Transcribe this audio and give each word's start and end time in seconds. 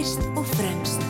fyrst 0.00 0.22
og 0.38 0.46
fremst. 0.48 1.02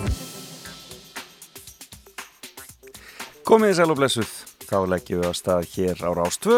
Komið 3.46 3.70
í 3.70 3.74
sæl 3.78 3.92
og 3.92 3.98
blessuð, 4.00 4.30
þá 4.66 4.78
leggjum 4.90 5.20
við 5.20 5.28
að 5.28 5.36
stað 5.38 5.68
hér 5.76 6.00
á 6.02 6.10
Rástvö 6.18 6.56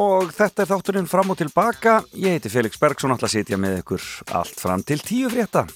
og 0.00 0.30
þetta 0.32 0.64
er 0.64 0.70
þátturinn 0.70 1.10
fram 1.10 1.34
og 1.34 1.38
tilbaka. 1.42 1.98
Ég 2.16 2.38
heiti 2.38 2.52
Felix 2.52 2.80
Bergsson, 2.80 3.12
ætla 3.12 3.28
að 3.28 3.34
sitja 3.34 3.58
með 3.60 3.82
ykkur 3.82 4.06
allt 4.40 4.62
fram 4.64 4.84
til 4.86 4.96
tíu 5.04 5.28
frétta. 5.32 5.66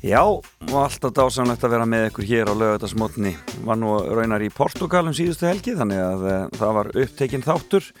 Já, 0.00 0.22
og 0.24 0.74
alltaf 0.86 1.12
dásanlegt 1.12 1.68
að 1.68 1.74
vera 1.76 1.90
með 1.90 2.08
ykkur 2.14 2.30
hér 2.30 2.48
á 2.48 2.54
lögadagsmotni. 2.56 3.34
Var 3.68 3.82
nú 3.82 3.92
raunar 4.08 4.40
í 4.40 4.48
Portugal 4.48 5.04
um 5.10 5.12
síðustu 5.12 5.50
helgi 5.50 5.76
þannig 5.76 6.00
að 6.00 6.28
e, 6.32 6.40
það 6.56 6.76
var 6.80 6.92
upptekinn 7.04 7.44
þáttur 7.44 7.92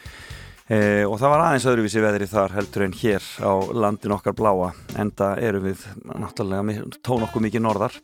e, 0.68 1.04
og 1.08 1.16
það 1.20 1.32
var 1.34 1.44
aðeins 1.46 1.68
öðruvísi 1.72 2.04
veðri 2.04 2.30
þar 2.30 2.56
heldur 2.56 2.86
en 2.86 2.96
hér 3.00 3.28
á 3.42 3.52
landin 3.72 4.16
okkar 4.16 4.36
bláa. 4.38 4.72
Enda 5.00 5.34
eru 5.42 5.64
við 5.66 5.84
náttúrulega 6.04 6.88
tón 7.02 7.26
okkur 7.26 7.44
mikið 7.48 7.64
norðar 7.64 8.00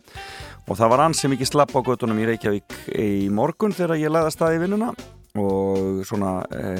og 0.64 0.78
það 0.78 0.94
var 0.94 1.04
ansi 1.06 1.30
mikið 1.32 1.52
slapp 1.52 1.74
á 1.76 1.80
göttunum 1.84 2.20
í 2.22 2.28
Reykjavík 2.30 2.78
í 2.96 3.10
morgun 3.32 3.76
þegar 3.76 4.00
ég 4.00 4.12
lagði 4.12 4.32
að 4.32 4.36
staði 4.38 4.62
vinnuna 4.64 4.94
og 5.34 6.04
svona 6.06 6.38
e, 6.54 6.70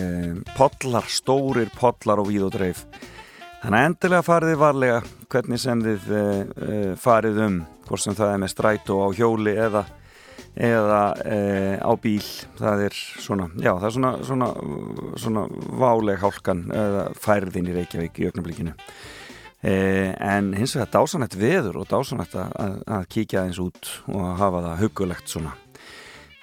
podlar, 0.54 1.08
stórir 1.10 1.72
podlar 1.74 2.22
og 2.22 2.30
víð 2.30 2.48
og 2.48 2.54
dreif 2.54 2.84
Þannig 3.64 3.80
að 3.80 3.86
endilega 3.88 4.24
fariði 4.26 4.56
varlega 4.60 4.96
hvernig 5.32 5.60
sem 5.62 5.80
þið 5.80 6.10
e, 6.12 6.24
farið 7.00 7.38
um, 7.46 7.54
hvort 7.86 8.02
sem 8.02 8.16
það 8.18 8.32
er 8.34 8.42
með 8.42 8.50
strætó 8.52 8.98
á 9.00 9.08
hjóli 9.16 9.54
eða, 9.56 9.80
eða 10.54 11.02
e, 11.24 11.38
á 11.82 11.92
bíl. 12.00 12.22
Það 12.58 12.84
er 12.86 13.00
svona, 13.22 13.48
já 13.58 13.72
það 13.72 13.88
er 13.88 13.96
svona, 13.96 14.12
svona, 14.28 14.48
svona 15.24 15.44
váleg 15.82 16.22
hálkan 16.22 16.64
eða 16.70 17.08
færðin 17.18 17.72
í 17.72 17.76
Reykjavík 17.78 18.22
í 18.22 18.30
auknarblikinu. 18.30 18.76
En 19.64 20.50
hins 20.52 20.74
vegar 20.76 20.90
dásanætt 20.92 21.38
veður 21.40 21.78
og 21.80 21.86
dásanætt 21.88 22.34
að, 22.36 22.50
að, 22.60 22.74
að 22.98 23.06
kíkja 23.14 23.46
eins 23.46 23.60
út 23.62 23.88
og 24.12 24.26
hafa 24.36 24.60
það 24.66 24.82
hugulegt 24.82 25.32
svona. 25.32 25.54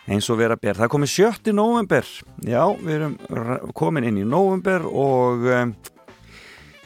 Eins 0.09 0.25
og 0.33 0.39
vera 0.41 0.57
bér. 0.57 0.79
Það 0.79 0.89
komið 0.95 1.11
7. 1.13 1.53
november. 1.53 2.07
Já, 2.41 2.63
við 2.81 2.95
erum 2.95 3.17
komin 3.77 4.09
inn 4.09 4.23
í 4.23 4.27
november 4.27 4.89
og... 4.89 5.45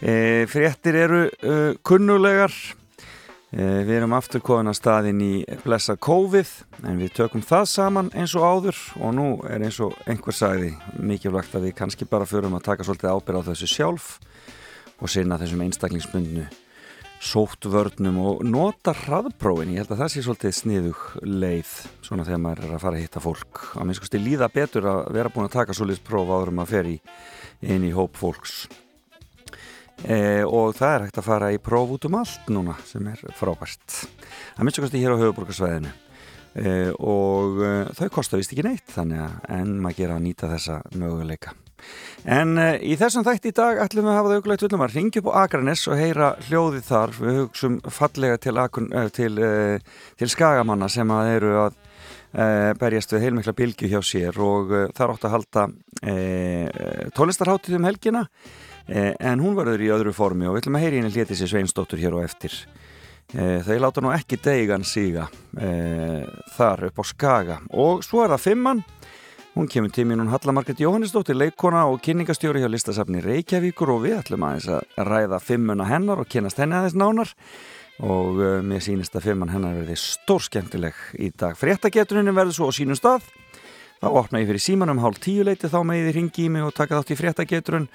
E, 0.03 0.44
fréttir 0.52 0.97
eru 1.00 1.22
uh, 1.31 1.72
kunnulegar 1.88 2.52
e, 2.52 2.84
við 3.56 3.94
erum 3.95 4.14
aftur 4.17 4.42
komin 4.44 4.67
að 4.67 4.80
staðin 4.81 5.22
í 5.23 5.34
blessa 5.64 5.95
COVID 5.95 6.50
en 6.89 7.00
við 7.00 7.14
tökum 7.16 7.44
það 7.45 7.70
saman 7.72 8.12
eins 8.12 8.34
og 8.36 8.44
áður 8.44 8.81
og 9.00 9.16
nú 9.16 9.28
er 9.47 9.64
eins 9.64 9.80
og 9.84 9.95
einhver 10.09 10.36
sagði 10.36 10.73
mikilvægt 11.00 11.56
að 11.56 11.70
við 11.70 11.78
kannski 11.78 12.08
bara 12.09 12.28
förum 12.28 12.58
að 12.58 12.66
taka 12.67 12.84
svolítið 12.84 13.16
ábyrð 13.16 13.39
á 13.39 13.47
þessu 13.53 13.72
sjálf 13.72 14.12
og 15.00 15.12
sinna 15.12 15.39
þessum 15.39 15.64
einstaklingsbundnu 15.64 16.45
sótt 17.25 17.66
vörnum 17.72 18.20
og 18.22 18.44
nota 18.45 18.92
hraðprófin, 18.94 19.72
ég 19.72 19.86
held 19.86 19.94
að 19.95 20.02
það 20.03 20.12
sé 20.12 20.23
svolítið 20.25 20.56
sniðug 20.59 21.03
leið, 21.23 21.75
svona 22.06 22.25
þegar 22.28 22.42
maður 22.44 22.66
er 22.67 22.75
að 22.75 22.84
fara 22.84 23.00
að 23.00 23.06
hitta 23.06 23.23
fólk, 23.23 23.62
að 23.80 23.88
minnst 23.88 24.17
líða 24.19 24.52
betur 24.52 24.90
að 24.92 25.06
vera 25.16 25.31
búin 25.31 25.47
að 25.47 25.56
taka 25.56 25.78
svolítið 25.78 26.06
próf 26.12 26.34
áður 26.36 26.52
um 26.52 26.66
að 26.66 26.73
fer 26.75 26.92
í 26.92 26.97
inn 27.72 27.88
í 27.88 27.94
hóp 27.95 28.19
fólks 28.19 28.66
E, 30.03 30.43
og 30.43 30.75
það 30.75 30.91
er 30.91 31.03
hægt 31.05 31.19
að 31.21 31.27
fara 31.29 31.51
í 31.55 31.59
próf 31.63 31.93
út 31.95 32.05
um 32.09 32.17
allt 32.19 32.49
núna 32.51 32.75
sem 32.85 33.05
er 33.07 33.21
frábært. 33.39 34.01
Að 34.57 34.65
minnst 34.67 34.81
okkur 34.81 34.97
hér 34.99 35.15
á 35.15 35.21
höfuborgarsvæðinu 35.21 35.91
e, 36.59 36.73
og 36.99 37.61
e, 37.63 37.69
þau 37.95 38.09
kostar 38.17 38.41
vist 38.41 38.51
ekki 38.53 38.66
neitt 38.67 38.91
þannig 38.91 39.23
að 39.23 39.53
enn 39.55 39.77
maður 39.79 40.01
gera 40.01 40.17
að 40.17 40.25
nýta 40.27 40.51
þessa 40.51 40.81
möguleika. 40.99 41.55
En 42.25 42.57
í 42.57 42.95
þessum 42.97 43.25
þætt 43.25 43.47
í 43.47 43.53
dag 43.55 43.79
ætlum 43.83 44.07
við 44.07 44.11
að 44.11 44.19
hafa 44.19 44.29
það 44.29 44.38
auðvitað 44.39 44.73
til 44.73 44.79
að 44.81 44.93
ringja 44.95 45.21
upp 45.21 45.31
á 45.31 45.39
Akranes 45.43 45.88
og 45.88 46.00
heyra 46.00 46.29
hljóðið 46.47 46.85
þar. 46.88 47.16
Við 47.19 47.39
hugsaum 47.39 47.79
fallega 47.94 48.38
til, 48.41 48.55
til, 49.13 49.34
til 50.17 50.29
skagamanna 50.34 50.89
sem 50.89 51.11
að 51.13 51.31
eru 51.35 51.51
að 51.61 51.81
berjast 52.81 53.13
við 53.13 53.28
heilmikla 53.28 53.53
bilgi 53.55 53.91
hjá 53.91 54.00
sér 54.03 54.39
og 54.44 54.73
þar 54.97 55.13
átt 55.13 55.28
að 55.29 55.35
halda 55.35 55.67
tónlistarháttið 57.16 57.78
um 57.78 57.88
helgina. 57.91 58.25
Eh, 58.25 58.65
en 58.88 59.41
hún 59.41 59.56
verður 59.57 59.81
í 59.81 59.91
öðru 59.94 60.13
formi 60.13 60.46
og 60.46 60.56
við 60.56 60.66
ætlum 60.66 60.78
að 60.78 60.84
heyri 60.85 61.00
henni 61.01 61.13
hléti 61.13 61.38
sér 61.38 61.50
Sveinsdóttur 61.51 62.01
hér 62.01 62.18
og 62.19 62.25
eftir. 62.25 62.53
Eh, 63.34 63.59
þau 63.66 63.79
láta 63.81 64.01
nú 64.06 64.12
ekki 64.13 64.38
deigan 64.38 64.85
síga 64.85 65.25
e, 65.57 65.69
þar 66.53 66.85
upp 66.91 67.01
á 67.01 67.03
Skaga. 67.09 67.56
Og 67.73 68.03
svo 68.06 68.22
er 68.22 68.35
það 68.35 68.44
fimmann 68.44 68.84
hún 69.56 69.69
kemur 69.72 69.90
tímin 69.90 70.22
hún 70.22 70.29
Hallamarkett 70.29 70.84
Jóhannesdóttir 70.84 71.38
leikona 71.38 71.88
og 71.90 72.03
kynningastjóri 72.06 72.62
hjá 72.62 72.69
listasafni 72.69 73.23
Reykjavíkur 73.25 73.90
og 73.96 74.03
við 74.03 74.19
ætlum 74.19 74.46
aðeins 74.46 74.68
að 74.78 75.07
ræða 75.09 75.40
fimmuna 75.41 75.88
hennar 75.90 76.22
og 76.22 76.29
kynast 76.29 76.62
henni 76.62 76.78
aðeins 76.78 76.97
nánar. 77.00 77.34
Og 78.06 78.38
mér 78.67 78.84
sínist 78.84 79.16
að 79.16 79.29
fimmann 79.29 79.53
hennar 79.56 79.73
verði 79.79 79.96
stór 79.97 80.44
skemmtileg 80.44 81.00
í 81.16 81.31
dag. 81.31 81.56
Fréttageturinn 81.57 82.35
verður 82.35 82.57
svo 82.59 82.69
á 82.69 82.75
sínum 82.75 83.00
stað. 83.00 83.23
Þá 84.03 84.07
opna 84.12 84.44
ég 84.44 84.52
fyrir 84.52 84.62
símanum 84.62 85.00
hálf 85.02 85.22
tíu 85.23 85.47
leiti 85.47 85.72
þá 85.72 85.79
með 85.88 86.09
þið 86.09 86.17
ringi 86.19 86.46
í 86.46 86.52
mig 86.52 86.67
og 86.67 86.75
taka 86.75 87.00
þátt 87.00 87.16
í 87.16 87.19
fréttageturinn 87.23 87.88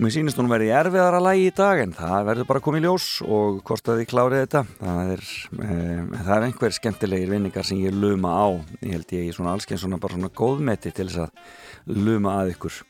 Mér 0.00 0.08
sýnist 0.08 0.38
hún 0.40 0.48
verði 0.48 0.70
erfiðara 0.72 1.18
lægi 1.20 1.50
í 1.50 1.52
dag 1.52 1.82
en 1.82 1.90
það 1.92 2.22
verður 2.24 2.46
bara 2.48 2.60
komið 2.64 2.84
ljós 2.86 3.06
og 3.26 3.58
hvort 3.68 3.90
að 3.92 3.98
þið 4.00 4.06
klárið 4.08 4.40
þetta. 4.40 4.62
Það 4.78 5.10
er, 5.12 5.24
e, 5.52 5.76
það 6.14 6.30
er 6.36 6.46
einhver 6.46 6.76
skemmtilegir 6.78 7.32
vinningar 7.34 7.68
sem 7.68 7.82
ég 7.82 7.92
luma 7.92 8.32
á. 8.32 8.48
Ég 8.80 8.94
held 8.96 9.12
ég 9.12 9.28
í 9.28 9.34
svona 9.36 9.52
allsken 9.52 9.82
svona 9.82 10.00
bara 10.00 10.16
svona 10.16 10.32
góðmeti 10.32 10.94
til 10.96 11.10
þess 11.10 11.26
að 11.26 12.00
luma 12.08 12.38
að 12.40 12.54
ykkur. 12.54 12.80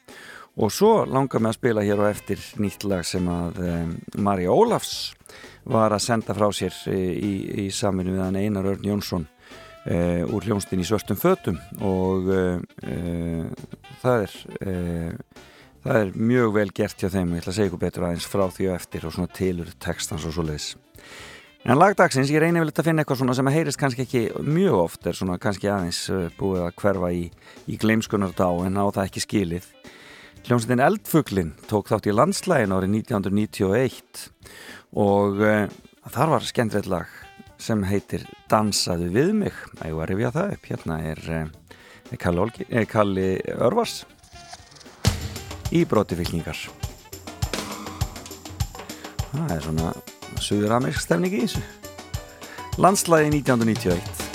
Og 0.63 0.73
svo 0.79 0.93
langar 1.11 1.43
mig 1.43 1.51
að 1.51 1.59
spila 1.59 1.87
hér 1.91 2.05
og 2.05 2.11
eftir 2.13 2.47
nýtt 2.63 2.87
lag 2.87 3.03
sem 3.11 3.27
að 3.35 3.59
e, 3.67 3.75
Marja 4.23 4.55
Ólafs 4.55 4.97
var 5.75 5.91
að 5.91 6.07
senda 6.07 6.39
frá 6.39 6.53
sér 6.55 6.83
í, 6.87 7.03
í, 7.19 7.37
í 7.67 7.71
saminu 7.75 8.15
við 8.15 8.27
hann 8.29 8.39
Einar 8.39 8.75
Örn 8.77 8.91
Jónsson 8.93 9.27
e, 9.91 10.23
úr 10.23 10.47
hljónstin 10.47 10.79
í 10.79 10.87
svörstum 10.87 11.19
fötum. 11.19 11.59
Og 11.83 12.31
það 14.07 14.29
er 14.29 15.11
Það 15.83 15.97
er 15.99 16.11
mjög 16.15 16.53
vel 16.55 16.69
gert 16.71 17.01
hjá 17.03 17.09
þeim 17.11 17.33
og 17.33 17.35
ég 17.35 17.43
ætla 17.43 17.51
að 17.51 17.57
segja 17.57 17.71
ykkur 17.71 17.81
betur 17.83 18.05
aðeins 18.07 18.27
frá 18.31 18.43
því 18.55 18.67
og 18.69 18.75
eftir 18.77 19.07
og 19.09 19.15
svona 19.17 19.31
tilur 19.35 19.71
textans 19.83 20.27
og 20.29 20.35
svo 20.37 20.45
leiðis. 20.47 20.69
En 21.63 21.79
lagdagsins, 21.79 22.31
ég 22.31 22.43
reynir 22.43 22.63
vel 22.63 22.71
að 22.71 22.87
finna 22.87 23.03
eitthvað 23.03 23.19
svona 23.21 23.35
sem 23.39 23.51
að 23.51 23.57
heyrist 23.57 23.79
kannski 23.79 24.05
ekki 24.05 24.23
mjög 24.47 24.77
oft, 24.79 25.07
er 25.07 25.19
svona 25.19 25.41
kannski 25.43 25.71
aðeins 25.71 26.05
uh, 26.11 26.29
búið 26.39 26.65
að 26.69 26.79
hverfa 26.83 27.11
í, 27.15 27.25
í 27.67 27.79
gleimskunar 27.83 28.35
dá 28.39 28.47
en 28.63 28.79
á 28.79 28.87
það 28.95 29.03
ekki 29.09 29.25
skilið. 29.27 29.69
Hljómsveitin 30.47 30.85
Eldfuglin 30.87 31.53
tók 31.71 31.91
þátt 31.91 32.09
í 32.11 32.15
landslægin 32.15 32.75
árið 32.75 32.97
1991 33.03 34.25
og 35.03 35.43
uh, 35.43 35.67
þar 36.15 36.35
var 36.37 36.47
skemmtilegt 36.47 36.91
lag 36.91 37.19
sem 37.63 37.83
heitir 37.87 38.27
Dansaðu 38.51 39.11
við 39.15 39.35
mig. 39.45 39.63
Það 39.79 39.87
er 39.87 39.99
að 39.99 40.11
rifja 40.11 40.35
það 40.39 40.57
upp. 40.57 40.73
Hérna 40.73 41.03
er 41.11 41.29
uh, 41.31 42.19
Kalli, 42.23 42.67
eh, 42.71 42.91
Kalli 42.91 43.31
Örvars 43.55 44.03
í 45.73 45.85
brotifylkingar. 45.89 46.59
Það 49.33 49.55
er 49.57 49.65
svona 49.65 49.95
suður-amersk 50.43 51.01
stefning 51.07 51.39
í 51.39 51.47
þessu. 51.47 51.63
Landslæði 52.83 53.33
1991 53.41 54.32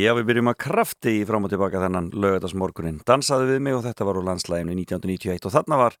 Já, 0.00 0.14
við 0.16 0.30
byrjum 0.30 0.48
að 0.48 0.60
krafti 0.62 1.12
í 1.18 1.24
frám 1.28 1.44
og 1.44 1.50
tilbaka 1.52 1.80
þennan 1.82 2.06
lögadagsmorgunin. 2.16 3.00
Dansaði 3.04 3.50
við 3.50 3.58
mig 3.66 3.74
og 3.76 3.82
þetta 3.84 4.06
var 4.08 4.16
úr 4.16 4.24
landslæginu 4.30 4.72
1991 4.78 5.48
og 5.48 5.52
þarna 5.52 5.78
var 5.80 5.96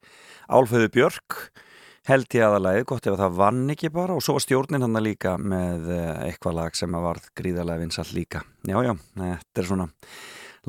Álföðu 0.48 0.88
Björk 0.94 1.36
held 2.08 2.32
í 2.32 2.40
aðalæði, 2.40 2.86
gott 2.88 3.08
ef 3.10 3.18
það 3.20 3.34
vann 3.36 3.74
ekki 3.74 3.90
bara 3.92 4.16
og 4.16 4.22
svo 4.24 4.38
var 4.38 4.44
stjórnin 4.46 4.86
hann 4.86 5.02
líka 5.04 5.34
með 5.36 5.90
eh, 5.92 6.12
eitthvað 6.30 6.56
lag 6.56 6.78
sem 6.78 6.96
að 6.96 7.04
varð 7.10 7.26
gríðarlega 7.36 7.82
vinsall 7.82 8.06
líka. 8.16 8.40
Já, 8.64 8.78
já, 8.86 8.94
þetta 9.18 9.62
er 9.62 9.68
svona 9.68 9.88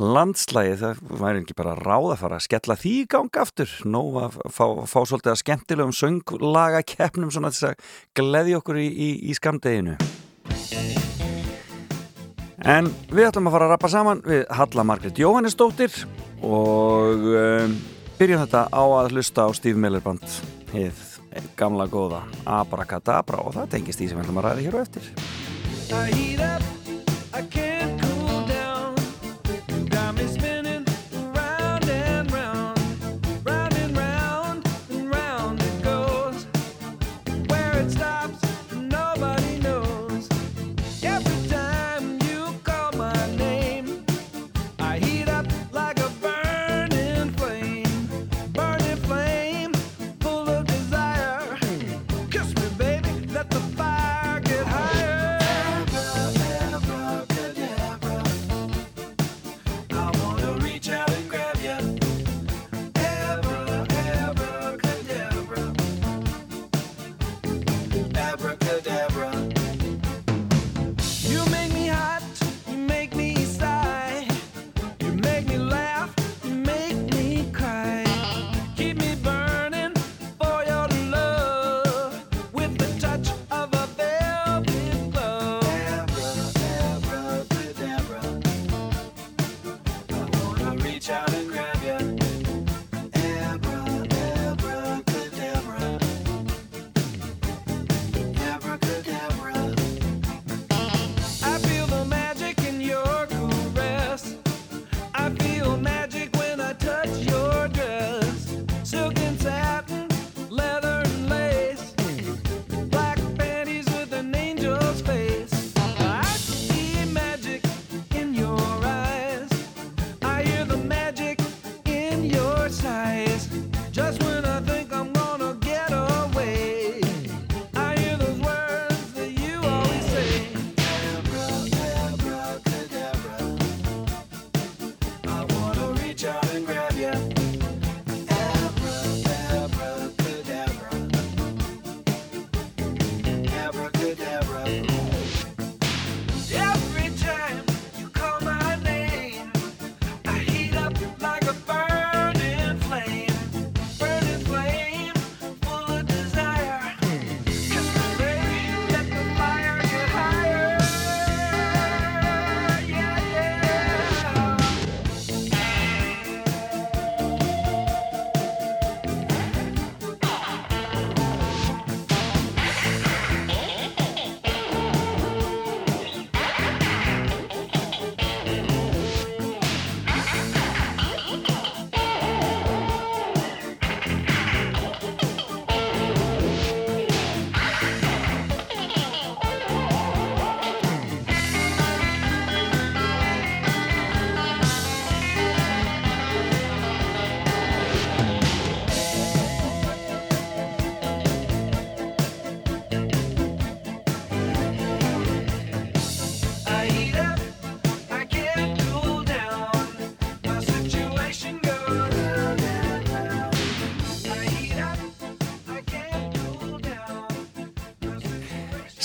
landslægi, 0.01 0.75
það 0.81 1.05
væri 1.21 1.43
ekki 1.45 1.57
bara 1.61 1.77
ráð 1.79 2.09
að 2.11 2.21
fara 2.25 2.39
að 2.39 2.45
skella 2.49 2.79
því 2.81 2.95
í 2.97 3.05
gang 3.15 3.39
aftur, 3.45 3.77
nó 3.87 4.01
að 4.25 4.41
fá, 4.51 4.65
fá 4.91 4.99
svolítið 5.05 5.35
að 5.37 5.39
skemmtilegum 5.45 5.95
sönglaga 5.95 6.83
keppnum 6.95 7.31
svona 7.31 7.53
þess 7.55 7.71
að 7.71 7.95
gleði 8.19 8.59
okkur 8.59 8.81
í, 8.83 8.89
í, 8.91 9.09
í 9.31 9.39
skamdeginu. 9.39 9.95
En 12.61 12.89
við 13.09 13.25
ætlum 13.25 13.49
að 13.49 13.55
fara 13.55 13.65
að 13.67 13.71
rappa 13.73 13.89
saman 13.89 14.19
við 14.25 14.43
Halla 14.53 14.83
Margret 14.85 15.17
Jóhannesdóttir 15.17 15.95
og 16.45 17.25
um, 17.31 17.73
byrjum 18.19 18.43
þetta 18.43 18.67
á 18.69 18.83
að 18.85 19.15
hlusta 19.15 19.47
á 19.49 19.49
Steve 19.57 19.81
Miller 19.81 20.03
Band 20.05 20.27
hið 20.73 20.95
gamla 21.57 21.87
góða 21.89 22.21
Abracadabra 22.45 23.41
og 23.41 23.57
það 23.57 23.71
tengist 23.77 24.01
því 24.01 24.11
sem 24.11 24.17
við 24.19 24.25
ætlum 24.27 24.41
að 24.43 24.47
ræða 24.49 24.65
hér 24.67 24.77
og 24.77 24.81
eftir. 24.85 25.05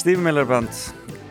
Steve 0.06 0.22
Miller 0.22 0.44
Band 0.46 0.70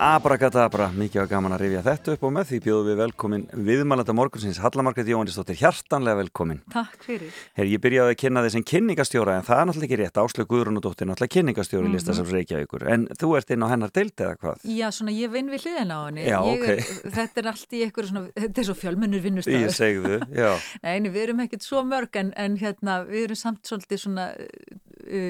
Abracadabra, 0.04 0.90
mikið 0.92 1.22
var 1.22 1.28
gaman 1.32 1.54
að 1.56 1.62
rifja 1.62 1.82
þetta 1.86 2.12
upp 2.18 2.24
og 2.28 2.32
með 2.36 2.50
því 2.50 2.58
bjóðum 2.66 2.88
við 2.90 2.98
velkomin 3.00 3.46
viðmælanda 3.70 4.12
morgunsins 4.20 4.58
Hallamarkað 4.60 5.08
Jóhannisdóttir, 5.14 5.56
hjartanlega 5.62 6.20
velkomin. 6.20 6.60
Takk 6.74 7.00
fyrir. 7.08 7.32
Her, 7.56 7.70
Ég 7.72 7.80
byrjaði 7.86 8.12
að 8.12 8.20
kynna 8.20 8.44
þess 8.44 8.58
en 8.60 8.66
kynningastjóra 8.68 9.38
en 9.38 9.48
það 9.48 9.62
er 9.62 9.70
náttúrulega 9.70 9.88
ekki 9.88 10.00
rétt, 10.02 10.20
Áslög 10.20 10.50
Guðrunudóttir 10.52 11.08
náttúrulega 11.08 11.36
kynningastjóri 11.38 11.86
mm 11.86 11.88
-hmm. 11.88 11.96
listasafs 11.96 12.36
Reykjavíkur. 12.36 12.84
En 12.84 13.08
þú 13.16 13.28
ert 13.38 13.50
inn 13.56 13.64
á 13.64 13.72
hennar 13.72 13.92
deilt 13.96 14.20
eða 14.20 14.36
hvað? 14.36 14.58
Já, 14.68 14.92
svona 14.92 15.16
ég 15.16 15.32
vinn 15.32 15.48
við 15.56 15.60
hliðin 15.64 15.96
á 15.96 16.00
henni. 16.12 16.28
Já, 16.28 16.40
ég, 16.44 16.60
okay. 16.60 16.78
Þetta 17.18 17.40
er 17.40 17.48
allt 17.48 17.72
í 17.72 17.80
eitthvað 17.88 18.12
svona, 18.12 18.28
þetta 18.36 18.60
er 18.60 18.66
svo 18.68 18.76
fjölmennur 18.76 19.24
vinnustafur 19.24 19.72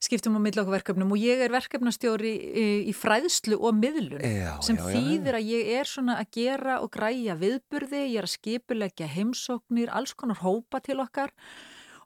Já 0.05 0.09
skiptum 0.11 0.37
á 0.37 0.41
millokverkefnum 0.45 1.13
og 1.17 1.21
ég 1.23 1.41
er 1.47 1.53
verkefnastjóri 1.55 2.33
í, 2.37 2.65
í 2.91 2.93
fræðslu 2.93 3.57
og 3.57 3.73
miðlun 3.79 4.21
já, 4.21 4.51
sem 4.65 4.77
já, 4.77 4.85
þýðir 4.93 5.39
að 5.39 5.47
ég 5.49 5.71
er 5.81 5.89
svona 5.89 6.19
að 6.21 6.29
gera 6.37 6.75
og 6.85 6.91
græja 6.93 7.37
viðburði, 7.41 8.03
ég 8.13 8.19
er 8.21 8.29
að 8.29 8.35
skipulegja 8.35 9.09
heimsóknir, 9.15 9.89
alls 9.97 10.13
konar 10.15 10.43
hópa 10.43 10.83
til 10.85 10.99
okkar 11.01 11.33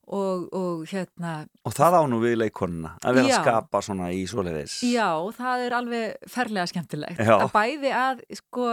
og, 0.08 0.46
og 0.54 0.84
hérna 0.88 1.32
Og 1.66 1.74
það 1.76 1.96
ánú 2.00 2.20
við 2.22 2.36
leikonuna 2.44 2.94
að 3.02 3.18
vera 3.18 3.28
Já. 3.28 3.34
að 3.34 3.42
skapa 3.42 3.82
svona 3.84 4.12
í 4.14 4.22
svoleiðis 4.30 4.78
Já, 4.88 5.08
það 5.36 5.64
er 5.66 5.76
alveg 5.82 6.30
ferlega 6.30 6.70
skemmtilegt 6.70 7.18
Já. 7.20 7.34
að 7.42 7.50
bæði 7.58 7.92
að 7.98 8.22
sko 8.44 8.68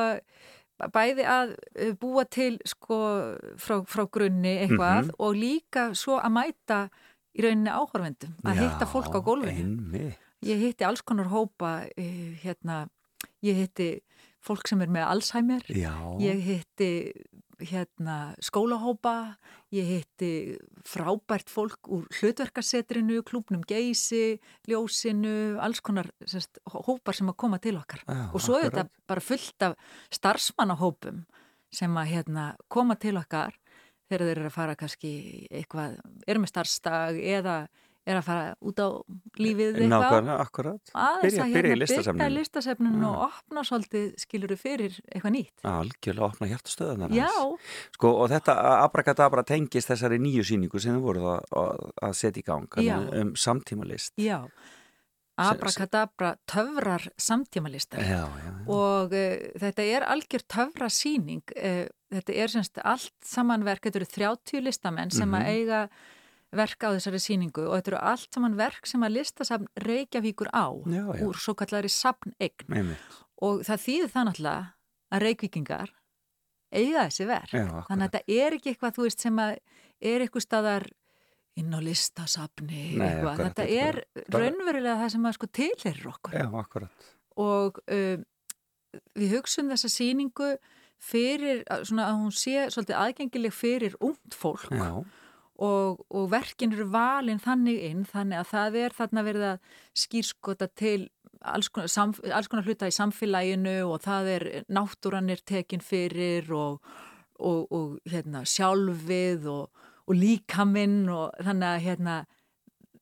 bæði 0.91 1.25
að 1.32 1.55
uh, 1.55 1.91
búa 2.00 2.25
til 2.27 2.53
sko 2.67 3.01
frá, 3.58 3.82
frá 3.88 4.05
grunni 4.12 4.58
eitthvað 4.65 5.05
Mhm. 5.10 5.12
og 5.20 5.36
líka 5.39 5.89
svo 5.96 6.20
að 6.20 6.34
mæta 6.36 6.79
í 7.36 7.46
rauninni 7.46 7.72
áhorfendum 7.72 8.36
að 8.48 8.62
hitta 8.63 8.88
fólk 8.89 9.15
á 9.15 9.20
gólfinu 9.25 10.12
ég 10.46 10.62
hitti 10.62 10.88
alls 10.88 11.04
konar 11.06 11.30
hópa 11.32 11.77
uh, 11.86 12.27
hérna, 12.44 12.86
ég 13.46 13.63
hitti 13.63 13.89
fólk 14.46 14.68
sem 14.70 14.82
er 14.86 14.92
með 14.94 15.10
Alzheimer 15.10 15.65
Já. 15.74 15.94
ég 16.22 16.44
hitti 16.46 16.92
hérna 17.60 18.36
skólahópa 18.44 19.38
ég 19.74 19.88
hitti 19.88 20.32
frábært 20.88 21.50
fólk 21.50 21.88
úr 21.88 22.04
hlutverkarsetrinu 22.20 23.22
klúpnum 23.25 23.63
geysi, 23.68 24.39
ljósinu 24.68 25.56
alls 25.63 25.80
konar 25.86 26.10
sérst, 26.27 26.60
hópar 26.68 27.15
sem 27.15 27.32
að 27.32 27.39
koma 27.46 27.60
til 27.63 27.77
okkar 27.80 28.04
Já, 28.04 28.27
og 28.32 28.44
svo 28.44 28.60
er 28.60 28.68
akkurat. 28.68 28.92
þetta 28.92 29.08
bara 29.13 29.24
fullt 29.24 29.68
af 29.70 29.77
starfsmannahópum 30.20 31.24
sem 31.75 31.96
að 32.00 32.12
hérna, 32.12 32.50
koma 32.72 33.00
til 33.00 33.15
okkar 33.20 33.56
þegar 34.10 34.28
þeir 34.30 34.38
eru 34.38 34.52
að 34.52 34.56
fara 34.60 34.78
kannski 34.80 35.12
eitthvað, 35.50 35.98
eru 36.28 36.44
með 36.44 36.54
starfstag 36.54 37.20
eða 37.22 37.58
er 38.06 38.20
að 38.20 38.26
fara 38.28 38.50
út 38.62 38.78
á 38.78 38.88
lífið 39.42 39.80
eitthvað 39.80 39.92
Nákvæmlega, 39.96 40.36
akkurat. 40.44 40.92
aðeins 40.94 41.26
að 41.26 41.50
í 41.50 41.56
hérna 41.56 41.56
byrja 41.58 42.28
listasefninu 42.36 43.02
Já. 43.02 43.08
og 43.10 43.24
opna 43.26 43.64
svolítið 43.66 44.06
skiluru 44.22 44.58
fyrir 44.62 45.00
eitthvað 45.10 45.34
nýtt 45.34 45.66
Algjörlega 45.72 46.28
opna 46.30 46.50
hjartastöðunar 46.52 47.16
Já, 47.18 47.32
Sko, 47.98 48.14
og 48.22 48.30
þetta 48.36 48.56
abrakadabra 48.84 49.46
tengist 49.48 49.90
þessari 49.90 50.22
nýju 50.22 50.46
síningu 50.52 50.82
sem 50.82 51.00
þið 51.00 51.08
voruð 51.08 51.30
að, 51.34 52.14
setja 52.14 52.44
í 52.44 52.46
gang 52.46 52.80
Já. 52.86 53.00
um, 53.00 53.10
um 53.24 53.36
samtímalist. 53.36 54.14
já 54.22 54.44
Abrakadabra 55.38 56.36
töfrar 56.48 57.10
samtímalistar. 57.18 58.00
Já, 58.01 58.24
já, 58.24 58.44
já. 58.46 58.68
og 58.72 59.12
uh, 59.12 59.60
þetta 59.60 59.84
er 59.84 60.06
algjör 60.08 60.44
töfra 60.48 60.88
síning 60.89 61.42
uh, 61.58 61.86
þetta 62.13 62.34
er 62.34 62.48
semst 62.54 62.80
allt 62.84 63.12
samanverk 63.25 63.84
þetta 63.84 64.00
eru 64.00 64.06
30 64.06 64.62
listamenn 64.63 65.12
sem 65.12 65.27
Mhm. 65.30 65.42
að 65.42 65.48
eiga 65.51 65.89
verk 66.56 66.80
á 66.88 66.96
þessari 66.96 67.20
síningu 67.20 67.65
og 67.68 67.75
þetta 67.82 67.92
eru 67.92 68.00
allt 68.13 68.32
saman 68.34 68.56
verk 68.56 68.86
sem 68.88 69.01
að 69.04 69.12
listasafn 69.18 69.68
Reykjavíkur 69.75 70.48
á 70.56 70.72
úr 71.27 71.36
svo 71.36 71.54
kallari 71.54 71.89
safneign 71.92 72.96
og 73.42 73.60
það 73.68 73.82
þýðir 73.86 74.12
það 74.13 74.25
náttúrulega 74.30 74.65
að 75.12 75.22
Reykvíkingar 75.25 75.89
eiga 76.72 77.04
þessi 77.10 77.25
verk. 77.27 77.51
Þannig 77.51 78.06
að 78.06 78.12
þetta 78.12 78.22
er 78.27 78.54
ekki 78.56 78.72
eitthvað 78.72 78.96
þú 78.96 79.04
veist 79.04 79.20
sem 79.22 79.36
að 79.39 79.58
er 80.01 80.24
eitthvað 80.24 80.46
staðar 80.48 80.88
inn 81.60 81.76
á 81.76 81.80
listasafni 81.84 82.96
þetta 83.00 83.66
er 83.66 84.02
er 84.04 84.32
raunverulega 84.34 84.98
það 85.02 85.12
sem 85.14 85.28
að 85.28 85.36
sko 85.38 85.52
tilherir 85.60 86.08
okkur. 86.12 86.40
Já, 86.40 86.48
akkurat. 86.62 87.12
og 87.40 87.80
um, 87.86 88.26
við 89.16 89.38
hugsun 89.38 89.72
þessa 89.72 89.92
síningu 89.92 90.56
fyrir 91.06 91.64
svona 91.84 92.10
að 92.10 92.20
hún 92.24 92.34
sé 92.36 92.68
svolítið 92.72 93.00
aðgengileg 93.02 93.54
fyrir 93.54 93.96
ungt 94.04 94.36
fólk 94.36 94.72
Já, 94.72 95.04
og, 95.56 96.04
og 96.10 96.30
verkin 96.32 96.74
eru 96.76 96.88
valin 96.92 97.42
þannig 97.44 97.84
inn 97.90 98.06
þannig 98.08 98.42
að 98.42 98.52
það 98.52 98.80
er 98.82 98.96
þarna 98.96 99.26
verið 99.28 99.50
að 99.54 99.76
skýrskota 100.04 100.70
til 100.76 101.10
alls 101.46 101.70
konar, 101.70 101.92
samf, 101.92 102.22
alls 102.34 102.50
konar 102.52 102.66
hluta 102.68 102.90
í 102.90 102.96
samfélaginu 102.96 103.78
og 103.88 104.02
það 104.06 104.32
er 104.36 104.46
náttúran 104.74 105.30
er 105.32 105.44
tekin 105.46 105.84
fyrir 105.84 106.50
og, 106.56 106.80
og, 107.38 107.68
og 107.70 107.98
hérna, 108.10 108.44
sjálfið 108.50 109.48
og, 109.52 109.84
og 110.06 110.18
líkaminn 110.20 111.06
og 111.10 111.34
þannig 111.44 111.70
að 111.70 111.86
hérna, 111.86 112.16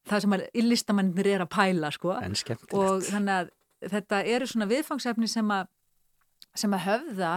það 0.10 0.26
sem 0.26 0.36
að 0.38 0.46
listamannir 0.64 1.30
er 1.34 1.46
að 1.46 1.52
pæla 1.56 1.92
sko. 1.96 2.16
Og 2.80 3.04
þannig 3.08 3.34
að 3.36 3.52
þetta 3.94 4.22
eru 4.36 4.48
svona 4.48 4.70
viðfangsefni 4.72 5.30
sem 5.32 5.52
að, 5.52 5.68
sem 6.56 6.76
að 6.76 6.86
höfða 6.88 7.34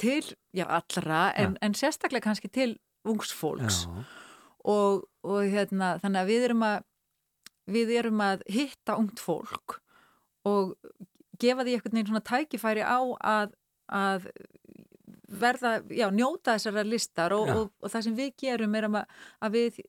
til, 0.00 0.22
já 0.56 0.64
allra 0.64 1.26
en, 1.36 1.58
en 1.60 1.76
sérstaklega 1.76 2.24
kannski 2.24 2.48
til 2.48 2.72
ungs 3.08 3.34
fólks. 3.36 3.84
Já, 3.84 4.06
og, 4.70 5.04
og 5.24 5.44
hérna, 5.48 5.94
þannig 6.00 6.22
að 6.22 6.32
við 6.32 6.46
erum 6.48 6.64
að 6.68 6.78
við 7.70 7.92
erum 8.00 8.20
að 8.24 8.42
hitta 8.50 8.96
ungt 8.98 9.20
fólk 9.22 9.78
og 10.48 10.74
gefa 11.40 11.64
því 11.64 11.76
einhvern 11.76 11.96
veginn 11.96 12.08
svona 12.08 12.26
tækifæri 12.26 12.84
á 12.84 12.98
að, 12.98 13.52
að 13.86 14.26
verða, 15.30 15.76
já, 15.94 16.08
njóta 16.10 16.56
þessara 16.56 16.84
listar 16.86 17.34
og, 17.36 17.50
og, 17.54 17.68
og 17.80 17.92
það 17.92 18.06
sem 18.06 18.16
við 18.18 18.32
gerum 18.42 18.74
er 18.78 18.88
að, 18.88 19.02
að 19.46 19.56
við 19.56 19.80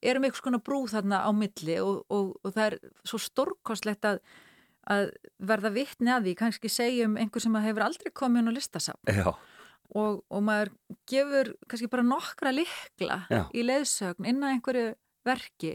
erum 0.00 0.24
einhvers 0.24 0.44
konar 0.44 0.62
brú 0.64 0.84
þarna 0.88 1.22
á 1.24 1.30
milli 1.36 1.76
og, 1.84 2.04
og, 2.08 2.32
og 2.40 2.54
það 2.54 2.66
er 2.70 2.78
svo 3.04 3.20
stórkostlegt 3.20 4.06
að, 4.08 4.20
að 4.88 5.10
verða 5.50 5.72
vittni 5.74 6.12
að 6.14 6.28
því, 6.28 6.36
kannski 6.40 6.72
segjum 6.72 7.18
einhver 7.20 7.44
sem 7.44 7.56
að 7.58 7.66
hefur 7.68 7.86
aldrei 7.86 8.12
komið 8.16 8.42
inn 8.42 8.52
á 8.52 8.56
listasafn 8.56 9.10
og, 9.90 10.22
og 10.30 10.44
maður 10.46 10.72
gefur 11.10 11.52
kannski 11.68 11.90
bara 11.92 12.06
nokkra 12.06 12.54
likla 12.54 13.24
Já. 13.30 13.42
í 13.52 13.64
leiðsögn 13.66 14.28
inn 14.30 14.40
að 14.44 14.54
einhverju 14.56 14.86
verki 15.28 15.74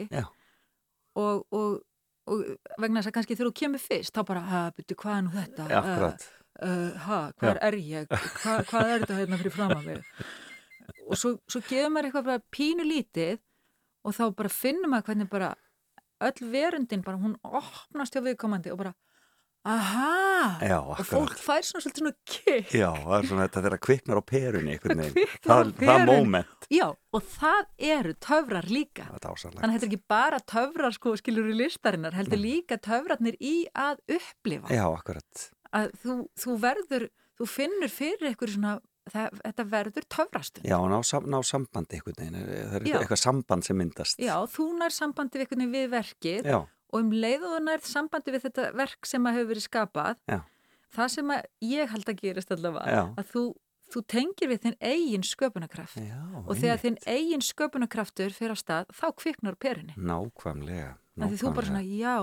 og, 1.15 1.45
og, 1.53 1.83
og 2.25 2.41
vegna 2.81 3.01
þess 3.03 3.11
að 3.11 3.17
kannski 3.19 3.37
þegar 3.37 3.51
þú 3.51 3.55
kemur 3.61 3.83
fyrst 3.83 4.15
þá 4.15 4.23
bara, 4.31 4.43
ha, 4.49 4.63
byrju, 4.75 4.97
hvað 5.03 5.17
er 5.19 5.25
nú 5.27 5.35
þetta? 5.35 5.67
já, 5.69 5.77
akkurat. 5.83 6.27
Uh, 6.63 6.95
ha, 7.03 7.19
hvað 7.41 7.57
er 7.67 7.75
ég? 7.81 8.11
Hva, 8.41 8.59
hvað 8.69 8.91
er 8.91 9.01
þetta 9.03 9.19
hérna 9.19 9.39
fyrir 9.41 9.55
fram 9.55 9.73
að 9.75 9.89
mig? 9.89 10.25
Og 11.05 11.17
svo, 11.19 11.33
svo 11.51 11.59
gefur 11.67 11.91
maður 11.91 12.09
eitthvað 12.09 12.29
bara 12.29 12.43
pínu 12.55 12.85
lítið 12.87 13.41
og 14.05 14.15
þá 14.15 14.23
bara 14.37 14.51
finnum 14.53 14.93
maður 14.93 15.09
hvernig 15.09 15.31
bara 15.31 15.55
öll 16.23 16.51
verundin 16.53 17.03
bara, 17.03 17.19
hún 17.19 17.35
opnast 17.43 18.15
hjá 18.15 18.23
viðkomandi 18.23 18.71
og 18.71 18.79
bara, 18.79 18.93
aha 19.65 20.35
Já, 20.61 20.77
og 20.79 21.01
fólk 21.09 21.35
fær 21.41 21.65
svona 21.65 21.83
svolítið 21.83 22.03
svona 22.03 22.13
kikk 22.29 22.73
Já, 22.77 22.89
það 23.01 23.15
er 23.17 23.27
svona 23.29 23.47
þetta 23.47 23.63
þegar 23.65 23.81
kviknar 23.87 24.21
á 24.21 24.23
perunni 24.29 24.75
einhvern 24.75 25.01
veginn. 25.01 25.33
Það, 25.45 25.63
það 25.65 25.71
perunni. 25.81 26.05
moment. 26.11 26.69
Já, 26.71 26.85
og 26.93 27.27
það 27.35 27.89
eru 27.89 28.13
töfrar 28.25 28.69
líka. 28.69 29.09
Það 29.09 29.17
er 29.17 29.25
dásalegt. 29.25 29.59
Þannig 29.59 29.67
að 29.67 29.75
þetta 29.75 29.87
er 29.87 29.91
ekki 29.91 30.13
bara 30.15 30.39
töfrar, 30.53 30.95
sko, 30.95 31.15
skilur 31.19 31.51
í 31.51 31.57
listarinnar, 31.59 32.15
heldur 32.17 32.41
líka 32.41 32.79
töfrarnir 32.81 33.37
í 33.41 33.55
að 33.73 34.01
upplifa. 34.19 34.71
Já, 34.73 34.85
akkurat. 34.87 35.45
Að 35.75 35.95
þú, 36.03 36.17
þú 36.39 36.57
verður, 36.63 37.07
þú 37.39 37.47
finnur 37.51 37.91
fyrir 37.91 38.29
eitthvað 38.29 38.53
svona, 38.55 38.73
það, 39.11 39.39
þetta 39.43 39.65
verður 39.73 40.07
töfrastund. 40.15 40.67
Já, 40.69 40.77
ná, 40.91 40.97
ná 41.33 41.37
sambandi 41.45 41.99
einhvern 41.99 42.19
veginn. 42.21 42.37
Það 42.39 42.55
er 42.55 42.55
Já. 42.55 42.77
eitthvað, 42.79 43.01
eitthvað 43.03 43.21
samband 43.25 43.67
sem 43.67 43.79
myndast. 43.81 44.23
Já, 44.23 44.35
þú 44.55 44.69
nær 44.79 44.95
sambandi 44.95 45.41
við, 45.41 45.51
veginn 45.51 45.73
við 45.75 45.91
verkið 45.93 46.49
Já, 46.53 46.57
og 46.63 46.97
um 47.01 47.11
leið 47.11 47.43
og 47.49 47.53
þú 47.57 47.59
nær 47.67 47.85
sambandi 47.91 48.33
við 48.35 48.47
þetta 48.47 48.69
verk 48.79 49.09
sem 49.11 49.27
að 49.27 49.37
hefur 49.39 49.51
verið 49.51 49.67
skapað, 49.67 50.23
Já. 50.31 50.39
það 50.95 51.13
sem 51.17 51.35
að 51.35 51.45
ég 51.73 51.93
held 51.95 52.11
að 52.13 52.19
gerist 52.23 52.55
allavega, 52.55 53.03
að 53.19 53.31
þú, 53.33 53.43
þú 53.93 54.03
tengir 54.15 54.51
við 54.53 54.61
þinn 54.63 54.77
eigin 54.79 55.27
sköpunarkraft. 55.27 55.99
já. 55.99 56.21
Og 56.45 56.55
þegar 56.55 56.81
þinn 56.85 56.97
eigin 57.05 57.43
sköpunarkraftur 57.45 58.33
fyrir 58.33 58.55
á 58.55 58.57
stað, 58.57 58.95
þá 58.95 59.07
kviknar 59.19 59.59
perinni. 59.59 59.93
Nákvæmlega. 59.99 60.95
Því 61.19 61.37
þú 61.43 61.51
bara 61.55 61.69
svona, 61.69 61.83
já, 61.85 62.15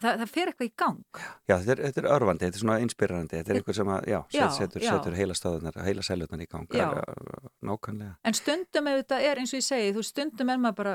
það, 0.00 0.20
það 0.22 0.30
fer 0.34 0.50
eitthvað 0.50 0.68
í 0.68 0.72
gang. 0.82 1.20
Já, 1.48 1.54
þetta 1.54 1.72
er, 1.74 1.82
þetta 1.86 2.02
er 2.02 2.08
örfandi, 2.16 2.46
þetta 2.46 2.60
er 2.60 2.64
svona 2.64 2.78
inspirerandi, 2.84 3.36
þetta 3.40 3.52
er 3.54 3.60
einhver 3.60 3.78
sem 3.80 3.92
að, 3.94 4.08
já, 4.10 4.18
Já, 4.30 4.42
set, 4.42 4.58
setur, 4.60 4.84
já. 4.84 4.90
setur 4.94 5.18
heila 5.18 5.36
stöðunar, 5.38 5.80
heila 5.86 6.04
sælutnar 6.06 6.44
í 6.44 6.48
gang. 6.50 6.66
Nákvæmlega. 7.60 8.14
En 8.24 8.36
stundum 8.38 8.90
ef 8.90 9.00
þetta 9.02 9.20
er 9.28 9.40
eins 9.42 9.52
og 9.52 9.60
ég 9.60 9.66
segi, 9.66 9.90
þú 9.96 10.04
stundum 10.06 10.52
er 10.54 10.60
maður 10.62 10.78
bara, 10.80 10.94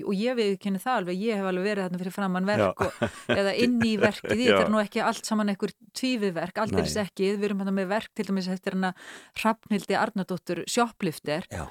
og 0.00 0.14
ég 0.16 0.38
viðkynni 0.38 0.80
það 0.80 1.00
alveg, 1.02 1.24
ég 1.26 1.40
hef 1.40 1.50
alveg 1.50 1.68
verið 1.68 1.86
þarna 1.86 2.00
fyrir 2.00 2.16
framann 2.16 2.48
verk 2.48 2.84
og, 2.86 3.02
eða 3.36 3.56
inn 3.66 3.76
í 3.84 3.92
verkið, 4.00 4.44
þetta 4.46 4.62
er 4.64 4.72
nú 4.72 4.80
ekki 4.80 5.04
allt 5.04 5.28
saman 5.28 5.52
einhver 5.52 5.74
tvífið 5.98 6.32
verk, 6.38 6.62
aldrei 6.64 6.86
ekki, 7.04 7.34
við 7.36 7.50
erum 7.50 7.60
þarna 7.62 7.76
með 7.76 7.90
verk 7.92 8.14
til 8.16 8.26
dæmis 8.30 8.48
eftir 8.52 8.76
hana 8.78 8.94
Hrafnhildi 9.38 9.96
Arnardóttur 9.98 10.62
Sjóplifter 10.70 11.46
Já, 11.50 11.66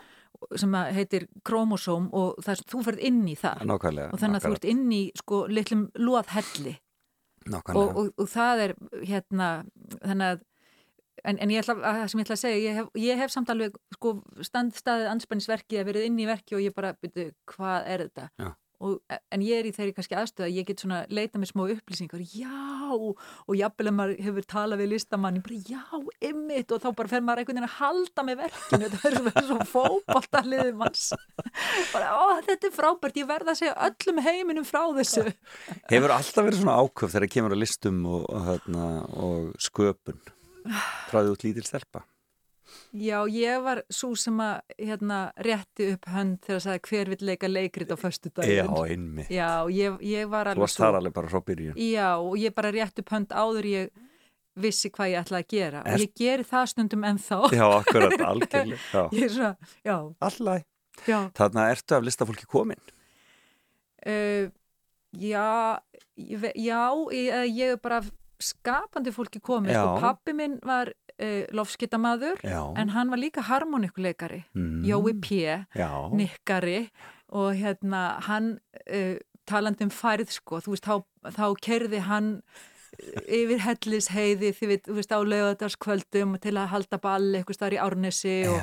sem 0.59 0.75
heitir 0.95 1.27
Kromosóm 1.45 2.09
og 2.15 2.37
það, 2.43 2.61
þú 2.71 2.83
ferð 2.87 3.07
inn 3.09 3.23
í 3.27 3.35
það 3.39 3.65
nákvæmlega. 3.69 4.11
og 4.13 4.21
þannig 4.21 4.39
að 4.39 4.45
þú 4.45 4.53
ert 4.57 4.69
inn 4.73 4.85
í 4.95 5.01
sko 5.19 5.41
litlum 5.51 5.87
loðhelli 5.99 6.75
og, 7.49 7.65
og, 7.75 8.05
og 8.15 8.29
það 8.29 8.63
er 8.67 8.75
hérna 9.07 9.49
þannig 10.03 10.35
að 10.35 10.45
En, 11.27 11.35
en 11.43 11.51
ég 11.51 11.59
ætla, 11.59 11.75
að, 11.83 11.97
það 11.97 12.09
sem 12.11 12.19
ég 12.19 12.25
ætla 12.25 12.35
að 12.37 12.39
segja, 12.39 12.59
ég 12.63 12.77
hef, 12.79 12.85
ég 12.95 13.17
hef 13.19 13.31
samt 13.33 13.49
alveg 13.51 13.73
sko, 13.97 14.13
stand, 14.45 14.75
staðið 14.79 15.09
anspennisverki 15.11 15.79
að 15.81 15.89
verið 15.89 16.05
inn 16.07 16.21
í 16.23 16.27
verki 16.29 16.55
og 16.55 16.63
ég 16.63 16.75
bara, 16.77 16.93
byrju, 17.03 17.33
hvað 17.51 17.89
er 17.91 18.03
þetta? 18.05 18.27
Já. 18.39 18.49
Og, 18.79 18.99
en 19.11 19.41
ég 19.43 19.59
er 19.59 19.67
í 19.67 19.73
þeirri 19.75 19.91
kannski 19.97 20.15
aðstöða, 20.15 20.47
ég 20.55 20.67
get 20.69 20.79
svona 20.79 21.01
leita 21.11 21.39
með 21.41 21.49
smá 21.51 21.65
upplýsingar, 21.73 22.21
já, 22.31 22.87
og 22.95 23.57
jafnvel 23.59 23.89
að 23.89 23.95
maður 23.97 24.21
hefur 24.23 24.45
talað 24.53 24.79
við 24.79 24.91
listamann, 24.93 25.39
bara 25.43 25.57
já, 25.67 25.81
ymmit, 26.29 26.71
og 26.71 26.79
þá 26.85 26.87
bara 27.01 27.11
fer 27.11 27.25
maður 27.27 27.41
einhvern 27.43 27.59
veginn 27.59 27.67
að 27.67 27.75
halda 27.75 28.25
með 28.29 28.39
verkinu, 28.45 28.89
þetta 28.93 29.09
er 29.09 29.17
svona 29.17 29.43
svo 29.49 29.57
fókbaltaliðum 29.73 30.85
hans. 30.85 31.05
bara, 31.91 32.13
ó, 32.15 32.39
þetta 32.47 32.69
er 32.69 32.75
frábært, 32.77 33.19
ég 33.19 33.27
verða 33.33 33.55
að 33.55 33.59
segja 33.65 33.75
öllum 33.89 34.23
heiminum 34.29 34.69
frá 34.69 34.81
þessu. 35.01 35.25
Hefur 35.91 36.15
alltaf 36.15 36.47
verið 36.47 36.63
svona 36.63 36.77
áköf 36.79 37.11
þegar 37.11 37.27
það 37.27 37.35
kemur 37.35 37.57
á 37.59 37.61
listum 37.61 37.99
og, 38.07 38.23
og, 38.29 38.47
hérna, 38.47 38.87
og 39.19 39.51
sköpun 39.59 40.23
fráðið 41.09 41.35
út 41.35 41.45
lítil 41.49 41.67
stelpa? 41.67 42.05
Já, 42.97 43.19
ég 43.29 43.61
var 43.61 43.83
svo 43.93 44.15
sem 44.17 44.37
að 44.41 44.61
hérna, 44.81 45.17
rétti 45.45 45.91
upp 45.93 46.07
hönd 46.09 46.39
þegar 46.41 46.57
að 46.57 46.63
sagði 46.65 46.89
hver 46.89 47.09
vill 47.13 47.25
leika 47.29 47.47
leikrit 47.49 47.91
á 47.93 47.97
föstu 48.01 48.31
Já, 48.31 48.65
daginn. 48.65 48.71
einmitt. 48.89 49.29
Já, 49.29 49.49
ég, 49.69 49.99
ég 50.01 50.29
var 50.31 50.45
Þú 50.49 50.55
alveg 50.55 50.63
varst 50.65 50.79
þar 50.81 50.97
alveg 50.97 51.13
bara 51.13 51.29
frá 51.29 51.41
byrjun. 51.45 51.75
Já, 51.77 52.07
og 52.17 52.33
ég 52.41 52.55
bara 52.57 52.71
rétti 52.73 53.03
upp 53.05 53.09
hönd 53.13 53.29
áður 53.29 53.67
ég 53.69 53.89
vissi 54.59 54.89
hvað 54.89 55.11
ég 55.13 55.21
ætlaði 55.21 55.43
að 55.45 55.53
gera. 55.53 55.83
Er- 55.85 55.99
ég 56.01 56.13
geri 56.17 56.43
það 56.49 56.65
stundum 56.73 57.03
ennþá. 57.11 57.39
Já, 57.53 57.65
akkurat, 57.77 58.15
algjörlega. 58.31 58.79
Já. 58.93 59.03
Ég 59.13 59.23
er 59.23 59.29
svona, 59.29 59.55
já, 59.85 59.97
Allæg. 60.31 60.65
já. 61.05 61.19
Þarna 61.37 61.67
ertu 61.75 61.95
af 61.99 62.03
listafólki 62.09 62.45
komin. 62.49 62.81
Uh, 64.07 64.49
já, 65.13 65.77
ég, 66.17 66.39
ve- 66.41 66.55
já, 66.57 66.81
ég, 67.13 67.53
ég 67.53 67.73
er 67.75 67.77
bara 67.83 68.01
skapandi 68.39 69.11
fólki 69.11 69.41
komið, 69.43 69.73
Já. 69.75 69.83
sko, 69.83 69.99
pappi 69.99 70.33
minn 70.33 70.57
var 70.63 70.93
uh, 71.21 71.43
lofskitamaður 71.55 72.41
Já. 72.43 72.61
en 72.79 72.89
hann 72.95 73.09
var 73.11 73.17
líka 73.21 73.41
harmonikuleikari 73.49 74.43
Mm. 74.55 74.83
Jói 74.87 75.13
P, 75.21 75.29
Já. 75.75 75.89
nikkari 76.15 76.89
og 77.29 77.53
hérna 77.55 78.19
hann 78.25 78.59
uh, 78.89 79.15
talandi 79.49 79.83
um 79.83 79.89
færð 79.93 80.29
sko, 80.33 80.59
þú 80.61 80.75
veist, 80.75 80.85
þá, 80.85 81.01
þá 81.33 81.45
kerði 81.61 81.99
hann 82.05 82.27
eh, 82.99 83.39
yfir 83.39 83.59
hellisheiði 83.65 84.51
þið 84.53 84.67
veit, 84.69 84.83
þú 84.85 84.97
veist, 84.99 85.13
á 85.13 85.19
lögadagskvöldum 85.25 86.35
til 86.41 86.53
að 86.57 86.67
halda 86.73 86.99
ball 87.01 87.33
eitthvað 87.37 87.57
starf 87.57 87.73
í 87.73 87.79
Árnesi 87.81 88.35
og, 88.49 88.59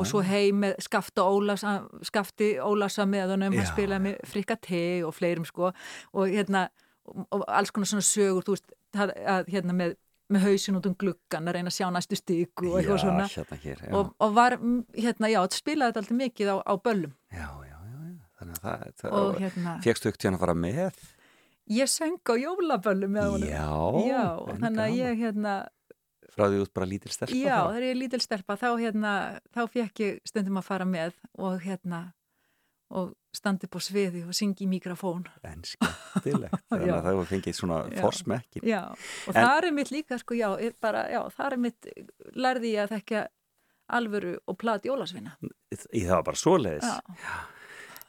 og 0.00 0.06
svo 0.08 0.22
heim 0.24 0.62
með 0.64 0.78
skafta 0.84 1.26
Ólas, 1.28 1.64
skafti 2.08 2.54
Ólasa 2.60 3.04
með 3.08 3.34
honum, 3.36 3.56
hann 3.58 3.68
spilaði 3.68 4.06
með 4.08 4.22
frikka 4.32 4.56
te 4.56 4.82
og 5.04 5.12
fleirum 5.16 5.44
sko 5.48 5.72
og 6.12 6.24
hérna, 6.32 6.68
og, 7.04 7.26
og 7.36 7.44
alls 7.48 7.70
konar 7.74 7.90
svona 7.92 8.06
sögur, 8.08 8.44
þú 8.46 8.56
veist, 8.56 8.72
að, 8.96 9.12
að 9.36 9.52
hérna 9.52 9.76
með 9.76 9.96
með 10.30 10.46
hausin 10.46 10.78
út 10.78 10.88
um 10.90 10.96
gluggan 11.00 11.50
að 11.50 11.56
reyna 11.58 11.72
að 11.72 11.76
sjá 11.78 11.86
næstu 11.94 12.18
stíku 12.18 12.70
og 12.70 12.80
eitthvað 12.80 13.02
svona 13.04 13.28
hérna 13.30 13.60
hér, 13.64 13.84
og, 13.98 14.12
og 14.22 14.36
var, 14.36 14.56
hérna, 14.96 15.30
já, 15.32 15.40
spilaði 15.56 15.90
þetta 15.90 16.02
alltaf 16.04 16.20
mikið 16.20 16.52
á, 16.54 16.56
á 16.62 16.74
böllum 16.84 17.14
já, 17.34 17.48
já, 17.66 17.76
já. 17.90 17.98
Þannig 18.40 18.60
að 18.60 18.62
það, 18.66 18.84
það 19.02 19.16
og 19.20 19.40
hérna, 19.42 19.74
Fjöxtu 19.84 20.10
ykkur 20.12 20.22
tíðan 20.24 20.38
að 20.38 20.44
fara 20.46 20.58
með? 20.66 21.02
ég 21.70 21.90
söng 21.90 22.18
á 22.26 22.34
jólaböllum 22.34 23.12
með 23.14 23.28
honum 23.34 23.50
Já. 23.50 23.66
já, 24.06 24.24
þannig 24.62 24.82
að 24.86 24.96
ég 24.98 25.20
hérna 25.20 25.58
Frá 26.30 26.46
því 26.46 26.60
út 26.62 26.72
bara 26.74 26.86
lítil 26.86 27.10
stelpa 27.10 27.34
já, 27.34 27.56
þegar 27.66 27.84
ég 27.84 27.92
er 27.92 27.98
lítil 27.98 28.22
stelpa 28.22 28.56
þá 28.58 28.68
hérna, 28.78 29.12
þá 29.50 29.60
fekk 29.74 30.02
ég 30.04 30.18
stundum 30.30 30.60
að 30.60 30.66
fara 30.68 30.86
með 30.86 31.16
og 31.38 31.58
hérna 31.64 32.00
og 32.90 33.12
standi 33.36 33.68
á 33.70 33.78
sviði 33.78 34.24
og 34.26 34.34
syngi 34.34 34.64
í 34.66 34.70
mikrofón 34.70 35.26
En 35.46 35.60
skemmtilegt. 35.62 36.56
Þannig 36.70 36.90
að 36.96 37.04
það 37.06 37.20
fengið 37.30 37.54
svona 37.60 37.76
forsmekkin. 38.00 38.64
og 39.28 39.34
En- 39.36 39.44
það 39.44 39.68
er 39.68 39.76
mitt 39.76 39.92
líka 39.94 40.18
sko, 40.18 40.34
já, 40.34 40.48
ég 40.58 40.74
bara, 40.82 41.04
já, 41.12 41.20
það 41.36 41.52
er 41.52 41.62
mitt 41.68 41.86
lærði 42.34 42.72
ég 42.74 42.82
að 42.88 42.96
þekka 42.96 43.22
alvöru 43.90 44.36
og 44.46 44.58
plat 44.58 44.84
jólasvinna 44.86 45.36
Í 45.94 46.02
það 46.06 46.14
var 46.16 46.26
bara 46.32 46.36
svoleiðis. 46.42 46.90
já, 46.90 47.40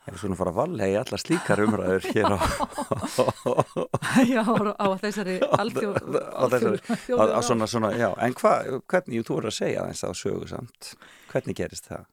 Ef 0.02 0.16
við 0.16 0.22
svona 0.24 0.36
fara 0.40 0.50
að 0.50 0.58
valja 0.58 0.86
í 0.90 0.94
alla 0.98 1.18
slíkar 1.22 1.60
umræður 1.62 2.06
hér 2.10 2.34
á, 2.34 2.38
já, 4.34 4.42
á 4.86 4.88
þessari 5.02 5.36
alþjóð 5.46 6.00
á 6.18 6.44
þessari, 6.50 6.80
á, 7.14 7.24
á 7.38 7.40
svona, 7.46 7.68
svona, 7.70 7.92
já, 7.98 8.10
en 8.26 8.34
hvað, 8.38 8.80
hvernig, 8.90 9.22
þú 9.28 9.38
voru 9.38 9.52
að 9.52 9.58
segja 9.60 9.86
það 9.92 10.10
á 10.10 10.16
sögu 10.18 10.50
samt, 10.50 10.90
hvernig 11.32 11.58
gerist 11.62 11.90
það? 11.92 12.08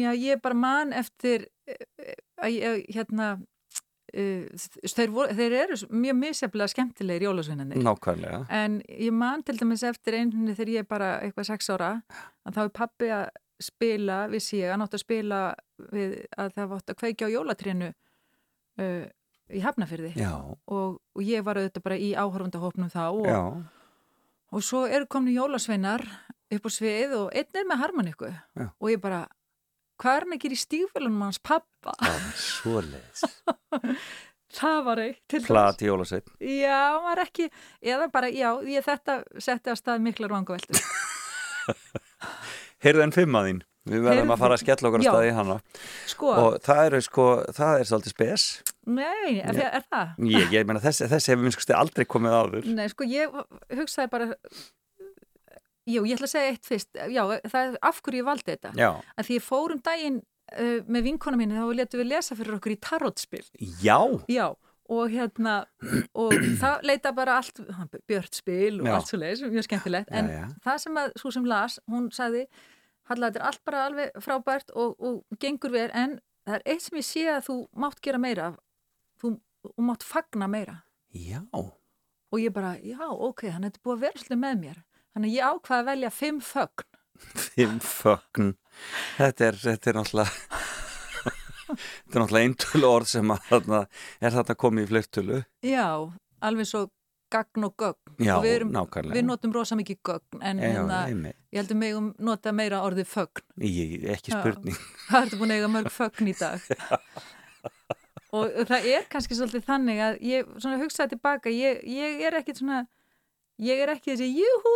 Já, 0.00 0.10
ég 0.16 0.40
bara 0.40 0.56
man 0.56 0.94
eftir 0.96 1.44
að 1.44 1.44
ég, 1.44 1.53
hérna 2.94 3.28
uh, 3.36 4.64
þeir, 4.84 5.12
voru, 5.14 5.34
þeir 5.34 5.56
eru 5.62 5.78
mjög 5.90 6.18
misjaflega 6.20 6.72
skemmtilegir 6.74 7.28
jólasvinnandi 7.28 7.82
Nákvæmlega. 7.82 8.44
en 8.50 8.80
ég 8.88 9.14
man 9.14 9.42
til 9.46 9.58
dæmis 9.60 9.84
eftir 9.86 10.18
einhvern 10.20 10.54
þegar 10.54 10.74
ég 10.74 10.84
er 10.84 10.90
bara 10.90 11.10
eitthvað 11.24 11.50
sex 11.52 11.70
ára 11.72 11.90
að 12.44 12.58
þá 12.58 12.62
er 12.64 12.72
pappi 12.80 13.10
að 13.14 13.26
spila 13.64 14.24
við 14.28 14.42
sig, 14.42 14.64
hann 14.66 14.82
átt 14.82 14.96
að 14.98 15.04
spila 15.04 15.42
við 15.94 16.16
að 16.36 16.56
það 16.56 16.72
vátt 16.72 16.90
að 16.90 16.98
kveikja 17.00 17.28
á 17.30 17.34
jólatrénu 17.34 17.92
uh, 18.82 19.04
í 19.54 19.60
Hafnafyrði 19.62 20.12
og, 20.72 20.98
og 21.14 21.22
ég 21.22 21.44
var 21.46 21.60
auðvitað 21.60 21.84
bara 21.86 22.00
í 22.00 22.10
áhörfundahópnum 22.18 22.90
þá 22.92 23.04
og, 23.12 23.62
og 24.54 24.64
svo 24.64 24.84
eru 24.88 25.06
komni 25.10 25.36
jólasveinar 25.36 26.02
upp 26.54 26.66
á 26.66 26.70
svið 26.72 27.14
og 27.18 27.32
einn 27.36 27.60
er 27.60 27.66
með 27.68 27.82
harmoniku 27.82 28.30
Já. 28.30 28.66
og 28.72 28.90
ég 28.90 29.00
bara, 29.02 29.24
hvað 30.02 30.20
er 30.20 30.28
að 30.28 30.38
gera 30.44 30.58
í 30.58 30.62
stífölunum 30.64 31.24
hans 31.26 31.40
pappa? 31.44 31.96
það 32.00 32.20
var 32.20 32.38
svoleiðis. 32.44 33.26
Það 34.54 34.76
var 34.86 35.00
eitt 35.02 35.16
til 35.26 35.38
dæmis. 35.40 35.48
Plati 35.50 35.86
jólasveit. 35.88 36.28
Já, 36.46 36.82
var 37.02 37.18
ekki, 37.24 37.48
eða 37.82 38.04
bara, 38.14 38.28
já, 38.30 38.52
ég 38.70 38.84
þetta 38.86 39.16
setti 39.42 39.72
á 39.72 39.74
stað 39.74 40.04
miklar 40.04 40.30
vangaveltur. 40.30 40.78
Heyrðu 42.84 43.02
en 43.06 43.14
fimma 43.16 43.42
þín. 43.48 43.62
Við 43.84 44.00
verðum 44.00 44.22
Heyrðu- 44.22 44.32
að 44.36 44.40
fara 44.44 44.56
að 44.56 44.62
skella 44.62 44.88
okkur 44.88 45.02
að 45.02 45.08
staði 45.08 45.28
í 45.28 45.34
hana. 45.36 45.56
Sko, 46.08 46.30
Og 46.44 46.54
það 46.64 46.78
eru 46.86 47.00
sko, 47.04 47.24
það 47.58 47.80
er 47.82 47.90
svolítið 47.90 48.14
spes. 48.14 48.44
nei, 48.86 49.34
er, 49.42 49.58
er 49.80 49.84
það? 49.90 50.14
Ég, 50.30 50.46
ég 50.54 50.70
meina 50.70 50.80
þessi, 50.86 51.08
þessi 51.10 51.32
hefur 51.34 51.42
minn 51.44 51.56
skusti 51.58 51.74
aldrei 51.76 52.06
komið 52.14 52.38
áður. 52.38 52.70
Nei, 52.78 52.86
sko, 52.94 53.08
ég 53.10 53.34
hugsaði 53.74 54.12
bara, 54.14 54.30
jú, 55.86 56.04
ég 56.08 56.16
ætla 56.16 56.28
að 56.28 56.34
segja 56.34 56.52
eitt 56.54 56.68
fyrst, 56.68 56.90
já, 57.12 57.22
það 57.50 57.64
er 57.72 57.78
af 57.82 57.98
hverju 58.02 58.20
ég 58.22 58.28
valdi 58.28 58.50
þetta. 58.54 58.72
Já, 58.78 58.90
Að 59.18 59.26
því 59.28 59.38
ég 59.38 59.44
fór 59.44 59.74
um 59.76 59.80
daginn 59.84 60.20
uh, 60.20 60.78
með 60.88 61.02
vinkona 61.10 61.40
mínu, 61.40 61.56
þá 61.60 61.74
letum 61.80 62.00
við 62.02 62.10
lesa 62.12 62.36
fyrir 62.38 62.56
okkur 62.58 62.74
í 62.76 62.78
tarotspil. 62.80 63.44
já, 63.82 63.98
Já, 64.32 64.46
og 64.94 65.08
hérna, 65.14 65.54
og 66.14 66.32
það 66.60 66.82
leita 66.84 67.12
bara 67.16 67.38
allt, 67.40 67.60
björt 68.08 68.34
spil 68.36 68.80
og 68.82 68.86
Já. 68.88 68.94
allt 68.98 69.08
svo 69.12 69.18
leiðis, 69.22 69.44
mjög 69.48 69.64
skemmtilegt, 69.68 70.10
en 70.12 70.28
já. 70.28 70.44
það 70.66 70.78
sem 70.82 70.98
að, 71.00 71.14
svo 71.22 71.30
sem 71.32 71.46
las, 71.48 71.78
hún 71.90 72.10
sagði, 72.12 72.46
Halla, 73.04 73.28
þetta 73.28 73.40
er 73.42 73.46
allt 73.50 73.60
bara 73.68 73.80
alveg 73.84 74.14
frábært 74.24 74.70
og, 74.80 74.94
og 75.04 75.38
gengur 75.40 75.72
vel, 75.74 75.90
en 75.92 76.14
það 76.48 76.54
er 76.56 76.62
eitt 76.72 76.84
sem 76.86 76.96
ég 76.96 77.04
sé 77.04 77.24
að 77.28 77.42
þú 77.50 77.56
mátt 77.76 77.98
gera 78.00 78.16
meira, 78.20 78.46
þú, 79.20 79.34
þú 79.66 79.84
mátt 79.84 80.06
fagna 80.08 80.48
meira. 80.48 80.78
já. 81.12 81.42
Og 81.52 82.40
ég 82.40 82.50
bara, 82.56 82.74
já, 82.80 82.96
ok, 83.12 83.44
hann 83.52 83.64
er 83.68 83.76
búið 83.84 83.94
að 83.98 84.00
vera 84.06 84.18
svolítið 84.22 84.40
með 84.40 84.56
mér. 84.62 84.78
Þannig 85.14 85.30
að 85.30 85.36
ég 85.36 85.54
ákvaði 85.54 85.80
að 85.80 85.88
velja 85.92 86.10
fimm 86.10 86.40
fögn. 86.42 86.86
Fimm 87.38 87.78
fögn. 87.86 88.52
Þetta 89.20 89.46
er, 89.46 89.58
þetta 89.62 89.90
er 89.90 89.98
náttúrulega, 90.00 90.58
þetta 91.68 92.18
er 92.18 92.24
náttúrulega 92.24 92.48
eintölu 92.48 92.90
orð 92.90 93.10
sem 93.12 93.30
að 93.30 93.46
þarna, 93.52 93.80
er 94.18 94.34
þetta 94.34 94.56
komið 94.64 94.86
í 94.86 94.90
fleirtölu. 94.90 95.40
Já, 95.70 95.86
alveg 96.48 96.70
svo 96.70 96.82
gagn 97.34 97.66
og 97.68 97.76
gögn. 97.78 98.16
Já, 98.18 98.34
og 98.36 98.44
við, 98.44 98.56
erum, 98.58 98.72
nákvæmlega. 98.74 99.16
við 99.16 99.26
notum 99.28 99.54
rosa 99.54 99.78
mikið 99.78 100.00
gögn, 100.10 100.42
en 100.42 100.62
Já, 100.62 100.66
hérna, 100.72 100.98
ég 101.54 101.62
heldur 101.62 101.78
mig 101.78 101.94
um 101.98 102.10
nota 102.18 102.52
meira 102.54 102.82
orðið 102.86 103.08
fögn. 103.10 103.46
Ég, 103.62 103.94
ekki 104.16 104.34
Já. 104.34 104.40
spurning. 104.40 104.82
Það 105.08 105.28
ertu 105.28 105.40
búin 105.40 105.54
að 105.54 105.62
eiga 105.62 105.70
mörg 105.76 105.94
fögn 105.94 106.30
í 106.30 106.36
dag. 106.38 106.68
og 108.34 108.60
það 108.66 108.90
er 108.96 109.08
kannski 109.10 109.38
svolítið 109.38 109.66
þannig 109.68 110.02
að 110.08 110.20
ég 110.26 110.52
svona 110.58 110.82
hugsaði 110.82 111.14
tilbaka, 111.14 111.54
ég, 111.54 111.82
ég 111.86 112.22
er 112.26 112.38
ekkit 112.40 112.62
svona, 112.62 112.84
ég 113.62 113.82
er 113.84 113.92
ekki 113.94 114.14
þessi 114.14 114.30
júhú 114.34 114.72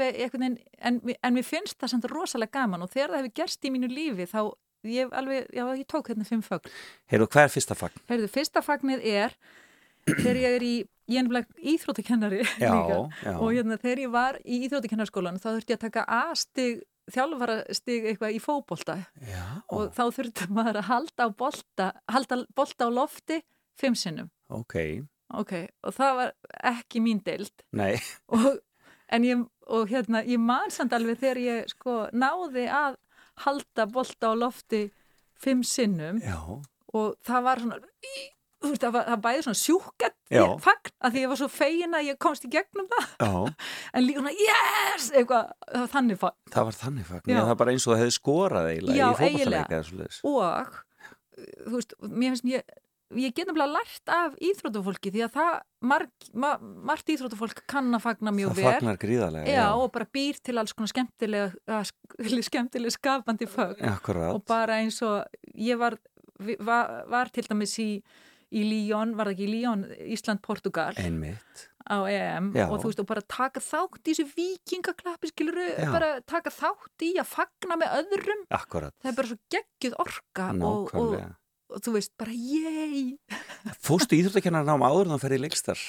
veginn, 0.00 0.58
en, 0.78 1.00
en 1.00 1.36
mér 1.36 1.46
finnst 1.46 1.78
það 1.80 1.94
samt 1.94 2.10
rosalega 2.10 2.58
gaman 2.58 2.84
og 2.84 2.92
þegar 2.92 3.14
það 3.14 3.22
hefur 3.22 3.36
gerst 3.40 3.64
í 3.64 3.72
mínu 3.72 3.90
lífi 3.90 4.28
þá 4.30 4.42
ég 4.88 5.12
alveg, 5.12 5.48
já, 5.52 5.64
ég 5.76 5.88
tók 5.88 6.08
hérna 6.08 6.24
fimm 6.24 6.44
fögn. 6.44 6.70
Heyrðu, 7.10 7.28
hvað 7.32 7.48
er 7.48 7.52
fyrsta 7.56 7.76
fagn? 7.76 8.04
Heyrðu, 8.08 8.30
fyrsta 8.32 8.62
fagnið 8.64 9.04
er 9.04 9.36
þegar 10.08 10.40
ég 10.40 10.56
er 10.56 10.64
í, 10.64 10.74
ég 11.10 11.20
er 11.20 11.26
nefnilega 11.26 11.66
íþróttakennari 11.74 12.40
líka 12.44 13.00
já. 13.24 13.34
og 13.36 13.50
hérna 13.52 13.76
þegar 13.80 14.04
ég 14.04 14.14
var 14.14 14.40
í 14.44 14.62
íþróttakennarskólan 14.66 15.40
þá 15.40 15.50
þurfti 15.50 15.74
ég 15.74 15.80
að 15.80 15.84
taka 15.86 16.06
A-stig, 16.20 16.82
þjálfarastig 17.10 18.08
eitthvað 18.10 18.36
í 18.36 18.40
fótbolta 18.42 18.96
Já. 19.26 19.44
og 19.72 19.90
þá 19.96 20.02
þurfti 20.16 20.48
maður 20.54 20.80
að 20.80 20.90
halda 20.90 21.26
á 21.26 21.28
bolta, 21.42 21.88
halda 22.10 22.42
bolta 22.56 22.86
á 22.86 22.90
lofti 22.92 23.40
fimm 23.80 23.96
sinnum. 23.98 24.30
Ok, 24.52 24.76
Ok, 25.38 25.52
og 25.86 25.94
það 25.94 26.16
var 26.18 26.32
ekki 26.72 27.02
mín 27.04 27.20
deild 27.26 27.62
nei. 27.76 27.94
og, 28.34 28.58
en 29.14 29.26
ég, 29.26 29.44
og 29.70 29.92
hérna, 29.92 30.24
ég 30.26 30.42
man 30.42 30.72
samt 30.74 30.94
alveg 30.96 31.20
þegar 31.20 31.42
ég 31.44 31.70
sko 31.70 32.02
náði 32.12 32.66
að 32.66 32.98
halda 33.44 33.86
bolta 33.90 34.32
á 34.32 34.34
lofti 34.34 34.88
fimm 35.40 35.62
sinnum 35.64 36.18
Já. 36.24 36.36
og 36.92 37.14
það 37.26 37.46
var 37.46 37.62
svona 37.62 37.78
í, 37.80 38.16
þú 38.60 38.72
veist, 38.72 38.82
það, 38.82 38.92
var, 38.96 39.06
það 39.12 39.22
bæði 39.28 39.46
svona 39.46 39.60
sjúkett 39.62 40.18
fagn 40.66 40.92
að 41.00 41.14
því 41.14 41.22
ég 41.24 41.32
var 41.32 41.40
svo 41.40 41.48
fegin 41.50 41.96
að 41.96 42.10
ég 42.10 42.20
komst 42.26 42.44
í 42.46 42.52
gegnum 42.52 42.90
það 42.90 43.08
Já, 43.22 43.32
en 43.94 44.06
líka 44.06 44.20
svona 44.24 44.34
yes, 44.36 45.08
eitthvað, 45.14 45.56
það 45.70 45.80
var 45.86 45.90
þannig 45.94 46.20
fagn 46.20 46.54
það 46.54 46.68
var 46.68 46.78
þannig 46.82 47.08
fagn. 47.08 47.32
Það 47.32 47.50
var 47.52 47.58
bara 47.62 47.74
eins 47.74 47.86
og 47.86 47.94
það 47.94 48.02
hefði 48.04 48.18
skorað 48.18 48.70
eiginlega 48.74 49.00
Já, 49.00 49.08
í 49.30 49.82
svoleiðis. 49.88 50.22
og 50.26 50.78
þú 51.40 51.74
veist, 51.78 51.98
mér 52.04 52.34
finnst 52.34 52.50
ég 52.50 52.78
ég 53.18 53.32
get 53.34 53.48
nefnilega 53.48 53.72
lært 53.74 54.12
af 54.14 54.34
íþróttufólki 54.38 55.10
því 55.10 55.22
að 55.26 55.32
það, 55.34 55.54
marg, 55.90 56.10
ma, 56.34 56.50
margt 56.60 57.10
íþróttufólk 57.10 57.62
kann 57.70 57.90
að 57.96 58.04
fagna 58.04 58.30
mjög 58.36 58.52
Það 58.54 58.60
vel 58.62 58.66
fagnar 58.70 59.00
gríðarlega. 59.02 59.50
já, 59.56 59.66
og 59.74 59.90
bara 59.96 60.06
býr 60.14 60.38
til 60.46 60.58
alls 60.62 60.72
konar 60.76 60.92
skemmtilega 60.92 61.82
skemmtilega 62.50 62.94
skapandi 62.94 63.48
fögn 63.50 63.88
Akkurat. 63.90 64.34
og 64.34 64.44
bara 64.46 64.78
eins 64.84 65.00
og 65.02 65.24
ég 65.58 65.78
var, 65.80 65.98
var, 66.60 67.04
var 67.10 67.32
til 67.34 67.46
dæmis 67.50 67.74
í, 67.82 67.88
í 68.50 68.62
Líón, 68.66 69.16
var 69.18 69.30
það 69.30 69.34
ekki 69.36 69.48
í 69.48 69.52
Líón 69.58 69.84
Ísland-Portugal 70.14 70.94
Einmitt. 70.98 71.66
á 71.90 71.96
EM 72.06 72.52
Já. 72.54 72.66
og 72.70 72.78
þú 72.82 72.90
veist 72.92 73.02
og 73.02 73.08
bara 73.10 73.22
taka 73.26 73.60
þátt 73.62 74.06
í 74.06 74.14
þessu 74.14 74.26
vikingaklappi 74.36 75.30
skiluru, 75.32 75.66
Já. 75.74 75.90
bara 75.90 76.10
taka 76.22 76.50
þátt 76.54 77.06
í 77.06 77.12
að 77.18 77.26
fagna 77.34 77.78
með 77.80 77.98
öðrum 78.04 78.46
Akkurat. 78.54 78.94
það 79.02 79.10
er 79.12 79.18
bara 79.18 79.30
svo 79.32 79.38
geggjuð 79.54 79.98
orka 80.06 80.48
og, 80.54 80.62
og, 80.62 80.90
Nákvæmlega. 80.94 81.30
Og 81.70 81.84
þú 81.84 81.94
veist 81.96 82.12
bara 82.20 82.34
yey 82.34 83.14
Fóstu 83.86 84.18
íþróttakennarnám 84.18 84.84
áður 84.86 85.08
en 85.08 85.14
það 85.14 85.24
ferði 85.24 85.38
í 85.40 85.44
leikstar 85.44 85.84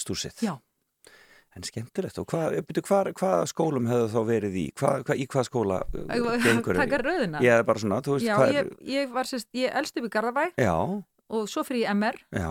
stúsið? 0.00 0.38
Já. 0.44 0.54
En 1.54 1.62
skemmtilegt. 1.62 2.16
Og 2.18 2.26
hvað, 2.26 2.56
hvað, 2.82 3.10
hvað 3.14 3.44
skólum 3.46 3.84
hefðu 3.86 4.06
þá 4.10 4.20
verið 4.26 4.56
í? 4.58 4.64
Hvað, 4.74 5.12
í 5.14 5.26
hvað 5.30 5.44
skóla 5.46 5.76
uh, 5.86 6.30
gengur? 6.42 6.80
taka 6.80 6.98
röðina 6.98 7.42
Ég 7.44 7.60
er 7.60 7.66
bara 7.68 7.82
svona, 7.82 8.00
þú 8.02 8.16
veist 8.16 8.26
já, 8.26 8.34
hvað 8.40 8.54
ég, 8.56 8.64
er... 8.72 8.88
ég 8.90 9.12
var 9.14 9.30
sérst, 9.30 9.50
ég 9.54 9.76
elst 9.82 10.00
upp 10.00 10.08
í 10.08 10.10
Garðabæ 10.16 10.48
Já, 10.58 10.74
og 10.74 11.46
svo 11.50 11.62
fyrir 11.66 11.84
ég 11.84 11.94
MR 11.94 12.18
já, 12.34 12.48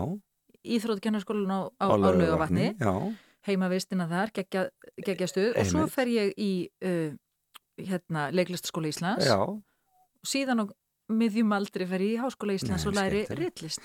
Íþrótkennarskólan 0.64 1.52
á, 1.52 1.60
á, 1.68 1.86
á 1.92 1.96
laugavatni 2.00 2.70
heima 3.44 3.68
vistina 3.68 4.06
þar, 4.08 4.32
geggja, 4.38 4.64
geggja 5.04 5.28
stuð 5.28 5.58
og 5.60 5.68
svo 5.68 5.84
fer 5.92 6.08
ég 6.08 6.32
í 6.40 6.50
uh, 6.88 7.12
hérna, 7.80 8.30
leiklistaskóla 8.32 8.88
Íslands 8.88 9.28
Já. 9.28 9.36
og 9.44 10.28
síðan 10.28 10.64
á 10.64 10.72
miðjum 11.12 11.52
aldri 11.56 11.86
fer 11.88 12.04
í 12.04 12.12
Háskóla 12.20 12.56
Íslands 12.56 12.84
Nei, 12.86 12.90
og 12.90 12.98
læri 12.98 13.24
rillist 13.36 13.80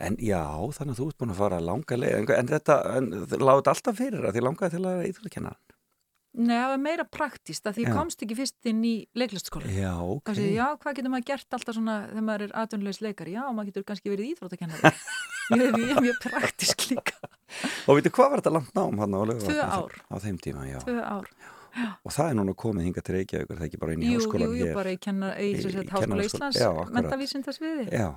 En 0.00 0.14
já, 0.22 0.44
þannig 0.76 0.94
að 0.94 1.00
þú 1.00 1.06
ert 1.10 1.18
búin 1.18 1.32
að 1.34 1.40
fara 1.40 1.58
langa 1.66 1.96
leið, 1.98 2.30
en, 2.36 2.50
þetta 2.50 2.76
láti 3.42 3.72
alltaf 3.72 3.98
fyrir 3.98 4.26
að 4.28 4.36
því 4.36 4.44
langaði 4.46 4.76
til 4.76 4.86
að 4.86 5.04
íþrótkenna 5.10 5.54
Nei, 6.30 6.54
það 6.54 6.68
var 6.70 6.82
meira 6.84 7.04
praktíst 7.10 7.64
að 7.66 7.80
því 7.80 7.84
já. 7.88 7.90
komst 7.96 8.20
ekki 8.22 8.36
fyrst 8.38 8.68
inn 8.70 8.84
í 8.86 8.92
leiklistskóla 9.18 9.66
Já, 9.74 9.96
ok. 9.98 10.22
Kansi, 10.30 10.44
Já, 10.54 10.66
hvað 10.78 11.00
getur 11.00 11.10
maður 11.10 11.26
gert 11.32 11.56
alltaf 11.58 11.74
svona 11.74 11.96
þegar 12.06 12.26
maður 12.28 12.44
er 12.46 12.54
aðdunleis 12.62 13.00
leikari? 13.02 13.34
Já, 13.34 13.42
maður 13.50 13.72
getur 13.72 13.86
kannski 13.88 14.12
verið 14.12 14.28
íþróttakennari. 14.36 14.92
Er 15.58 15.80
mjög 16.06 16.20
praktísk 16.22 16.86
líka. 16.92 17.16
Og 17.90 17.98
veitu, 17.98 18.12
hvað 18.14 18.30
var 18.30 18.44
þetta 18.44 18.54
langt 18.54 18.70
nám 18.78 19.02
hann 19.02 19.18
á 19.18 19.20
lögu? 19.26 19.42
Tvö 19.42 19.58
ár. 19.66 19.98
Á 20.06 20.16
þeim 20.22 20.38
tíma, 20.38 20.68
já. 20.70 20.78
Tvö 20.86 21.00
ár. 21.02 21.26
já. 21.34 21.59
Og 22.04 22.14
það 22.14 22.30
er 22.30 22.38
núna 22.38 22.54
komið 22.58 22.88
hinga 22.88 23.04
til 23.06 23.16
Reykjavík 23.16 23.50
það 23.50 23.60
er 23.60 23.68
ekki 23.68 23.80
bara 23.82 23.96
inn 23.96 24.04
í 24.04 24.14
háskólan 24.14 24.54
hér 24.54 24.60
Jú, 24.60 24.70
jú, 24.70 24.78
bara 24.78 24.94
í, 24.94 25.50
Háskóla 25.90 26.26
Íslands 26.26 26.62
mentavísindasviði 26.96 27.86
Já, 27.90 28.08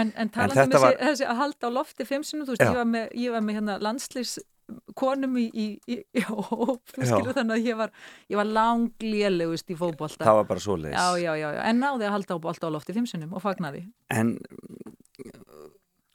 En, 0.00 0.10
en 0.18 0.32
talandi 0.34 0.64
um 0.74 0.82
var... 0.82 0.98
þessi 0.98 1.28
að 1.28 1.38
halda 1.38 1.70
á 1.70 1.76
lofti 1.76 2.08
fimm 2.08 2.24
sinum, 2.26 2.48
þú 2.48 2.56
veist, 2.56 2.64
ég 2.66 2.80
var 2.80 2.88
með, 2.90 3.12
ég 3.20 3.34
var 3.34 3.44
með 3.46 3.60
hérna 3.60 3.76
landslýs 3.84 4.38
konum 4.98 5.36
í, 5.38 5.44
í, 5.52 5.66
í, 5.90 5.98
í 6.18 6.24
hóp 6.26 6.94
skilur, 6.94 7.34
þannig 7.36 7.54
að 7.58 7.68
ég 7.68 7.78
var, 7.78 7.94
var 8.40 8.50
langlélugust 8.50 9.70
í 9.70 9.78
fókbólta 9.78 10.24
það 10.24 10.40
var 10.40 10.50
bara 10.50 10.64
svo 10.64 10.78
leiðis 10.80 10.98
já, 10.98 11.30
já, 11.36 11.50
já, 11.56 11.62
en 11.68 11.82
náði 11.82 12.08
að 12.08 12.14
halda 12.16 12.38
á 12.40 12.44
bólta 12.48 12.70
á 12.70 12.74
lofti 12.74 12.96
fimmsunum 12.96 13.36
og 13.36 13.44
fagnaði. 13.44 13.84
En 14.14 14.36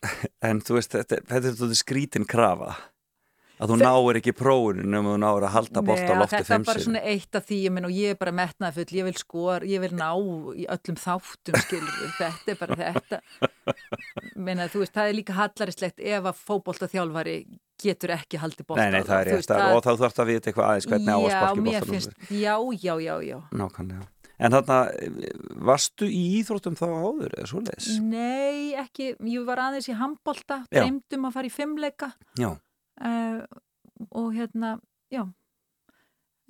en 0.50 0.64
þú 0.64 0.80
veist, 0.80 0.96
þetta, 0.96 1.22
þetta 1.28 1.52
er 1.52 1.60
þetta 1.60 1.80
skrítin 1.80 2.28
krafa 2.30 2.74
að 3.60 3.74
þú 3.74 3.78
náir 3.82 4.18
ekki 4.22 4.34
prófunum 4.40 4.94
um 5.00 5.08
að 5.10 5.16
þú 5.16 5.22
náir 5.24 5.46
að 5.46 5.54
halda 5.56 5.82
bólta 5.84 6.16
á 6.16 6.20
lofti 6.20 6.38
þetta 6.38 6.56
er 6.56 6.66
bara 6.70 6.84
svona 6.84 7.02
eitt 7.12 7.40
af 7.40 7.48
því, 7.50 7.58
ég 7.66 7.74
minn 7.76 7.88
og 7.90 7.96
ég 7.96 8.14
er 8.14 8.20
bara 8.20 8.34
metnað 8.36 8.78
full, 8.78 8.94
ég 8.96 9.08
vil 9.10 9.16
skor, 9.20 9.66
ég 9.68 9.84
vil 9.84 9.90
ná 10.00 10.12
í 10.56 10.68
öllum 10.76 11.00
þáttum, 11.00 11.58
skilur 11.66 11.98
þetta 12.22 12.54
er 12.54 12.60
bara 12.62 12.78
þetta. 12.80 13.20
Meina, 14.40 14.70
veist, 14.72 14.94
það 14.96 15.10
er 15.10 15.18
líka 15.18 15.36
hallaristlegt 15.40 16.00
ef 16.00 16.30
að 16.32 16.46
fókbólta 16.46 16.88
þjálfari 16.92 17.42
getur 17.80 18.16
ekki 18.16 18.40
nei, 18.40 19.04
það 19.08 19.18
er 19.18 19.30
rétt, 19.34 19.52
og 19.52 19.84
þá 19.84 19.92
þarf 19.92 20.16
það 20.16 20.24
að 20.24 20.32
vita 20.32 20.50
eitthvað 20.52 20.70
aðeins 20.70 20.88
hvernig 20.94 21.12
á 21.12 21.20
að 21.20 21.36
sparki 21.36 21.66
bólta 21.68 21.92
Já, 22.40 22.56
já, 22.80 22.94
já, 23.04 23.14
já. 23.24 23.38
Nákvæmlega. 23.56 24.08
En 24.40 24.56
þarna, 24.56 24.76
varstu 25.68 26.08
í 26.08 26.22
íþróttum 26.40 26.76
þá 26.80 26.86
áður 26.88 27.34
eða 27.36 27.48
svo 27.52 27.60
leiðis? 27.60 27.90
Nei, 28.00 28.72
ekki, 28.80 29.10
ég 29.28 29.48
var 29.48 29.60
aðeins 29.66 29.90
í 29.92 29.96
handbólta, 30.00 30.62
dreymdum 30.72 31.28
að 31.28 31.36
fara 31.36 31.50
í 31.50 31.52
fimmleika. 31.52 32.12
Já 32.40 32.54
uh, 33.02 33.46
og 34.12 34.34
hérna, 34.34 34.80
já 35.12 35.34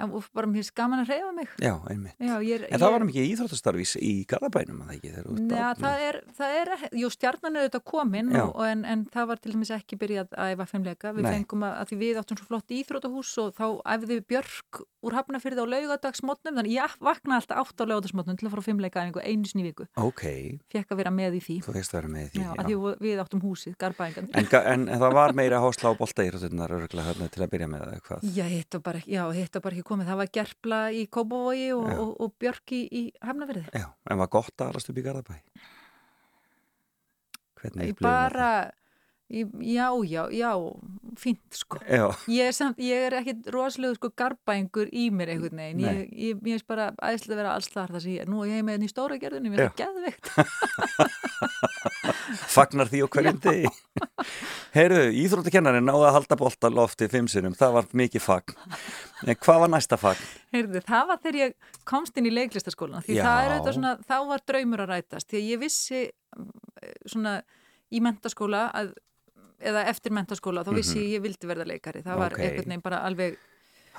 og 0.07 0.27
bara 0.35 0.49
mér 0.49 0.65
skaman 0.67 1.03
að 1.03 1.13
reyfa 1.13 1.31
mig. 1.35 1.51
Já, 1.61 1.73
einmitt. 1.91 2.15
Já, 2.19 2.35
ég, 2.45 2.65
en 2.69 2.81
það 2.81 2.93
var 2.95 3.05
mikið 3.09 3.27
íþróttastarfís 3.33 3.95
í 3.99 4.13
Garðabænum 4.29 4.83
að 4.83 4.87
það 4.89 4.95
ekki 4.97 5.09
Já, 5.49 5.67
það 5.79 6.05
er, 6.07 6.19
það 6.37 6.51
er, 6.59 6.73
jú, 7.01 7.07
stjarnan 7.13 7.55
er 7.55 7.61
auðvitað 7.65 7.85
komin 7.93 8.29
og, 8.35 8.53
og 8.53 8.65
en, 8.67 8.85
en 8.87 9.05
það 9.13 9.25
var 9.31 9.37
til 9.43 9.53
dæmis 9.55 9.73
ekki 9.75 9.99
byrjað 9.99 10.27
að 10.35 10.53
æfa 10.53 10.65
fimmleika, 10.69 11.13
við 11.15 11.23
Nei. 11.27 11.33
fengum 11.37 11.65
að, 11.67 11.73
að 11.81 11.85
því 11.91 11.95
við 12.03 12.21
áttum 12.21 12.39
svo 12.39 12.47
flott 12.49 12.69
íþróttahús 12.79 13.31
og 13.43 13.47
þá 13.57 13.67
æfði 13.95 14.15
Björk 14.29 14.71
úr 14.99 15.15
hafnafyrði 15.15 15.63
á 15.63 15.71
laugadagsmotnum 15.73 16.57
þannig 16.59 16.73
ég 16.75 16.95
vakna 17.03 17.39
alltaf 17.39 17.61
átt 17.61 17.79
á 17.79 17.83
laugadagsmotnum 17.87 18.35
til 18.39 18.47
að 18.47 18.53
fara 18.53 18.63
á 18.63 18.67
fimmleika 18.67 18.99
einu 18.99 19.47
sinni 19.47 19.63
viku. 19.69 19.87
Ok. 19.99 20.23
Fekk 20.73 20.91
að 20.91 20.99
vera 20.99 21.11
með 21.13 21.39
í 21.39 21.41
því. 21.45 21.55
Þú 21.63 21.75
fegst 21.77 21.93
að 21.93 21.99
vera 22.01 22.11
með 22.11 22.23
í 22.25 22.27
því, 22.33 22.41
já, 22.43 22.49
já. 22.51 22.63
Því 22.67 22.75
við 23.05 23.21
áttum 23.23 23.43
húsið, 23.43 23.73
Það 29.89 29.95
það 29.95 30.05
komið, 30.05 30.09
það 30.09 30.19
var 30.19 30.29
gerpla 30.37 30.79
í 30.93 31.05
Kópavogi 31.09 31.69
og, 31.73 31.85
og, 31.89 32.09
og 32.21 32.33
Björk 32.41 32.73
í, 32.77 32.81
í 32.85 33.03
Hafnafjörði. 33.25 33.63
Já, 33.73 33.87
en 34.11 34.19
var 34.21 34.29
gott 34.29 34.61
að 34.61 34.67
alast 34.69 34.91
upp 34.91 34.99
í 34.99 35.05
Garðabæ? 35.05 35.37
Hvernig 37.59 37.89
upplifum 37.89 38.05
bara, 38.05 38.49
já, 39.33 39.87
já, 40.05 40.21
já, 40.31 40.51
fint 41.19 41.57
sko. 41.57 41.81
Já. 41.81 42.05
Ég 42.29 42.51
er, 42.51 42.55
samt, 42.55 42.77
ég 42.85 43.07
er 43.07 43.17
ekkit 43.19 43.49
rosalega 43.55 43.97
sko 43.97 44.11
garbængur 44.21 44.93
í 44.93 45.09
mér 45.09 45.33
einhvern 45.33 45.63
veginn. 45.63 45.81
Nei. 45.81 45.89
Ég, 45.89 46.13
ég, 46.29 46.45
ég 46.53 46.61
er 46.61 46.69
bara 46.69 46.91
æðislega 47.01 47.35
að 47.35 47.41
vera 47.41 47.55
alls 47.57 47.73
þar 47.73 47.95
það 47.95 48.05
sem 48.05 48.13
ég 48.13 48.21
er. 48.23 48.29
Nú 48.31 48.45
er 48.45 48.53
ég 48.53 48.65
með 48.67 48.77
henni 48.77 48.91
í 48.91 48.93
stóra 48.93 49.17
gerðunum, 49.19 49.57
ég 49.57 49.65
er 49.65 49.73
það 49.73 49.81
gæðveikt. 49.81 50.25
Fagnar 52.49 52.89
því 52.89 53.01
og 53.05 53.11
hverjum 53.13 53.39
degi. 53.43 53.69
Heyrðu, 54.75 55.01
íþróttakennarinn 55.23 55.87
náði 55.87 56.07
að 56.09 56.15
halda 56.17 56.37
bólta 56.39 56.71
lofti 56.73 57.09
fimmsinum, 57.11 57.55
það 57.57 57.75
var 57.77 57.89
mikið 58.01 58.23
fagn. 58.23 58.55
En 59.25 59.35
hvað 59.35 59.61
var 59.63 59.71
næsta 59.73 59.99
fagn? 59.99 60.23
Heyrðu, 60.55 60.83
það 60.85 61.11
var 61.11 61.21
þegar 61.23 61.39
ég 61.41 61.75
komst 61.89 62.19
inn 62.19 62.29
í 62.29 62.33
leiklistaskólan, 62.33 63.05
því 63.05 63.19
Já. 63.19 63.27
er 63.43 63.73
svona, 63.73 63.95
þá 64.05 64.17
var 64.29 64.45
draumur 64.47 64.85
að 64.85 64.93
rætast, 64.93 65.29
því 65.29 65.41
að 65.41 65.51
ég 65.51 65.61
vissi 65.63 66.01
eh, 66.05 66.95
svona 67.05 67.39
í 67.89 68.01
mentaskóla, 68.05 68.65
að, 68.77 68.93
eða 69.59 69.85
eftir 69.91 70.15
mentaskóla, 70.15 70.65
þá 70.67 70.73
vissi 70.77 70.99
mm 70.99 71.05
-hmm. 71.05 71.13
ég 71.15 71.23
vildi 71.27 71.49
verða 71.49 71.69
leikari, 71.69 72.03
það 72.05 72.25
var 72.25 72.37
okay. 72.37 72.45
einhvern 72.45 72.75
veginn 72.75 72.85
bara 72.85 73.03
alveg... 73.09 73.39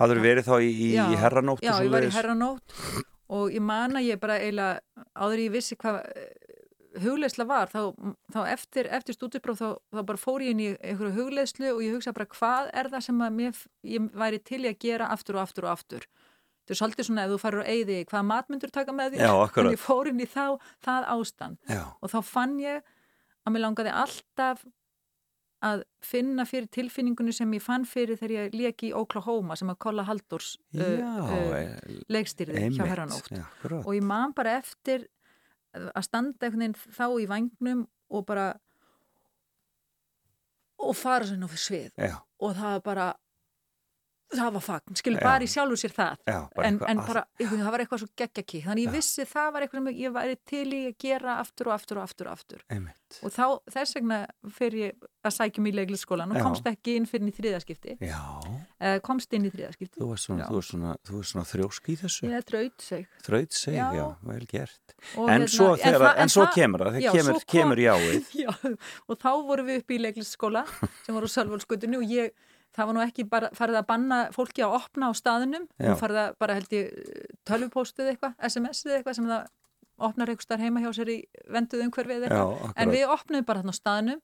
Hafður 0.00 0.22
verið 0.22 0.46
þá 0.46 0.54
í, 0.62 0.70
í, 0.70 0.90
í 0.96 1.16
herranótt? 1.18 1.64
Já, 1.64 1.74
ég 1.82 1.90
var 1.92 2.06
í 2.06 2.12
herranótt 2.14 2.78
og 3.30 3.52
ég 3.54 3.62
man 3.62 3.98
að 3.98 4.06
ég 4.08 4.20
bara 4.22 4.38
eiginlega, 4.40 4.80
áður 5.14 5.42
ég 5.44 5.52
vissi 5.54 5.76
hvað 5.78 6.00
hugleisla 6.98 7.46
var 7.46 7.70
þá, 7.70 7.92
þá 8.34 8.40
eftir, 8.50 8.88
eftir 8.90 9.16
stúdipróf 9.16 9.60
þá, 9.60 9.68
þá 9.94 10.00
bara 10.08 10.20
fór 10.20 10.44
ég 10.44 10.54
inn 10.54 10.62
í 10.64 10.70
einhverju 10.74 11.12
hugleislu 11.18 11.70
og 11.74 11.84
ég 11.84 11.94
hugsa 11.94 12.14
bara 12.16 12.30
hvað 12.30 12.72
er 12.82 12.90
það 12.92 13.06
sem 13.06 13.22
mér, 13.36 13.60
ég 13.86 14.08
væri 14.22 14.40
til 14.42 14.64
að 14.64 14.80
gera 14.82 15.10
aftur 15.14 15.38
og 15.38 15.44
aftur 15.44 15.68
og 15.68 15.74
aftur? 15.76 16.08
Þetta 16.60 16.74
er 16.74 16.80
svolítið 16.80 17.08
svona 17.08 17.22
ef 17.26 17.32
þú 17.32 17.38
farur 17.42 17.62
að 17.64 17.70
eigði 17.74 18.00
hvað 18.10 18.26
matmyndur 18.30 18.74
taka 18.74 18.94
með 18.94 19.14
því 19.14 19.22
en 19.28 19.70
ég 19.72 19.80
fór 19.80 20.10
inn 20.10 20.20
í 20.22 20.28
þá, 20.30 20.44
það 20.84 21.08
ástand. 21.14 21.62
Já. 21.70 21.82
og 21.98 22.12
þá 22.12 22.18
fann 22.26 22.58
ég 22.62 22.84
að 23.46 23.54
mér 23.54 23.64
langaði 23.64 23.94
alltaf 24.02 24.66
að 25.60 25.82
finna 26.04 26.46
fyrir 26.48 26.70
tilfinningunni 26.72 27.34
sem 27.36 27.50
ég 27.52 27.62
fann 27.64 27.84
fyrir 27.88 28.16
þegar 28.16 28.32
ég 28.36 28.54
leki 28.56 28.90
í 28.90 28.94
Oklahoma 28.96 29.56
sem 29.60 29.68
að 29.68 29.80
Kolla 29.84 30.06
Haldurs 30.08 30.54
uh, 30.72 30.84
uh, 31.20 31.96
leikstýrði 32.08 32.70
hjá 32.78 32.86
Herranótt. 32.88 33.28
Og 33.82 33.90
ég 33.96 34.06
man 34.06 34.32
bara 34.36 34.56
eftir 34.60 35.04
að 35.76 36.04
standa 36.06 36.46
einhvern 36.46 36.64
veginn 36.64 36.96
þá 36.96 37.06
í 37.22 37.26
vagnum 37.30 37.86
og 38.10 38.26
bara 38.26 38.46
og 40.80 40.96
fara 40.96 41.28
svona 41.28 41.50
fyrir 41.50 41.64
svið 41.64 42.08
Já. 42.10 42.16
og 42.40 42.56
það 42.58 42.82
bara 42.86 43.08
það 44.30 44.52
var 44.56 44.64
fagn, 44.64 44.96
skilur 45.00 45.24
bara 45.24 45.46
í 45.46 45.50
sjálfur 45.50 45.80
sér 45.80 45.94
það. 45.96 46.24
Já, 46.30 46.38
en, 46.66 46.80
en 46.92 47.02
bara, 47.06 47.24
það 47.40 47.70
var 47.74 47.84
eitthvað 47.84 48.02
svo 48.04 48.10
geggjaki, 48.22 48.62
þannig 48.66 48.86
ég 48.86 48.94
vissi 48.94 49.26
það 49.28 49.52
var 49.54 49.66
eitthvað 49.66 49.82
sem 49.82 50.00
ég 50.00 50.14
væri 50.16 50.36
til 50.50 50.66
í 50.70 50.82
að 50.90 50.98
gera 51.06 51.38
aftur 51.42 51.70
og 51.70 51.76
aftur 51.76 52.00
og 52.00 52.06
aftur 52.06 52.30
og 52.30 52.36
aftur. 52.38 52.66
Einmitt. 52.70 53.20
og 53.26 53.34
þá 53.34 53.44
þess 53.74 53.96
vegna 53.98 54.20
fyrir 54.54 54.84
ég 54.84 55.08
að 55.26 55.34
sækja 55.36 55.62
mjög 55.64 55.76
leiklisskólan 55.80 56.30
og 56.32 56.38
Já. 56.38 56.42
komst 56.46 56.68
ekki 56.70 56.94
inn 56.96 57.06
fyrir 57.10 57.28
í 57.28 57.34
þriðaskipti 57.36 57.96
uh, 58.06 58.98
komst 59.04 59.34
inn 59.36 59.48
í 59.48 59.50
þriðaskipti 59.52 60.00
Þú 60.00 60.10
er 60.14 60.22
svona, 60.22 60.46
svona, 60.64 60.94
svona 61.28 61.44
þrjósk 61.50 61.90
í 61.92 61.96
þessu? 62.00 62.28
Ég 62.30 62.36
er 62.38 62.46
þrautseg 62.48 63.18
Þrautseg, 63.26 63.74
já. 63.76 63.86
já, 63.98 64.04
vel 64.30 64.46
gert. 64.48 64.94
Og 65.16 65.26
En, 65.26 65.34
hérna, 65.34 65.50
svo, 65.52 65.68
þeirra, 65.80 66.12
en, 66.14 66.22
en 66.24 66.32
svo 66.32 66.46
kemur 66.54 66.86
það, 66.86 67.00
það 67.00 67.18
kemur, 67.18 67.42
kemur 67.54 67.82
jáið 67.84 68.30
Já, 68.44 68.52
og 69.10 69.20
þá 69.20 69.30
vorum 69.50 69.68
við 69.68 69.82
upp 69.82 69.92
í 69.92 70.00
leiklisskóla 70.06 70.64
sem 71.04 71.18
var 71.18 71.28
á 71.28 71.30
Sölvólskutinu 71.36 72.00
og 72.00 72.16
ég 72.16 72.32
það 72.80 72.90
var 72.90 72.96
nú 72.96 73.04
ekki 73.04 73.26
bara 73.30 73.50
farið 73.56 73.80
að 73.80 73.88
banna 73.90 74.18
fólki 74.34 74.64
að 74.64 74.76
opna 74.80 75.10
á 75.10 75.12
staðinum 75.18 75.66
og 75.92 75.98
farið 76.00 76.20
að 76.24 76.36
bara 76.42 76.58
held 76.58 76.76
ég 76.76 77.16
tölvupóstuð 77.48 78.12
eitthvað, 78.14 78.36
SMS-ið 78.48 78.98
eitthvað 78.98 79.18
sem 79.18 79.30
það 79.30 79.48
opnar 80.00 80.32
eitthvað 80.32 80.46
starf 80.48 80.64
heima 80.64 80.82
hjá 80.84 80.92
sér 80.96 81.12
í 81.12 81.18
venduð 81.52 81.84
umhverfið 81.86 82.28
eitthvað, 82.28 82.68
en 82.80 82.94
við 82.94 83.12
opnum 83.12 83.46
bara 83.48 83.62
þarna 83.62 83.76
á 83.76 83.80
staðinum 83.80 84.22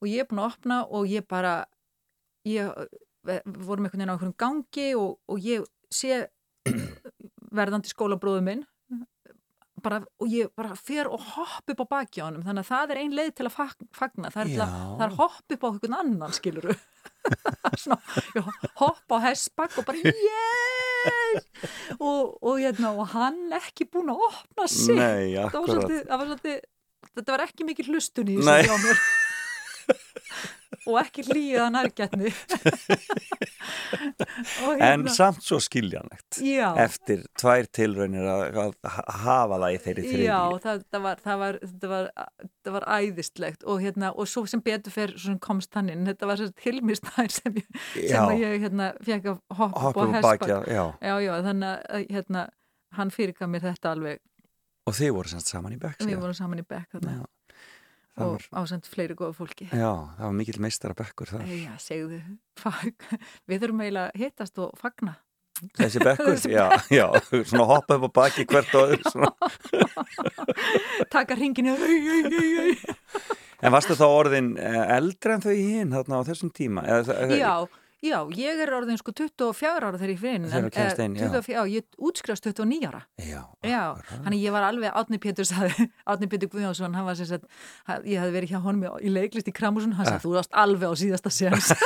og 0.00 0.10
ég 0.10 0.24
er 0.24 0.28
búin 0.28 0.42
að 0.42 0.50
opna 0.50 0.80
og 0.88 1.08
ég 1.08 1.28
bara 1.28 1.54
ég, 2.48 2.68
vorum 3.24 3.86
einhvern 3.86 4.00
veginn 4.00 4.12
á 4.12 4.14
einhvern 4.16 4.36
gangi 4.40 4.90
og, 4.98 5.16
og 5.28 5.40
ég 5.44 5.64
sé 5.92 6.26
verðandi 7.58 7.90
skólabróðu 7.90 8.44
minn 8.44 8.66
bara, 9.80 10.00
og 10.20 10.28
ég 10.30 10.50
bara 10.56 10.76
fer 10.76 11.08
og 11.10 11.22
hopp 11.34 11.72
upp 11.72 11.84
á 11.88 12.04
hann 12.20 12.42
þannig 12.44 12.62
að 12.62 12.68
það 12.68 12.92
er 12.92 13.00
ein 13.00 13.16
leið 13.16 13.30
til 13.38 13.46
að 13.48 13.54
fagna. 13.56 14.32
Það 14.32 14.42
er, 14.42 14.50
að, 14.64 14.74
það 14.98 15.04
er 15.06 15.16
hopp 15.20 15.54
upp 15.56 15.64
á 15.64 15.68
einhvern 15.70 15.98
annan 16.00 16.36
skiluru 16.36 16.76
Svona, 17.80 17.98
já, 18.34 18.42
hopp 18.80 19.14
á 19.14 19.16
hessbakk 19.28 19.78
og 19.80 19.86
bara 19.88 20.12
yes! 20.14 21.46
Og, 21.98 22.36
og, 22.42 22.58
hérna, 22.58 22.92
og 22.92 23.08
hann 23.14 23.54
ekki 23.56 23.86
búin 23.88 24.12
að 24.12 24.24
opna 24.28 24.68
sig 24.70 24.98
Nei, 24.98 25.36
það 25.36 25.56
var 25.56 25.72
svolítið, 25.74 26.00
það 26.08 26.22
var 26.22 26.30
svolítið 26.30 26.58
þetta 27.10 27.34
var 27.34 27.44
ekki 27.46 27.68
mikið 27.68 27.92
hlustun 27.92 28.32
í 28.32 28.38
þessu 28.40 28.68
hjá 28.68 28.76
mér 28.84 29.04
og 30.86 30.98
ekki 31.02 31.24
líða 31.28 31.68
nærgætni. 31.74 32.30
En 34.80 35.04
samt 35.12 35.42
svo 35.44 35.58
skiljanlegt 35.62 36.38
já. 36.42 36.70
eftir 36.80 37.22
tvær 37.38 37.66
tilraunir 37.74 38.26
að, 38.30 38.58
að 38.58 38.76
hafa 39.22 39.58
það 39.58 39.74
í 39.74 39.80
þeirri 39.84 40.04
þriði 40.06 40.24
Já, 40.24 40.38
það, 40.64 40.84
það, 40.86 41.02
var, 41.04 41.20
það, 41.24 41.40
var, 41.42 41.58
það, 41.64 41.92
var, 41.92 42.08
það 42.64 42.76
var 42.76 42.86
æðislegt 42.96 43.66
og, 43.66 43.82
hérna, 43.84 44.12
og 44.14 44.30
svo 44.30 44.44
sem 44.50 44.62
betur 44.64 44.94
fyrir 44.94 45.36
komst 45.44 45.76
hann 45.76 45.90
inn, 45.92 46.06
þetta 46.08 46.30
var 46.30 46.44
tilmistæðin 46.62 47.34
sem 47.34 47.60
sem 47.96 48.32
ég 48.40 48.56
hérna, 48.64 48.92
fekk 49.06 49.30
að 49.34 49.42
hoppa 49.60 49.84
Hoppur 49.86 50.06
og 50.06 50.16
hespa. 50.16 50.86
þannig 51.50 51.68
að 51.98 52.06
hérna, 52.16 52.46
hann 52.98 53.12
fyrirgaf 53.14 53.50
mér 53.50 53.68
þetta 53.68 53.94
alveg. 53.94 54.24
Og 54.88 54.96
þið 54.96 55.12
voru 55.18 55.44
saman 55.44 55.76
í 55.76 55.80
bekk 55.80 56.00
Við 56.06 56.18
vorum 56.18 56.36
saman 56.36 56.62
í 56.62 56.66
bekk 56.66 56.96
þarna 56.96 57.20
og 58.26 58.44
ásend 58.62 58.86
fleiri 58.90 59.16
góða 59.18 59.34
fólki. 59.36 59.66
Já, 59.70 59.90
það 60.18 60.24
var 60.26 60.36
mikill 60.38 60.60
meistara 60.64 60.96
bekkur 60.98 61.32
þar 61.32 61.48
Já, 61.48 61.72
segðu, 61.82 62.20
við 63.50 63.64
þurfum 63.64 63.82
eiginlega 63.84 64.06
að 64.10 64.24
hittast 64.24 64.62
og 64.62 64.72
fagna. 64.80 65.16
Þessi 65.76 66.00
bekkur, 66.00 66.36
Þessi 66.38 66.54
já, 66.54 66.66
já, 66.88 67.06
svona 67.44 67.66
hoppa 67.68 67.98
upp 67.98 68.06
á 68.08 68.10
baki 68.20 68.46
hvert 68.48 68.70
og 68.78 68.94
öðru 68.94 69.28
Taka 71.14 71.36
ringinu 71.36 71.74
En 73.60 73.74
varstu 73.74 73.96
þá 73.98 74.06
orðin 74.06 74.54
eh, 74.56 74.80
eldri 74.96 75.34
en 75.34 75.44
þau 75.44 75.52
hinn 75.52 75.92
þarna 75.92 76.22
á 76.24 76.28
þessum 76.30 76.52
tíma? 76.56 76.86
Já, 76.88 77.52
Já, 78.00 78.16
ég 78.32 78.60
er 78.64 78.70
orðin 78.72 78.96
sko 78.96 79.12
24 79.12 79.70
ára 79.76 79.98
þegar 80.00 80.10
ég 80.14 80.20
finn 80.22 80.46
Þegar 80.48 80.62
þú 80.64 80.70
kemst 80.72 81.00
einn, 81.04 81.16
já. 81.18 81.26
24, 81.28 81.52
já, 81.52 81.60
ég 81.74 81.98
útskrifst 82.08 82.46
29 82.48 82.86
ára. 82.88 83.02
Já, 83.20 83.40
Já, 83.68 83.82
hann 84.24 84.36
ég 84.38 84.54
var 84.54 84.64
alveg 84.70 84.96
Átni 84.96 85.18
Pétur 85.20 85.44
sagði, 85.48 85.84
Átni 86.10 86.30
Pétur 86.32 86.48
Guðjónsson 86.54 86.96
hann 86.96 87.04
var 87.04 87.18
sem 87.20 87.28
sagt, 87.28 87.44
ég 88.08 88.16
hafði 88.22 88.36
verið 88.38 88.54
hjá 88.54 88.62
honum 88.64 88.86
í 89.04 89.12
leiklist 89.12 89.50
í 89.52 89.54
Kramusun, 89.56 89.92
hann 89.98 90.08
sagði, 90.08 90.22
þú 90.24 90.32
varst 90.38 90.56
alveg 90.64 90.88
á 90.88 90.94
síðasta 91.02 91.34
séns. 91.34 91.74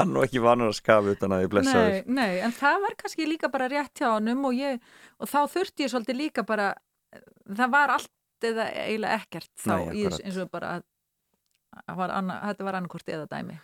Hann 0.00 0.14
var 0.16 0.24
ekki 0.26 0.40
vanur 0.42 0.70
að 0.70 0.78
skafa 0.78 1.12
utan 1.14 1.34
að 1.36 1.42
ég 1.44 1.50
blessaður. 1.52 1.90
Nei, 2.08 2.14
nei, 2.16 2.38
en 2.46 2.54
það 2.56 2.78
var 2.86 2.94
kannski 3.00 3.26
líka 3.28 3.50
bara 3.52 3.66
rétt 3.70 4.00
hjá 4.00 4.08
honum 4.14 4.46
og 4.48 4.56
ég, 4.56 4.80
og 5.20 5.28
þá 5.30 5.40
þurfti 5.52 5.84
ég 5.84 5.92
svolítið 5.92 6.18
líka 6.20 6.44
bara, 6.48 6.70
það 7.44 7.74
var 7.74 7.92
allt 7.96 8.46
eða 8.48 8.66
eiginlega 8.72 9.18
ekkert 9.20 9.50
þá, 9.60 9.74
Nei, 9.90 10.06
eins 10.24 10.38
og 10.40 10.48
bara 10.52 10.70
að 10.78 10.86
var 12.00 12.14
anna, 12.14 12.40
þetta 12.50 12.66
var 12.68 12.78
annarkort 12.80 13.12
eða 13.12 13.26
dæmi. 13.30 13.58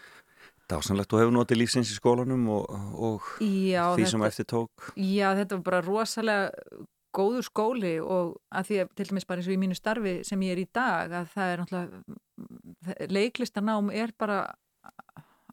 Dásanlegt, 0.66 1.12
þú 1.12 1.20
hefur 1.20 1.34
notið 1.36 1.60
lífsins 1.60 1.92
í 1.94 1.96
skólanum 1.96 2.48
og, 2.50 2.66
og 2.98 3.26
já, 3.38 3.84
því 3.94 4.02
þetta, 4.02 4.10
sem 4.10 4.26
eftir 4.26 4.48
tók. 4.50 4.90
Já, 4.98 5.28
þetta 5.38 5.58
var 5.58 5.64
bara 5.68 5.82
rosalega 5.86 6.84
góður 7.16 7.46
skóli 7.46 7.94
og 8.02 8.34
að 8.52 8.70
því 8.70 8.78
að 8.82 8.92
til 8.98 9.06
dæmis 9.10 9.26
bara 9.28 9.40
eins 9.40 9.48
og 9.48 9.54
í 9.54 9.60
mínu 9.62 9.78
starfi 9.78 10.14
sem 10.26 10.42
ég 10.44 10.56
er 10.56 10.60
í 10.60 10.68
dag 10.74 11.14
að 11.22 11.30
það 11.32 11.52
er 11.52 11.62
náttúrulega 11.62 13.12
leiklistanám 13.16 13.92
er 13.94 14.12
bara 14.18 14.40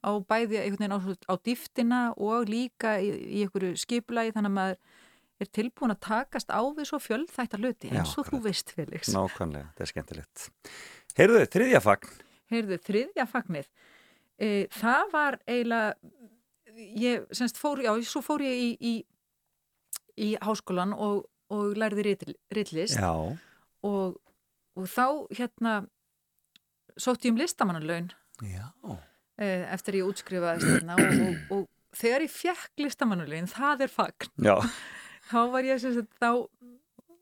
á 0.03 0.11
bæði 0.19 0.59
einhvern 0.59 0.81
veginn 0.81 0.97
á, 0.97 0.99
á 1.31 1.33
dýftina 1.39 2.01
og 2.17 2.49
líka 2.49 2.97
í, 2.99 3.13
í 3.39 3.45
einhverju 3.45 3.77
skipulagi 3.79 4.33
þannig 4.35 4.51
að 4.51 4.57
maður 4.57 4.81
er 5.43 5.49
tilbúin 5.55 5.93
að 5.93 6.03
takast 6.09 6.51
á 6.51 6.61
við 6.75 6.89
svo 6.89 6.99
fjöldþættar 7.03 7.63
hluti 7.63 7.93
eins 7.93 8.17
og 8.19 8.27
þú 8.27 8.43
veist 8.43 8.73
Felix. 8.75 9.13
Nákvæmlega, 9.13 9.71
þetta 9.71 9.85
er 9.85 9.93
skemmtilegt. 9.93 10.45
Heyrðu, 11.17 11.45
þriðja 11.55 11.83
fagn 11.83 12.13
heyrðu, 12.53 12.79
þriðja 12.85 13.25
fagnir 13.29 13.69
e, 14.37 14.67
það 14.73 15.13
var 15.13 15.39
eiginlega 15.47 15.93
ég, 16.97 17.27
semst, 17.35 17.59
fór, 17.61 17.83
já, 17.85 17.93
svo 18.07 18.23
fór 18.25 18.43
ég 18.45 18.61
í, 18.63 18.69
í, 18.79 18.93
í 20.25 20.29
háskólan 20.43 20.95
og, 20.95 21.25
og 21.53 21.77
lærði 21.77 22.15
rillist 22.53 22.99
og, 23.03 24.17
og 24.79 24.89
þá 24.89 25.05
hérna 25.35 25.75
sótt 26.97 27.25
ég 27.25 27.33
um 27.33 27.39
listamannalaun. 27.41 28.11
E, 29.41 29.47
eftir 29.73 29.99
ég 29.99 30.09
útskrifaðist 30.09 30.69
hérna 30.69 30.97
og, 30.97 31.39
og, 31.53 31.63
þegar 31.97 32.25
ég 32.25 32.33
fekk 32.33 32.83
listamannalaun, 32.85 33.49
það 33.49 33.87
er 33.87 33.93
fagn. 33.93 34.29
Já. 34.45 34.55
þá 35.31 35.39
var 35.53 35.67
ég 35.67 35.81
semst, 35.81 36.09
þá 36.21 36.47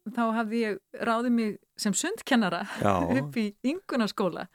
þá 0.09 0.23
hafði 0.39 0.61
ég 0.63 0.77
ráðið 1.05 1.33
mig 1.35 1.57
sem 1.79 1.95
sundkennara 1.95 2.63
upp 3.19 3.37
í 3.37 3.51
yngunarskóla 3.67 4.47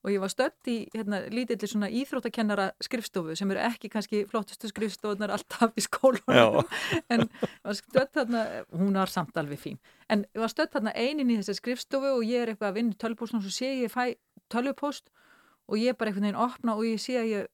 og 0.00 0.12
ég 0.12 0.22
var 0.22 0.32
stött 0.32 0.70
í 0.70 0.76
hérna, 0.94 1.20
lítillir 1.32 1.68
svona 1.68 1.90
íþróttakennara 1.92 2.70
skrifstofu 2.80 3.36
sem 3.36 3.50
eru 3.52 3.60
ekki 3.66 3.90
kannski 3.92 4.22
flottustu 4.30 4.70
skrifstofunar 4.70 5.34
alltaf 5.34 5.76
í 5.76 5.84
skólunum 5.84 6.60
en 7.12 7.26
var 7.66 7.76
stött 7.76 8.14
þarna, 8.16 8.44
hún 8.72 8.96
var 8.96 9.12
samt 9.12 9.36
alveg 9.40 9.60
fín, 9.60 9.78
en 10.08 10.24
ég 10.32 10.42
var 10.44 10.52
stött 10.52 10.72
þarna 10.76 10.94
einin 10.96 11.32
í 11.32 11.38
þessi 11.40 11.58
skrifstofu 11.60 12.16
og 12.16 12.24
ég 12.24 12.44
er 12.44 12.54
eitthvað 12.54 12.72
að 12.72 12.80
vinna 12.80 12.96
í 12.96 13.00
tölvpóstun 13.04 13.42
og 13.42 13.46
svo 13.46 13.54
sé 13.54 13.74
ég 13.82 13.92
fæ 13.92 14.16
tölvupóst 14.50 15.12
og 15.70 15.78
ég 15.78 15.92
er 15.92 15.98
bara 15.98 16.10
einhvern 16.10 16.30
veginn 16.30 16.42
opna 16.42 16.74
og 16.78 16.86
ég 16.88 17.00
sé 17.02 17.20
að 17.20 17.30
ég 17.30 17.48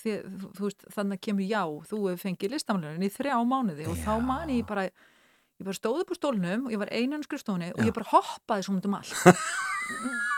þið, 0.00 0.42
veist, 0.60 0.84
þannig 0.94 1.22
kemur 1.26 1.48
já 1.48 1.62
þú 1.90 2.02
hefur 2.06 2.22
fengið 2.22 2.54
listamannlunum 2.54 3.04
í 3.04 3.12
þrjá 3.12 3.36
mánuði 3.44 3.88
og 3.90 3.98
já. 3.98 4.04
þá 4.06 4.12
man 4.24 4.52
ég 4.54 4.64
bara 4.68 4.86
ég 4.88 5.66
bara 5.66 5.76
stóði 5.76 6.06
upp 6.06 6.14
úr 6.14 6.20
stólnum 6.20 6.68
og 6.68 6.74
ég 6.74 6.80
var 6.80 6.92
einan 6.94 7.26
skrifstofunni 7.26 7.74
og 7.74 7.82
ég 7.84 7.96
bara 7.96 8.12
hoppaði 8.14 8.68
svona 8.68 8.86
um 8.88 9.00
allt 9.02 9.26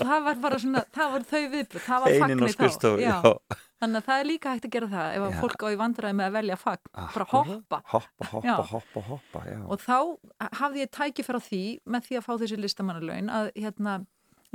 það 0.00 0.22
var 0.26 0.38
bara 0.42 0.58
svona, 0.60 0.82
það 0.94 1.12
var 1.14 1.26
þau 1.30 1.42
viðbröð 1.54 1.84
það 1.86 2.04
var 2.04 2.16
fagnir 2.22 2.54
þá 2.54 2.88
já. 3.00 3.16
þannig 3.80 4.00
að 4.00 4.06
það 4.08 4.22
er 4.22 4.28
líka 4.28 4.54
hægt 4.54 4.68
að 4.68 4.74
gera 4.76 4.88
það 4.90 5.16
ef 5.16 5.26
að 5.26 5.36
fólk 5.44 5.64
á 5.64 5.68
í 5.70 5.78
vandræði 5.80 6.18
með 6.18 6.28
að 6.28 6.36
velja 6.36 6.58
fagn 6.60 6.90
bara 6.98 7.26
hoppa. 7.32 7.80
Hoppa, 7.94 8.30
hoppa, 8.34 8.58
hoppa, 8.72 9.04
hoppa 9.10 9.44
og 9.66 9.84
þá 9.84 9.98
hafði 10.60 10.84
ég 10.84 10.92
tæki 10.96 11.26
fyrir 11.26 11.46
því 11.46 11.62
með 11.94 12.08
því 12.08 12.20
að 12.20 12.26
fá 12.26 12.32
þessi 12.42 12.60
listamannalaun 12.60 13.32
að 13.40 13.50
hérna, 13.56 13.96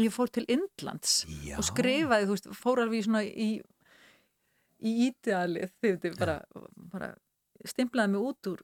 ég 0.02 0.16
fór 0.16 0.32
til 0.36 0.46
Indlands 0.52 1.18
já. 1.46 1.58
og 1.58 1.68
skrifaði, 1.68 2.30
þú 2.30 2.38
veist, 2.38 2.52
fór 2.62 2.84
alveg 2.86 3.08
svona 3.08 3.26
í, 3.26 3.50
í 4.86 4.96
ídealið 5.10 5.76
þið 5.82 6.18
bara, 6.22 6.40
bara 6.94 7.14
stimplaði 7.66 8.14
mig 8.14 8.30
út 8.30 8.54
úr 8.54 8.64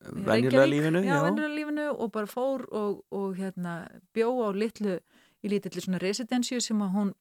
venjulega 0.00 0.66
lífinu, 0.68 1.02
já, 1.04 1.18
venjulega 1.26 1.54
lífinu 1.54 1.88
og 1.92 2.12
bara 2.14 2.28
fór 2.30 2.64
og, 2.72 3.02
og 3.12 3.34
hérna 3.36 3.82
bjó 4.16 4.32
á 4.46 4.48
litlu 4.56 4.96
í 5.44 5.52
lítilli 5.52 5.84
svona 5.84 6.00
residensju 6.02 6.60
sem 6.64 6.86
að 6.86 6.96
hún 6.98 7.12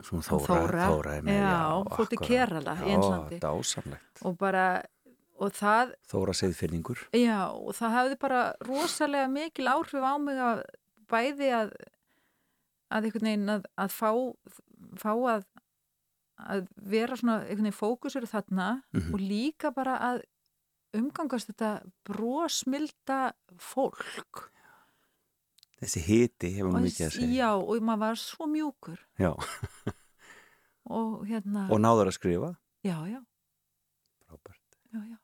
Svona 0.00 0.22
þóra, 0.24 0.84
þóra, 0.88 1.14
fótti 1.92 2.16
Kerala 2.22 2.72
í 2.86 2.94
Einlandi 2.94 3.40
og 4.24 4.36
bara 4.40 4.64
og 5.40 5.52
það, 5.56 5.94
þóra 6.08 6.34
segðfinningur 6.36 7.02
já 7.16 7.50
og 7.52 7.74
það 7.76 7.96
hafði 7.96 8.18
bara 8.22 8.40
rosalega 8.64 9.28
mikil 9.32 9.68
áhrif 9.68 10.04
á 10.04 10.14
mig 10.22 10.40
að 10.40 10.62
bæði 11.10 11.50
að 11.58 11.74
að 12.90 13.08
einhvern 13.08 13.28
veginn 13.28 13.54
að, 13.56 13.68
að 13.76 13.94
fá 13.94 14.10
fá 15.00 15.12
að 15.34 15.46
að 16.40 16.68
vera 16.94 17.18
svona 17.18 17.40
einhvern 17.42 17.68
veginn 17.68 17.76
fókusur 17.76 18.28
þarna 18.28 18.68
mm 18.80 19.00
-hmm. 19.00 19.14
og 19.14 19.20
líka 19.20 19.72
bara 19.76 19.98
að 20.10 20.22
umgangast 20.96 21.52
þetta 21.52 21.82
brósmilda 22.08 23.32
fólk 23.58 24.48
þessi 25.80 26.02
hiti 26.06 26.52
hefur 26.56 26.72
maður 26.74 26.86
mikið 26.88 27.06
að 27.06 27.14
segja. 27.16 27.30
já 27.40 27.50
og 27.56 27.86
maður 27.88 28.02
var 28.04 28.20
svo 28.20 28.48
mjúkur. 28.50 29.02
Já. 29.20 29.32
Og 30.90 31.26
hérna 31.28 31.66
og 31.70 31.82
náður 31.82 32.10
að 32.10 32.16
skrifa. 32.18 32.50
Já 32.86 32.96
já. 33.10 33.20
Frábært. 34.26 34.80
Já 34.90 35.00
já. 35.04 35.16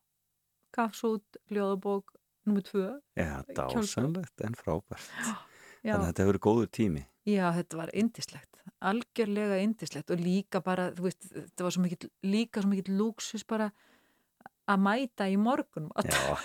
Gaf 0.76 0.96
svo 0.98 1.16
út 1.16 1.40
ljóðabók 1.50 2.16
nummið 2.46 2.70
tvö. 2.70 2.88
Já 3.18 3.32
dásanlegt 3.56 4.46
en 4.46 4.58
frábært. 4.58 5.12
Já. 5.86 5.92
þannig 5.94 6.02
að 6.02 6.08
þetta 6.10 6.22
hefur 6.24 6.32
verið 6.32 6.42
góður 6.42 6.70
tími. 6.74 7.02
Já 7.30 7.44
þetta 7.54 7.76
var 7.78 7.90
indislegt 7.94 8.56
algjörlega 8.84 9.58
indislegt 9.62 10.10
og 10.12 10.20
líka 10.20 10.60
bara 10.64 10.90
þú 10.94 11.06
veist 11.06 11.28
þetta 11.30 11.66
var 11.66 11.74
svo 11.74 11.84
mikið 11.84 12.08
líka 12.26 12.62
svo 12.62 12.72
mikið 12.72 12.90
lúksus 12.98 13.46
bara 13.48 13.70
að 14.66 14.82
mæta 14.82 15.28
í 15.30 15.36
morgun 15.40 15.88
Já, 16.04 16.36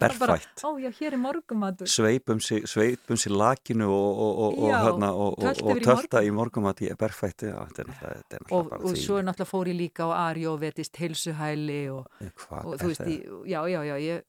perfætt 0.00 0.62
Ó 0.66 0.78
já, 0.82 0.90
hér 0.98 1.16
er 1.16 1.22
morgumatur 1.22 1.90
Sveipum 1.90 2.40
sér 2.42 2.66
um 2.66 3.38
lakinu 3.38 3.88
og, 3.92 4.22
og, 4.24 4.58
og, 4.58 4.72
hana, 4.74 5.12
og 5.12 5.82
tölta 5.84 6.22
í 6.26 6.32
morgumat 6.34 6.82
ég 6.84 6.96
er 6.96 7.14
já, 7.18 7.62
er 7.78 7.92
er 7.94 8.46
og, 8.50 8.72
og 8.72 8.96
svo 8.96 9.18
er 9.20 9.28
náttúrulega 9.28 9.50
fóri 9.50 9.76
líka 9.76 10.08
á 10.10 10.30
Ari 10.30 10.46
og 10.46 10.60
vetist 10.60 10.96
heilsuhæli 10.98 11.88
og 11.90 12.06
þú 12.18 12.90
veist, 12.90 13.06
í, 13.06 13.20
já, 13.46 13.62
já, 13.70 13.80
já 13.86 13.96
ég, 14.02 14.24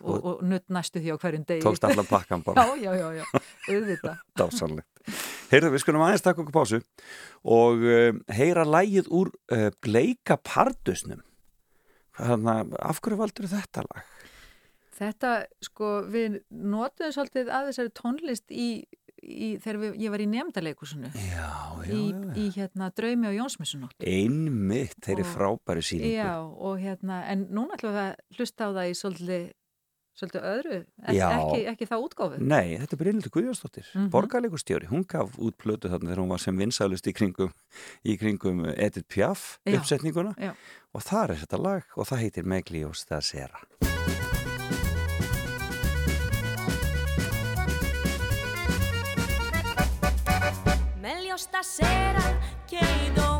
og 0.00 0.42
nutt 0.46 0.68
næstu 0.72 1.00
því 1.02 1.14
á 1.14 1.16
hverjum 1.20 1.46
degi. 1.48 1.64
Tókst 1.64 1.84
allar 1.84 2.06
pakkan 2.08 2.44
bara. 2.44 2.64
Já, 2.80 2.92
já, 2.92 2.92
já, 2.96 3.08
já, 3.20 3.24
auðvitað. 3.68 4.84
Heyrðu, 5.50 5.72
við 5.74 5.82
skulum 5.82 6.04
aðeins 6.04 6.22
taka 6.22 6.42
okkur 6.44 6.54
pásu 6.54 6.78
og 7.48 7.82
uh, 7.82 8.12
heyra 8.30 8.66
lægið 8.68 9.08
úr 9.10 9.32
uh, 9.50 9.70
Bleika 9.82 10.36
Pardusnum 10.38 11.24
Þannig 12.20 12.78
af 12.84 13.02
hverju 13.02 13.20
valdur 13.20 13.50
þetta 13.50 13.84
lag? 13.88 14.16
Þetta, 15.00 15.34
sko, 15.64 15.90
við 16.12 16.40
notuðum 16.52 17.14
svolítið 17.16 17.52
að 17.56 17.70
þessari 17.70 17.92
tónlist 17.96 18.52
í, 18.52 18.66
í 19.24 19.46
þegar 19.62 19.78
við, 19.80 19.94
ég 20.02 20.12
var 20.12 20.20
í 20.20 20.26
nefndaleikursunu 20.28 21.12
í, 21.16 22.02
í 22.36 22.48
hérna 22.52 22.90
Draumi 22.92 23.30
á 23.30 23.32
Jónsmessunótt. 23.32 23.96
Einmitt, 24.04 24.98
þeir 25.00 25.22
eru 25.22 25.30
frábæri 25.30 25.86
síningu 25.86 26.12
Já, 26.18 26.34
og 26.44 26.76
hérna, 26.82 27.22
en 27.32 27.46
núna 27.48 27.78
ætlum 27.78 27.96
við 27.96 28.02
að 28.02 28.36
hlusta 28.36 28.68
á 28.68 28.70
það 28.76 28.90
í 28.90 28.98
svolítið 29.00 29.48
svolítið 30.20 30.46
öðru, 30.50 30.78
Ek, 31.02 31.16
ekki, 31.16 31.60
ekki 31.72 31.88
það 31.88 32.04
útgáfið. 32.06 32.44
Nei, 32.52 32.76
þetta 32.82 32.96
er 32.96 33.00
Brynildur 33.02 33.34
Guðjónsdóttir, 33.34 33.86
mm 33.88 34.00
-hmm. 34.00 34.10
borgarleikurstjóri. 34.14 34.90
Hún 34.90 35.06
gaf 35.08 35.38
út 35.38 35.56
plötu 35.56 35.88
þarna 35.88 36.10
þegar 36.10 36.22
hún 36.22 36.34
var 36.34 36.44
sem 36.44 36.60
vinsælust 36.60 37.06
í 37.06 37.16
kringum, 37.16 37.52
í 38.04 38.16
kringum 38.20 38.64
Edith 38.76 39.08
Piaf 39.08 39.58
uppsetninguna 39.64 40.34
Já. 40.36 40.52
og 40.92 41.02
það 41.02 41.30
er 41.30 41.36
þetta 41.44 41.62
lag 41.62 41.82
og 41.96 42.06
það 42.06 42.22
heitir 42.24 42.44
Meglios 42.44 43.06
da 43.08 43.20
Sera. 43.20 43.60
Meglio 51.00 51.36
stasera 51.36 52.38
che 52.66 52.84
domani 53.16 53.39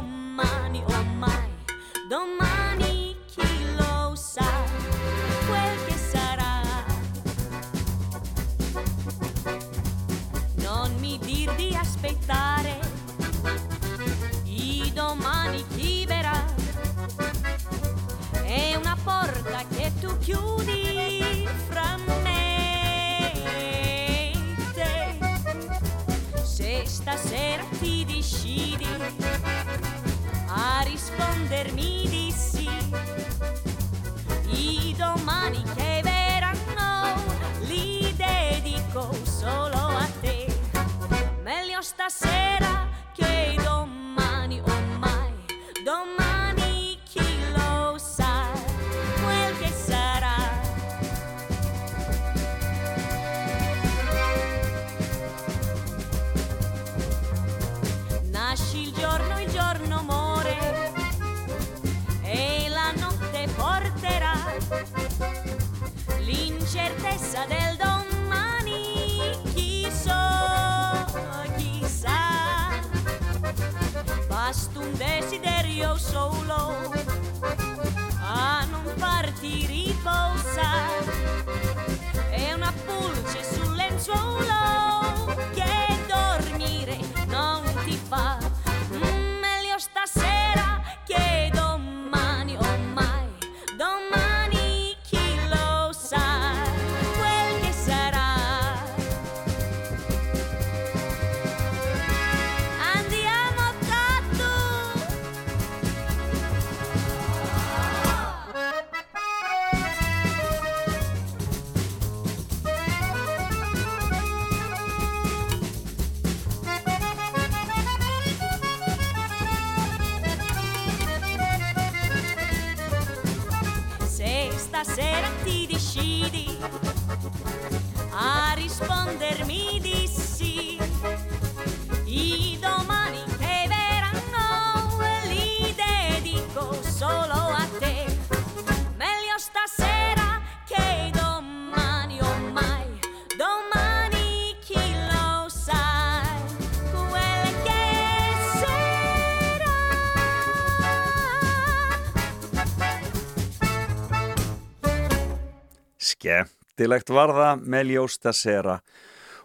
Skemmtilegt 156.81 157.11
var 157.13 157.29
það 157.37 157.65
með 157.69 157.91
ljósta 157.93 158.33
sera 158.33 158.79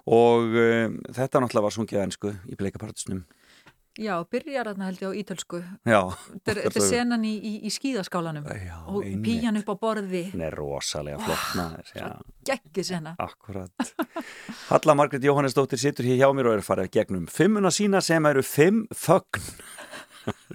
og 0.07 0.53
um, 0.55 0.93
þetta 1.11 1.41
náttúrulega 1.41 1.65
var 1.65 1.73
sungið 1.75 2.03
ennsku 2.05 2.31
í 2.47 2.55
bleikapartusnum. 2.59 3.25
Já, 3.95 4.13
byrjar 4.27 4.67
þarna 4.69 4.87
held 4.89 5.01
ég 5.01 5.07
á 5.07 5.13
ítölsku. 5.21 5.59
Já. 5.87 5.99
Þetta 6.43 6.51
er- 6.51 6.59
þetta 6.65 6.83
senan 6.83 7.23
í, 7.27 7.31
í, 7.39 7.53
í 7.63 7.71
skíðaskálanum 7.71 8.43
Já, 8.47 8.75
og 8.91 9.03
píjan 9.23 9.55
upp 9.59 9.69
á 9.71 9.75
borði. 9.79 10.23
Hún 10.33 10.43
er 10.47 10.55
rosalega 10.59 11.19
flott 11.23 11.55
maður, 11.59 11.91
já, 11.95 12.09
Gekki 12.51 12.83
sena. 12.87 13.15
akkurat. 13.19 13.71
Halla 14.69 14.95
Margrét 14.99 15.23
Jóhannesdóttir 15.27 15.79
situr 15.79 16.07
hér 16.07 16.19
hjá 16.23 16.29
mér 16.35 16.51
og 16.51 16.59
er 16.59 16.63
farið 16.67 16.91
gegnum 16.99 17.27
fimmuna 17.31 17.71
sína 17.71 18.03
sem 18.03 18.25
eru 18.31 18.43
fimm 18.43 18.83
fögn. 18.91 19.43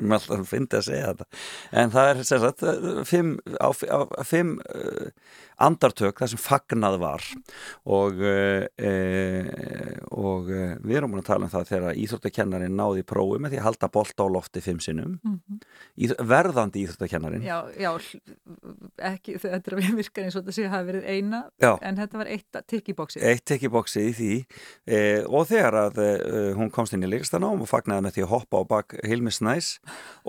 Er 0.01 0.17
alltaf 0.17 0.41
að 0.41 0.49
fyndi 0.51 0.79
að 0.79 0.87
segja 0.89 1.13
þetta. 1.13 1.29
En 1.83 1.93
það 1.95 2.11
er 2.11 2.23
sem 2.31 2.43
sagt 2.45 2.65
fimm, 3.09 3.37
á, 3.61 3.69
á, 3.71 3.99
fimm 4.27 4.57
uh, 4.65 5.11
andartök 5.61 6.23
þar 6.23 6.31
sem 6.33 6.41
fagnað 6.41 6.97
var 7.03 7.25
og, 7.85 8.21
uh, 8.25 8.65
uh, 8.81 9.97
og 10.17 10.49
við 10.49 10.97
erum 10.97 11.13
búin 11.13 11.23
að 11.23 11.29
tala 11.29 11.47
um 11.47 11.53
það 11.53 11.69
þegar 11.75 12.01
íþróttakennarin 12.05 12.79
náði 12.79 13.05
prófi 13.09 13.41
með 13.43 13.55
því 13.55 13.61
að 13.61 13.67
halda 13.69 13.91
bolta 13.93 14.25
á 14.25 14.29
lofti 14.33 14.65
fimm 14.65 14.81
sinnum. 14.83 15.19
Mhm. 15.25 15.61
Íþ, 16.01 16.17
verðandi 16.31 16.85
íþróttakennarin. 16.85 17.45
Já, 17.45 17.59
já, 17.77 17.91
ekki, 19.11 19.37
þetta 19.41 19.61
er 19.61 19.77
að 19.77 19.83
við 19.83 19.99
virkar 20.01 20.27
eins 20.27 20.39
og 20.39 20.45
þetta 20.45 20.57
sé 20.57 20.67
að 20.67 20.75
hafa 20.75 20.89
verið 20.91 21.09
eina, 21.11 21.43
Já. 21.61 21.73
en 21.83 22.01
þetta 22.01 22.21
var 22.21 22.31
eitt 22.33 22.61
tikk 22.71 22.89
í 22.93 22.97
bóksi. 22.97 23.21
eitt 23.21 23.45
tekibóksið 23.49 24.09
í 24.09 24.15
því 24.21 24.33
og 25.29 25.49
þegar 25.51 25.77
að 25.85 26.01
hún 26.59 26.73
komst 26.73 26.95
inn 26.97 27.05
í 27.05 27.11
leikastanám 27.11 27.61
og 27.61 27.69
fagnaði 27.71 28.07
með 28.07 28.17
því 28.17 28.25
að 28.27 28.33
hoppa 28.35 28.63
á 28.63 28.65
bak 28.71 28.97
Hilmi 29.07 29.33
Snæs 29.35 29.79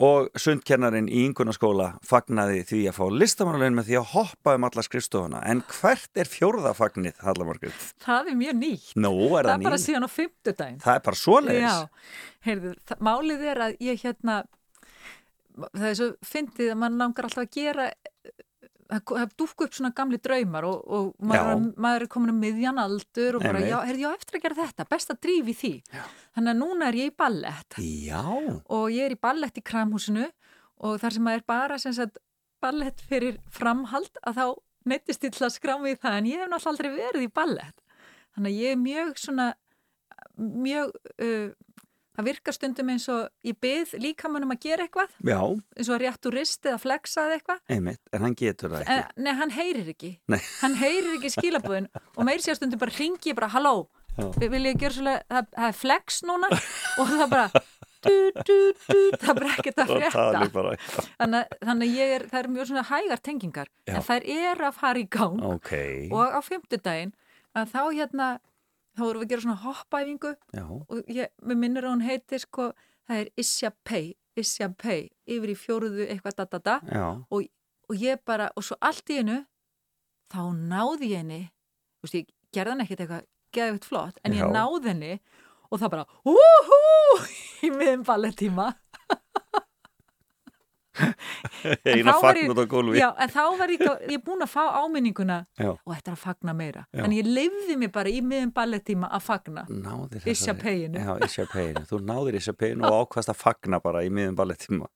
og 0.01 0.29
sundkennarin 0.39 1.09
í 1.11 1.25
yngunaskóla 1.27 1.87
fagnaði 2.07 2.61
því 2.69 2.79
að 2.91 2.97
fá 2.97 3.03
listamannulegin 3.21 3.77
með 3.79 3.89
því 3.89 3.97
að 3.99 4.07
hoppa 4.13 4.55
um 4.57 4.67
alla 4.69 4.85
skrifstofuna 4.87 5.41
en 5.51 5.63
hvert 5.67 6.21
er 6.23 6.31
fjórða 6.31 6.71
fagnið, 6.77 7.19
Hallamargrið? 7.25 7.83
Það 8.05 8.31
er 8.31 8.39
mjög 8.39 8.57
nýtt. 8.61 8.93
Nú 8.95 9.13
er 9.17 9.49
það 9.49 9.51
það 9.51 9.53
er 9.53 9.67
bara 9.67 9.75
nýtt. 9.75 9.85
síðan 9.85 10.07
á 10.07 10.09
fimmtudaginn. 10.15 10.79
Það 10.85 10.95
er 10.99 11.05
bara 11.09 11.21
svoleiðis. 11.21 11.67
Já, 11.67 12.21
heyrðu, 12.47 12.73
málið 13.09 13.45
er 13.51 13.63
að 13.67 13.75
ég 13.89 14.05
hérna, 14.05 14.37
það 15.75 15.89
er 15.91 15.99
svo 15.99 16.09
fyndið 16.31 16.73
að 16.73 16.81
mann 16.85 17.01
langar 17.01 17.27
alltaf 17.27 17.45
að 17.45 17.53
gera, 17.59 17.91
það 18.91 19.35
dúkku 19.39 19.65
upp 19.65 19.75
svona 19.77 19.91
gamli 19.95 20.17
draumar 20.19 20.65
og, 20.67 20.79
og 20.91 21.11
maður, 21.23 21.61
maður 21.79 22.05
er 22.05 22.11
komin 22.11 22.33
um 22.33 22.41
miðjan 22.43 22.81
aldur 22.81 23.37
og 23.37 23.45
bara, 23.45 23.61
Einmitt. 23.61 23.71
já, 23.71 23.77
heyrðu, 23.87 24.03
já, 24.03 24.09
eftir 24.17 24.37
að 24.37 24.43
gera 24.45 24.57
þetta, 24.59 24.87
best 24.91 25.13
að 25.13 25.21
drífi 25.25 25.55
því. 25.61 25.71
Já. 25.95 26.01
Þannig 26.35 26.51
að 26.53 26.59
núna 26.59 26.89
er 26.89 26.97
ég 26.99 27.11
í 27.11 27.15
ballett 27.21 27.77
Já, 27.81 28.23
og 28.25 28.83
ég 28.91 29.05
er 29.07 29.15
í 29.15 29.21
ballett 29.21 29.61
í 29.61 29.63
kramhúsinu 29.71 30.27
og 30.81 30.99
þar 31.01 31.15
sem 31.15 31.25
maður 31.27 31.41
er 31.41 31.47
bara 31.53 31.79
sem 31.81 31.95
sagt, 31.95 32.19
ballett 32.61 33.01
fyrir 33.07 33.39
framhald 33.53 34.21
að 34.27 34.37
þá 34.41 34.45
neittist 34.91 35.23
ég 35.27 35.33
til 35.35 35.45
að 35.45 35.55
skrá 35.55 35.75
mig 35.81 35.95
í 35.95 36.01
það 36.01 36.17
en 36.19 36.29
ég 36.31 36.41
hef 36.41 36.51
náttúrulega 36.51 36.71
aldrei 36.73 36.91
verið 36.97 37.25
í 37.27 37.33
ballett. 37.39 37.83
Þannig 38.35 38.51
að 38.51 38.61
ég 38.63 38.75
er 38.75 38.81
mjög 38.81 39.11
svona, 39.21 39.47
mjög, 40.37 40.95
uh, 41.21 41.49
það 42.17 42.27
virkar 42.27 42.57
stundum 42.57 42.91
eins 42.93 43.07
og 43.11 43.47
ég 43.47 43.57
byð 43.63 43.95
líkamannum 44.03 44.53
að 44.55 44.61
gera 44.65 44.87
eitthvað, 44.87 45.13
já, 45.31 45.39
eins 45.77 45.89
og 45.89 45.95
að 45.95 46.03
réttu 46.05 46.33
rist 46.35 46.67
eða 46.67 46.81
flexa 46.81 47.25
eða 47.27 47.39
eitthvað. 47.39 47.63
einmitt, 47.75 48.01
en 48.11 48.25
hann 48.27 48.37
getur 48.41 48.73
það 48.73 48.85
ekki. 48.85 48.97
En, 48.97 49.23
nei, 49.25 49.33
hann 49.41 49.55
heyrir 49.55 49.91
ekki. 49.95 50.11
Nei. 50.31 50.39
Hann 50.61 50.77
heyrir 50.81 51.17
ekki 51.17 51.33
skilabúðin 51.37 51.89
og 52.17 52.23
meir 52.27 52.43
sér 52.43 52.59
stundum 52.59 52.81
bara 52.81 52.97
ringi 52.97 53.31
ég 53.31 53.37
bara, 53.39 53.51
halló, 53.55 53.75
vil 54.41 54.65
ég 54.67 54.79
gera 54.81 54.95
svolítið, 54.97 55.23
það, 55.31 55.53
það 55.55 55.69
er 55.69 55.79
flex 55.79 56.21
núna 56.27 56.51
og 56.51 57.13
það 57.13 57.31
bara, 57.31 57.63
du, 58.01 58.15
du, 58.41 58.57
du, 58.89 58.99
það 59.21 59.39
bara 59.39 59.55
ekkert 59.55 59.81
að 59.83 59.93
frétta 59.95 60.25
þannig, 61.21 61.57
þannig 61.61 61.95
ég 61.95 62.13
er, 62.17 62.27
það 62.31 62.39
er 62.41 62.49
mjög 62.55 62.69
svona 62.71 62.85
hægar 62.89 63.23
tengingar 63.23 63.71
Já. 63.87 63.95
en 63.95 64.05
þær 64.09 64.27
er 64.35 64.63
að 64.67 64.79
fara 64.81 65.01
í 65.01 65.07
gang 65.11 65.43
Ok, 65.51 65.73
og 66.11 66.35
á 66.35 66.39
fimmtudaginn 66.43 67.13
að 67.57 67.73
þá 67.73 67.81
hérna 67.87 68.29
þá 68.97 69.03
vorum 69.05 69.21
við 69.21 69.27
að 69.27 69.31
gera 69.33 69.45
svona 69.45 69.61
hoppæfingu 69.65 70.31
já, 70.57 70.63
og 70.67 71.11
ég, 71.11 71.31
mér 71.43 71.59
minnir 71.63 71.87
að 71.87 71.93
hún 71.95 72.05
heiti 72.07 72.39
sko, 72.43 72.71
það 73.07 73.23
er 73.23 73.31
Isja 73.43 73.71
Pei 73.87 74.15
Isja 74.39 74.69
Pei, 74.79 75.09
yfir 75.27 75.51
í 75.51 75.57
fjóruðu 75.59 76.05
eitthvað 76.07 76.37
da 76.39 76.45
da 76.53 76.59
da. 76.63 76.75
Og, 77.29 77.47
og 77.91 77.95
ég 77.99 78.21
bara, 78.25 78.49
og 78.55 78.63
svo 78.63 78.77
allt 78.79 79.09
í 79.11 79.17
hennu 79.19 79.41
þá 80.31 80.41
náði 80.55 81.11
ég 81.11 81.23
henni 81.23 81.41
þú 81.99 82.07
veist, 82.07 82.15
ég 82.21 82.29
gerði 82.55 82.71
hann 82.75 82.83
ekkert 82.85 83.03
eitthvað 83.05 83.25
geðvitt 83.51 83.87
flott, 83.89 84.19
en 84.23 84.31
Já. 84.35 84.39
ég 84.45 84.53
náði 84.55 84.87
henni 84.93 85.11
og 85.71 85.79
það 85.81 85.91
bara, 85.97 86.05
úhú 86.27 86.79
í 87.67 87.71
miðum 87.75 88.05
ballettíma 88.07 88.69
eina 91.85 92.15
fagn 92.19 92.51
út 92.51 92.59
á 92.59 92.65
gólfi 92.67 92.99
Já, 92.99 93.09
en 93.23 93.31
þá 93.31 93.41
var 93.59 93.71
ég, 93.73 93.83
ég 94.11 94.23
búin 94.25 94.43
að 94.43 94.51
fá 94.51 94.63
áminninguna 94.81 95.37
Já. 95.59 95.71
og 95.71 95.93
þetta 95.93 96.11
er 96.11 96.17
að 96.17 96.23
fagna 96.25 96.55
meira. 96.57 96.85
Já. 96.91 97.03
en 97.05 97.15
ég 97.15 97.29
leifði 97.29 97.77
mig 97.79 97.93
bara 97.95 98.11
í 98.11 98.19
miðum 98.25 98.51
ballettíma 98.55 99.09
að 99.11 99.25
fagna. 99.29 99.65
Payinu. 100.61 100.99
Já, 100.99 101.13
Isja 101.25 101.47
Payinu, 101.49 101.85
þú 101.89 102.01
náðir 102.05 102.39
Isja 102.41 102.53
Payinu 102.57 102.87
og 102.89 102.97
ákvast 103.05 103.31
að 103.31 103.39
fagna 103.41 103.79
bara 103.83 104.03
í 104.05 104.11
miðum 104.13 104.37
ballettíma. 104.39 104.89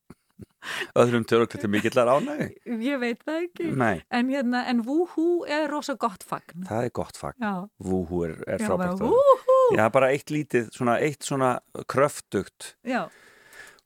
Öðrum 0.98 1.24
töruklættu 1.30 1.70
mikillar 1.70 2.10
ánægi 2.10 2.48
Ég 2.82 2.98
veit 3.00 3.22
það 3.24 3.44
ekki. 3.44 3.68
Nei, 3.78 4.02
En, 4.10 4.32
hérna, 4.34 4.64
en 4.72 4.82
wúhú 4.86 5.46
er 5.48 5.70
rosa 5.72 5.94
gott 6.00 6.26
fagn. 6.26 6.66
Það 6.68 6.88
er 6.88 6.94
gott 6.98 7.20
fagn. 7.20 7.46
Vúhú 7.86 8.24
er, 8.26 8.34
er 8.50 8.64
frábært 8.64 8.98
bara, 8.98 9.12
wúhú 9.14 9.60
Já, 9.78 9.86
bara 9.94 10.10
eitt 10.16 10.34
lítið, 10.34 10.72
svona 10.76 10.98
eitt 11.06 11.24
svona 11.26 11.52
kröftugt 11.92 12.74
Já, 12.86 13.06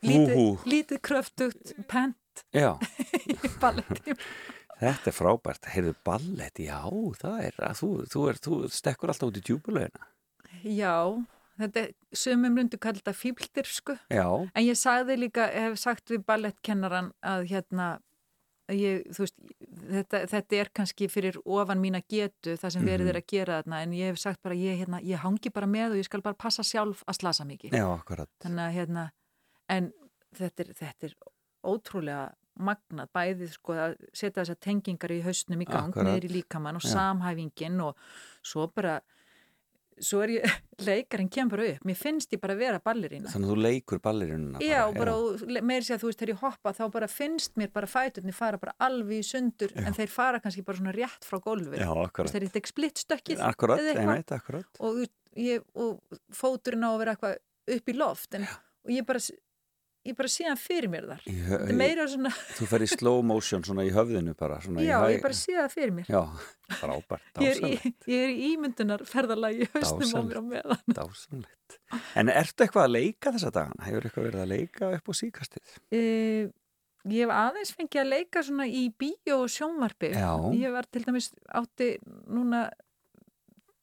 lítið, 0.05 0.63
lítið 0.65 1.01
kröftugt 1.01 1.73
pent 1.91 2.15
Já, 2.55 2.77
í 3.33 3.35
ballettíma 3.59 4.15
þetta 4.79 5.11
er 5.11 5.15
frábært. 5.17 5.65
Heyrðu, 5.73 5.91
ballett, 6.07 6.59
já, 6.63 6.79
það 7.19 7.39
er 7.49 7.57
að 7.67 7.73
þú, 7.81 7.89
þú, 8.13 8.21
er, 8.31 8.37
þú 8.45 8.59
stekkur 8.71 9.11
alltaf 9.11 9.27
út 9.27 9.39
í 9.41 9.43
djúbulegina 9.49 10.07
Já, 10.63 10.93
þetta 11.59 11.81
er 11.83 11.89
sumum 12.15 12.55
rundu 12.57 12.77
kallar 12.79 13.01
þetta 13.01 13.13
fíbldir 13.15 13.67
sko. 13.67 13.97
Já, 14.11 14.23
En 14.55 14.63
ég 14.65 14.77
sagði 14.79 15.17
líka, 15.19 15.49
hef 15.51 15.75
sagt 15.79 16.09
við 16.13 16.23
ballettkennaran 16.27 17.11
að 17.23 17.45
hérna, 17.51 17.89
ég, 18.71 19.03
veist, 19.19 19.35
þetta, 19.91 20.23
þetta 20.31 20.57
er 20.63 20.71
kannski 20.79 21.07
fyrir 21.11 21.37
ofan 21.43 21.79
mína 21.83 22.01
getu 22.07 22.55
það 22.59 22.73
sem 22.75 22.87
verið 22.87 23.05
Mhm. 23.05 23.11
er 23.13 23.19
að 23.21 23.27
gera 23.35 23.59
þarna. 23.61 23.81
En 23.83 23.91
ég 23.99 24.11
hef 24.13 24.19
sagt 24.23 24.41
bara, 24.43 24.55
ég, 24.55 24.79
hérna, 24.81 24.99
ég 25.03 25.19
hangi 25.23 25.51
bara 25.53 25.67
með 25.67 25.91
og 25.91 25.97
ég 26.01 26.05
skal 26.09 26.21
bara 26.21 26.35
passa 26.39 26.63
sjálf 26.63 27.03
að 27.07 27.19
slasa 27.19 27.45
mikið. 27.45 27.71
já, 27.75 27.85
akkurat. 27.99 28.29
Þannig 28.43 28.63
að 28.67 28.73
hérna, 28.79 29.09
en 29.69 29.91
þetta 30.37 30.65
er, 30.65 30.73
þetta 30.83 31.09
er 31.09 31.15
ótrúlega 31.69 32.27
magnað 32.59 33.07
bæðið 33.15 33.53
sko 33.55 33.75
að 33.79 33.93
setja 34.11 34.41
þessar 34.41 34.57
tengingar 34.65 35.13
í 35.15 35.21
hausnum 35.23 35.61
í 35.63 35.67
gang 35.69 35.93
Akkurat. 35.93 36.09
niður 36.09 36.25
í 36.27 36.33
líkamann 36.39 36.75
og 36.79 36.83
Já. 36.83 36.91
samhæfingin 36.91 37.77
og 37.85 37.95
svo 38.43 38.65
bara, 38.75 38.97
svo 39.99 40.19
er 40.25 40.33
ég, 40.33 40.43
leikarinn 40.89 41.29
kemur 41.31 41.61
upp, 41.63 41.85
mér 41.87 41.97
finnst 41.99 42.35
ég 42.35 42.41
bara 42.43 42.55
að 42.57 42.61
vera 42.65 42.81
ballerína. 42.83 43.31
Þannig 43.31 43.47
að 43.49 43.53
þú 43.55 43.63
leikur 43.63 44.01
ballerununa 44.03 44.61
Já, 44.63 44.81
bara, 44.95 45.15
og 45.15 45.45
le- 45.47 45.63
meira 45.71 45.87
sér 45.87 45.97
að 45.97 46.03
þú 46.03 46.11
veist, 46.11 46.19
þegar 46.23 46.33
ég 46.35 46.43
hoppa 46.43 46.75
þá 46.75 46.83
bara 46.97 47.09
finnst 47.15 47.55
mér 47.59 47.71
bara 47.79 47.91
fæturni 47.95 48.35
fara 48.35 48.59
bara 48.61 48.75
alveg 48.89 49.23
í 49.23 49.27
sundur 49.31 49.75
en 49.79 49.95
þeir 49.95 50.11
fara 50.19 50.43
kannski 50.43 50.63
bara 50.67 50.81
svona 50.83 50.95
rétt 50.99 51.27
frá 51.31 51.39
gólfi 51.47 51.79
Já, 51.79 51.89
þeir 53.87 53.91
eða 54.03 54.17
eitthvað. 54.19 54.39
akkurat 54.43 54.83
og, 54.83 55.03
og 55.79 56.19
fóturinn 56.43 56.83
á 56.87 56.91
að 56.91 56.99
vera 57.05 57.15
eitthvað 57.15 57.77
upp 57.79 57.91
í 57.95 57.97
loft 58.03 58.35
en, 58.39 58.47
og 58.83 58.91
ég 58.99 59.07
bara, 59.07 59.23
ég 60.07 60.15
bara 60.15 60.29
sé 60.31 60.45
hann 60.47 60.57
fyrir 60.59 60.87
mér 60.89 61.05
þar 61.09 61.25
er 61.67 61.73
meira 61.75 62.05
svona, 62.07 62.31
Þú 62.57 62.67
fer 62.71 62.85
í 62.85 62.87
slow 62.89 63.19
motion 63.25 63.65
svona 63.67 63.83
í 63.85 63.91
höfðinu 63.93 64.33
bara 64.39 64.59
svona 64.63 64.85
já, 64.85 64.95
hæ- 65.03 65.11
ég 65.17 65.21
bara 65.25 65.37
sé 65.37 65.55
það 65.57 65.73
fyrir 65.75 65.91
mér 65.97 66.07
Já, 66.13 66.21
frábært, 66.79 67.25
ég 67.43 67.59
dásanlegt 67.59 68.07
ég 68.13 68.23
er 68.23 68.31
í 68.33 68.47
ímyndunar 68.53 69.03
ferðalagi 69.09 69.67
í 69.67 69.69
hausnum 69.75 70.15
á 70.15 70.21
mér 70.29 70.39
á 70.39 70.43
meðan 70.53 70.95
Dásanlegt 71.01 71.77
En 72.15 72.31
ertu 72.31 72.63
eitthvað 72.65 72.87
að 72.87 72.95
leika 72.95 73.33
þessa 73.35 73.51
dagana? 73.53 73.85
Hefur 73.85 74.07
eitthvað 74.07 74.27
verið 74.29 74.41
að 74.45 74.51
leika 74.55 74.91
upp 74.97 75.11
á 75.11 75.13
síkastið? 75.19 75.75
e, 75.93 76.01
ég 77.09 77.21
hef 77.25 77.31
aðeins 77.35 77.75
fengið 77.77 78.01
að 78.01 78.09
leika 78.15 78.41
svona 78.47 78.65
í 78.67 78.85
bíó 78.99 79.37
og 79.43 79.51
sjónvarpi 79.53 80.09
Já. 80.15 80.31
ég 80.55 80.73
var 80.73 80.87
til 80.89 81.03
dæmis 81.05 81.29
átti 81.59 81.91
núna 82.27 82.69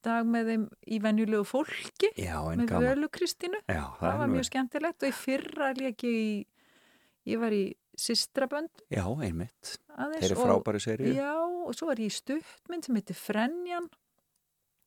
dag 0.07 0.29
með 0.31 0.53
þeim 0.53 0.67
í 0.87 1.01
venjulegu 1.05 1.47
fólki 1.49 2.13
Já, 2.21 2.39
með 2.59 2.73
Völu 2.87 3.11
Kristínu. 3.13 3.61
Já, 3.67 3.83
það 4.01 4.13
er 4.13 4.21
var 4.23 4.33
mjög 4.35 4.49
skemmtilegt 4.51 5.03
og 5.07 5.11
í 5.11 5.17
fyrra 5.25 5.73
ég 5.83 6.07
í 6.07 6.17
ég 7.27 7.43
var 7.43 7.57
í 7.57 7.65
Sistrabönd 7.97 8.83
Já, 8.93 9.05
einmitt. 9.25 9.77
Þeir 9.97 10.27
eru 10.31 10.41
frábæri 10.43 10.81
serið 10.85 11.15
já, 11.17 11.31
og 11.41 11.73
svo 11.77 11.89
var 11.89 12.03
ég 12.03 12.11
í 12.13 12.17
stuttmynd 12.17 12.85
sem 12.85 12.99
heitir 12.99 13.17
Frenjan 13.17 13.87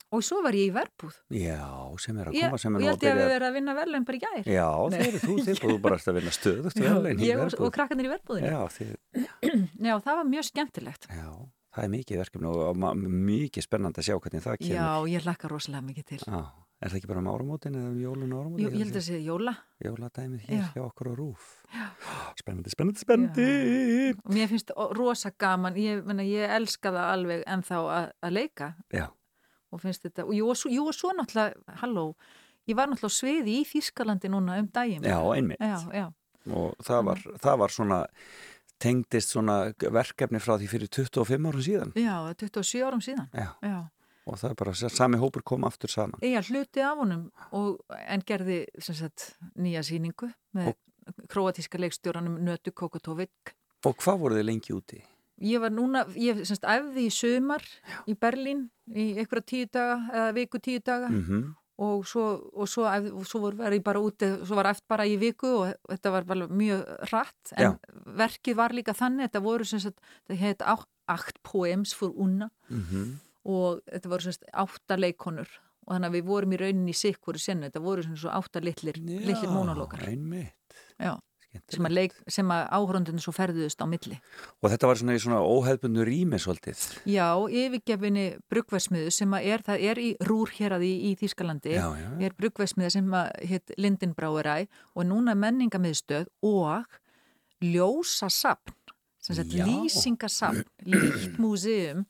og 0.10 0.24
svo 0.26 0.40
var 0.42 0.56
ég 0.58 0.70
í 0.70 0.74
verbúð. 0.74 1.18
Já, 1.34 1.66
sem 2.02 2.18
er 2.18 2.30
að 2.32 2.38
ég, 2.38 2.48
koma 2.50 2.60
sem 2.62 2.74
og 2.76 2.80
er 2.80 2.86
ég 2.86 2.88
nú 2.88 2.94
held 2.94 3.04
ég 3.04 3.10
að 3.10 3.18
byrja- 3.18 3.26
við 3.26 3.34
verið 3.34 3.48
að 3.50 3.58
vinna 3.58 3.76
verðin 3.78 4.06
bara 4.08 4.18
í 4.18 4.22
gær. 4.24 4.48
Já, 4.50 4.68
þeir 4.94 5.06
eru 5.10 5.20
þú 5.26 5.36
og 5.38 5.60
þú 5.70 5.76
bara 5.84 6.00
ert 6.00 6.10
að 6.10 6.18
vinna 6.18 6.34
Já, 6.80 6.94
ég 7.30 7.44
og, 7.44 7.58
og 7.60 7.74
krakkanir 7.76 8.10
í 8.10 8.14
verbúðinu 8.14 8.50
Já, 8.50 8.62
þið, 8.78 8.96
já, 9.90 9.94
það 10.00 10.20
var 10.22 10.30
mjög 10.34 10.48
skemmtilegt. 10.50 11.10
Já, 11.14 11.30
það 11.76 11.84
er 11.86 11.92
mikið 11.94 12.22
verkefni 12.24 12.50
og 12.50 12.80
mikið 13.30 13.66
spennandi 13.66 14.02
að 14.02 14.08
sjá 14.10 14.16
hvernig 14.18 14.44
það 14.46 14.58
kemur. 14.64 14.74
já, 14.80 14.90
ég 15.14 15.28
hlakka 15.28 15.52
rosalega 15.52 15.86
mikið 15.90 16.08
til. 16.12 16.20
Já, 16.26 16.40
er 16.80 16.90
það 16.92 16.98
ekki 17.00 17.12
bara 17.12 17.22
um 17.24 17.30
áramótin 17.34 17.78
eða 17.78 17.92
um 17.92 18.00
jólun 18.02 18.34
og 18.34 18.42
áramótin? 18.44 18.64
Jú, 18.66 18.72
ég 18.74 18.84
held 18.86 18.98
að 19.00 19.06
segja 19.06 19.22
jóla. 19.28 19.54
Jóladæmið 19.86 20.44
hér 20.48 20.60
Já. 20.64 20.68
hjá 20.74 20.84
okkur 20.88 21.12
á 21.12 21.14
rúf. 21.20 21.48
Spennandi, 22.40 22.74
spennandi, 22.74 23.04
spennandi. 23.06 23.48
Og 24.26 24.34
mér 24.34 24.52
finnst 24.52 24.74
rosa 24.98 25.32
gaman. 25.38 25.78
Ég, 25.80 26.04
menna, 26.08 26.26
ég 26.26 26.50
elska 26.58 26.94
það 26.96 27.14
alveg 27.14 27.44
ennþá 27.46 27.82
að, 28.00 28.12
að 28.26 28.38
leika. 28.40 28.74
Já, 28.96 29.08
og 29.70 29.82
finnst 29.84 30.06
þetta, 30.08 30.26
og 30.26 30.34
jú, 30.34 30.48
og 30.50 30.58
svo, 30.58 30.72
jú, 30.74 30.86
og 30.90 30.96
svo 30.98 31.12
náttúrulega 31.14 31.80
halló, 31.84 32.06
ég 32.70 32.78
var 32.80 32.90
náttúrulega 32.90 33.18
sviði 33.20 33.60
í 33.60 33.66
Þískalandi 33.70 34.32
núna 34.34 34.58
um 34.64 34.70
daginn. 34.74 35.06
Já, 35.06 35.20
einmitt. 35.36 35.62
Já, 35.62 35.78
já, 35.94 36.08
og 36.50 36.74
það 36.82 37.04
var, 37.12 37.22
það 37.44 37.60
var 37.62 37.76
svona 37.76 38.00
tengdist 38.82 39.34
svona 39.36 39.60
verkefni 39.80 40.42
frá 40.44 40.56
því 40.58 40.70
fyrir 40.72 40.92
25 40.92 41.50
árum 41.52 41.64
síðan. 41.66 41.94
Já, 42.00 42.16
27 42.44 42.86
árum 42.88 43.04
síðan. 43.04 43.30
Já, 43.34 43.52
já, 43.66 43.80
og 44.30 44.40
það 44.40 44.50
er 44.52 44.58
bara 44.62 44.76
sami 44.80 45.20
hópur 45.22 45.46
kom 45.46 45.68
aftur 45.68 45.92
saman. 45.92 46.22
Ég 46.26 46.52
hluti 46.52 46.84
af 46.86 47.00
honum 47.02 47.30
og, 47.56 47.80
en 48.06 48.26
gerði 48.26 48.64
sagt 48.80 49.34
nýja 49.60 49.84
síningu 49.86 50.32
með 50.58 50.76
króatíska 51.32 51.82
leikstjóranum 51.82 52.38
Nötu 52.46 52.74
Kokotovic. 52.76 53.56
Og 53.88 53.96
hvað 54.04 54.22
voru 54.22 54.38
þið 54.38 54.52
lengi 54.52 54.76
úti? 54.76 55.00
ég 55.40 55.62
var 55.64 55.72
núna, 55.74 56.04
ég 56.20 56.42
semst 56.48 56.66
æfði 56.68 57.06
í 57.08 57.14
sumar 57.14 57.64
í 58.10 58.16
Berlín 58.20 58.68
í 58.92 59.14
einhverja 59.20 59.46
tíu 59.48 59.70
daga 59.72 59.98
eða 60.12 60.34
viku 60.36 60.60
tíu 60.60 60.82
daga. 60.84 61.10
Mm 61.10 61.56
og 61.80 62.04
svo, 62.08 62.26
og 62.60 62.68
svo, 62.68 62.84
og 62.90 63.28
svo 63.28 63.42
var 63.46 63.76
ég 63.76 63.84
bara 63.86 64.02
úti 64.04 64.28
svo 64.44 64.58
var 64.60 64.68
eftir 64.74 64.90
bara 64.92 65.08
í 65.08 65.16
viku 65.22 65.48
og 65.62 65.72
þetta 65.88 66.12
var 66.12 66.28
bara 66.28 66.48
mjög 66.52 66.84
rætt 67.14 67.54
en 67.56 67.78
verkið 68.20 68.60
var 68.60 68.76
líka 68.76 68.96
þannig, 68.98 69.30
þetta 69.30 69.44
voru 69.46 69.68
sem 69.68 69.84
sagt, 69.84 70.04
þetta 70.28 70.40
heit 70.44 70.68
Acht 71.10 71.40
Poems 71.42 71.96
for 71.98 72.14
Unna 72.14 72.50
-hmm. 72.70 73.16
og 73.46 73.82
þetta 73.88 74.12
voru 74.12 74.28
sem 74.28 74.36
sagt 74.36 74.52
átta 74.54 75.00
leikonur 75.00 75.50
og 75.88 75.96
þannig 75.96 76.10
að 76.10 76.18
við 76.20 76.28
vorum 76.30 76.54
í 76.54 76.60
rauninni 76.62 76.94
í 76.94 77.00
sikkur 77.00 77.40
í 77.40 77.42
sennu, 77.42 77.70
þetta 77.70 77.82
voru 77.82 78.04
sem 78.06 78.18
svo 78.20 78.30
átta 78.30 78.62
litlir, 78.62 79.00
litlir 79.02 79.50
mónalókar 79.50 80.06
einmitt. 80.06 80.76
Já. 81.00 81.18
Sem 81.70 81.88
að, 81.88 81.96
leik, 81.98 82.16
sem 82.30 82.54
að 82.54 82.64
áhörundinu 82.78 83.24
svo 83.24 83.34
ferðuðust 83.34 83.82
á 83.82 83.86
milli. 83.90 84.20
Og 84.62 84.74
þetta 84.74 84.90
var 84.90 85.02
svona 85.02 85.18
í 85.18 85.22
svona 85.24 85.42
óheðbundu 85.42 86.06
rými 86.08 86.40
svolítið. 86.42 86.84
Já, 87.10 87.28
yfirgefinni 87.50 88.26
bruggvæsmiðu 88.52 89.14
sem 89.14 89.36
að 89.38 89.52
er, 89.54 89.66
það 89.66 89.86
er 89.92 90.02
í 90.04 90.10
rúr 90.30 90.54
hér 90.58 90.78
að 90.78 90.88
í, 90.88 90.94
í 91.10 91.12
Þýskalandi. 91.20 91.76
Já, 91.78 91.88
já, 92.00 92.10
er 92.28 92.38
bruggvæsmiða 92.38 92.96
sem 92.98 93.14
að 93.22 93.32
hitt 93.50 93.76
Lindenbraueræ 93.82 94.58
og 94.94 95.10
núna 95.10 95.38
menningamiðstöð 95.40 96.30
og 96.46 97.00
ljósa 97.66 98.30
sapn 98.32 98.76
sem 99.20 99.36
sagt 99.36 99.54
lýsingasapn 99.54 100.64
líkt 100.88 101.40
músium 101.42 102.06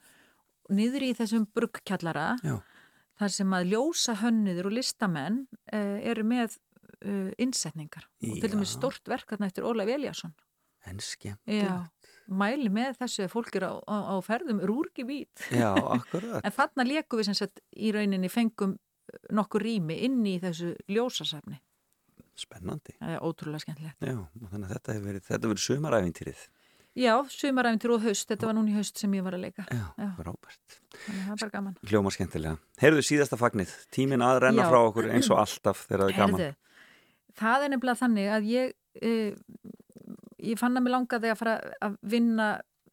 niður 0.69 1.07
í 1.07 1.13
þessum 1.17 1.47
bruggkjallara 1.57 2.35
Já. 2.45 2.59
þar 3.19 3.33
sem 3.33 3.55
að 3.57 3.71
ljósa 3.73 4.15
hönniður 4.21 4.69
og 4.69 4.77
listamenn 4.77 5.39
uh, 5.73 5.97
eru 6.05 6.25
með 6.27 6.59
uh, 7.05 7.31
innsetningar. 7.41 8.07
Og 8.25 8.39
til 8.41 8.51
dæmis 8.51 8.73
Já. 8.73 8.77
stort 8.77 9.11
verk 9.11 9.33
þarna 9.33 9.49
eftir 9.49 9.67
Ólaf 9.67 9.89
Eliasson 9.89 10.35
En 10.87 10.99
skemmt 11.03 11.43
Já, 11.51 11.89
mæli 12.31 12.69
með 12.71 12.99
þessu 13.01 13.25
að 13.25 13.33
fólk 13.33 13.57
er 13.59 13.65
á, 13.67 13.73
á, 13.83 13.97
á 14.11 14.15
ferðum 14.23 14.61
rúrgi 14.63 15.03
vít. 15.07 15.47
Já, 15.51 15.73
akkurat. 15.97 16.39
En 16.43 16.55
þarna 16.55 16.85
leku 16.87 17.19
við 17.19 17.29
sem 17.29 17.39
sagt 17.41 17.59
í 17.75 17.91
rauninni 17.95 18.31
fengum 18.31 18.77
eh, 18.77 19.19
nokkur 19.35 19.65
rými 19.65 19.99
inn 20.07 20.21
í 20.23 20.37
þessu 20.41 20.71
ljósasafni. 20.87 21.59
Spennandi. 22.39 22.95
Það 23.01 23.17
er 23.17 23.27
ótrúlega 23.27 23.65
skemmtilegt. 23.65 23.99
Já, 23.99 24.15
þannig 24.47 24.69
að 24.69 24.73
þetta 24.77 24.95
hefur 24.95 25.09
verið, 25.09 25.25
þetta 25.27 25.41
hefur 25.41 25.55
verið 25.55 25.65
sumaræfintýrið 25.65 26.47
Já, 26.97 27.13
sumaræfintir 27.31 27.91
og 27.93 28.01
haust, 28.03 28.25
þetta 28.27 28.47
var 28.49 28.55
núna 28.57 28.71
í 28.71 28.75
haust 28.75 28.97
sem 28.99 29.11
ég 29.13 29.23
var 29.23 29.35
að 29.37 29.43
leika. 29.45 29.65
Já, 29.69 29.83
Já. 29.93 30.07
að 30.09 30.15
það 30.25 31.19
er 31.19 31.37
bara 31.43 31.51
gaman. 31.53 31.75
Hljóma 31.85 32.11
skemmtilega. 32.11 32.57
Heyrðu 32.81 33.03
síðasta 33.05 33.37
fagnið, 33.39 33.75
tíminn 33.93 34.23
að 34.25 34.39
renna 34.47 34.65
Já. 34.65 34.69
frá 34.71 34.79
okkur 34.81 35.07
eins 35.13 35.29
og 35.29 35.39
alltaf 35.39 35.85
þegar 35.85 36.01
það 36.01 36.09
er 36.09 36.17
gaman. 36.17 36.41
Herðu, 36.41 36.57
það 37.39 37.65
er 37.65 37.73
nefnilega 37.73 38.01
þannig 38.03 38.31
að 38.35 38.49
ég 38.53 38.73
uh, 39.03 39.31
ég 40.39 40.59
fann 40.59 40.77
að 40.77 40.85
mér 40.85 40.95
langaði 40.97 41.31
að 41.31 41.39
fara 41.39 41.55
að 41.83 41.97
vinna 42.15 42.49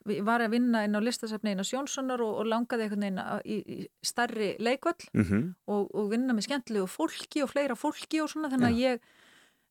var 0.06 0.42
að 0.44 0.52
vinna 0.54 0.84
inn 0.86 0.94
á 0.94 1.02
listasafni 1.02 1.50
eina 1.50 1.64
Sjónssonar 1.66 2.22
og, 2.22 2.40
og 2.40 2.46
langaði 2.46 2.86
einhvern 2.86 3.02
veginn 3.02 3.22
í, 3.42 3.56
í 3.58 4.06
starri 4.06 4.52
leikvöll 4.62 5.08
mm 5.10 5.24
-hmm. 5.24 5.46
og, 5.66 5.88
og 5.90 6.10
vinna 6.12 6.36
með 6.36 6.46
skemmtilegu 6.46 6.86
fólki 6.86 7.42
og 7.42 7.50
fleira 7.50 7.74
fólki 7.74 8.22
og 8.22 8.30
svona 8.30 8.50
þannig 8.52 8.70
að 8.70 8.82
ég 8.84 9.00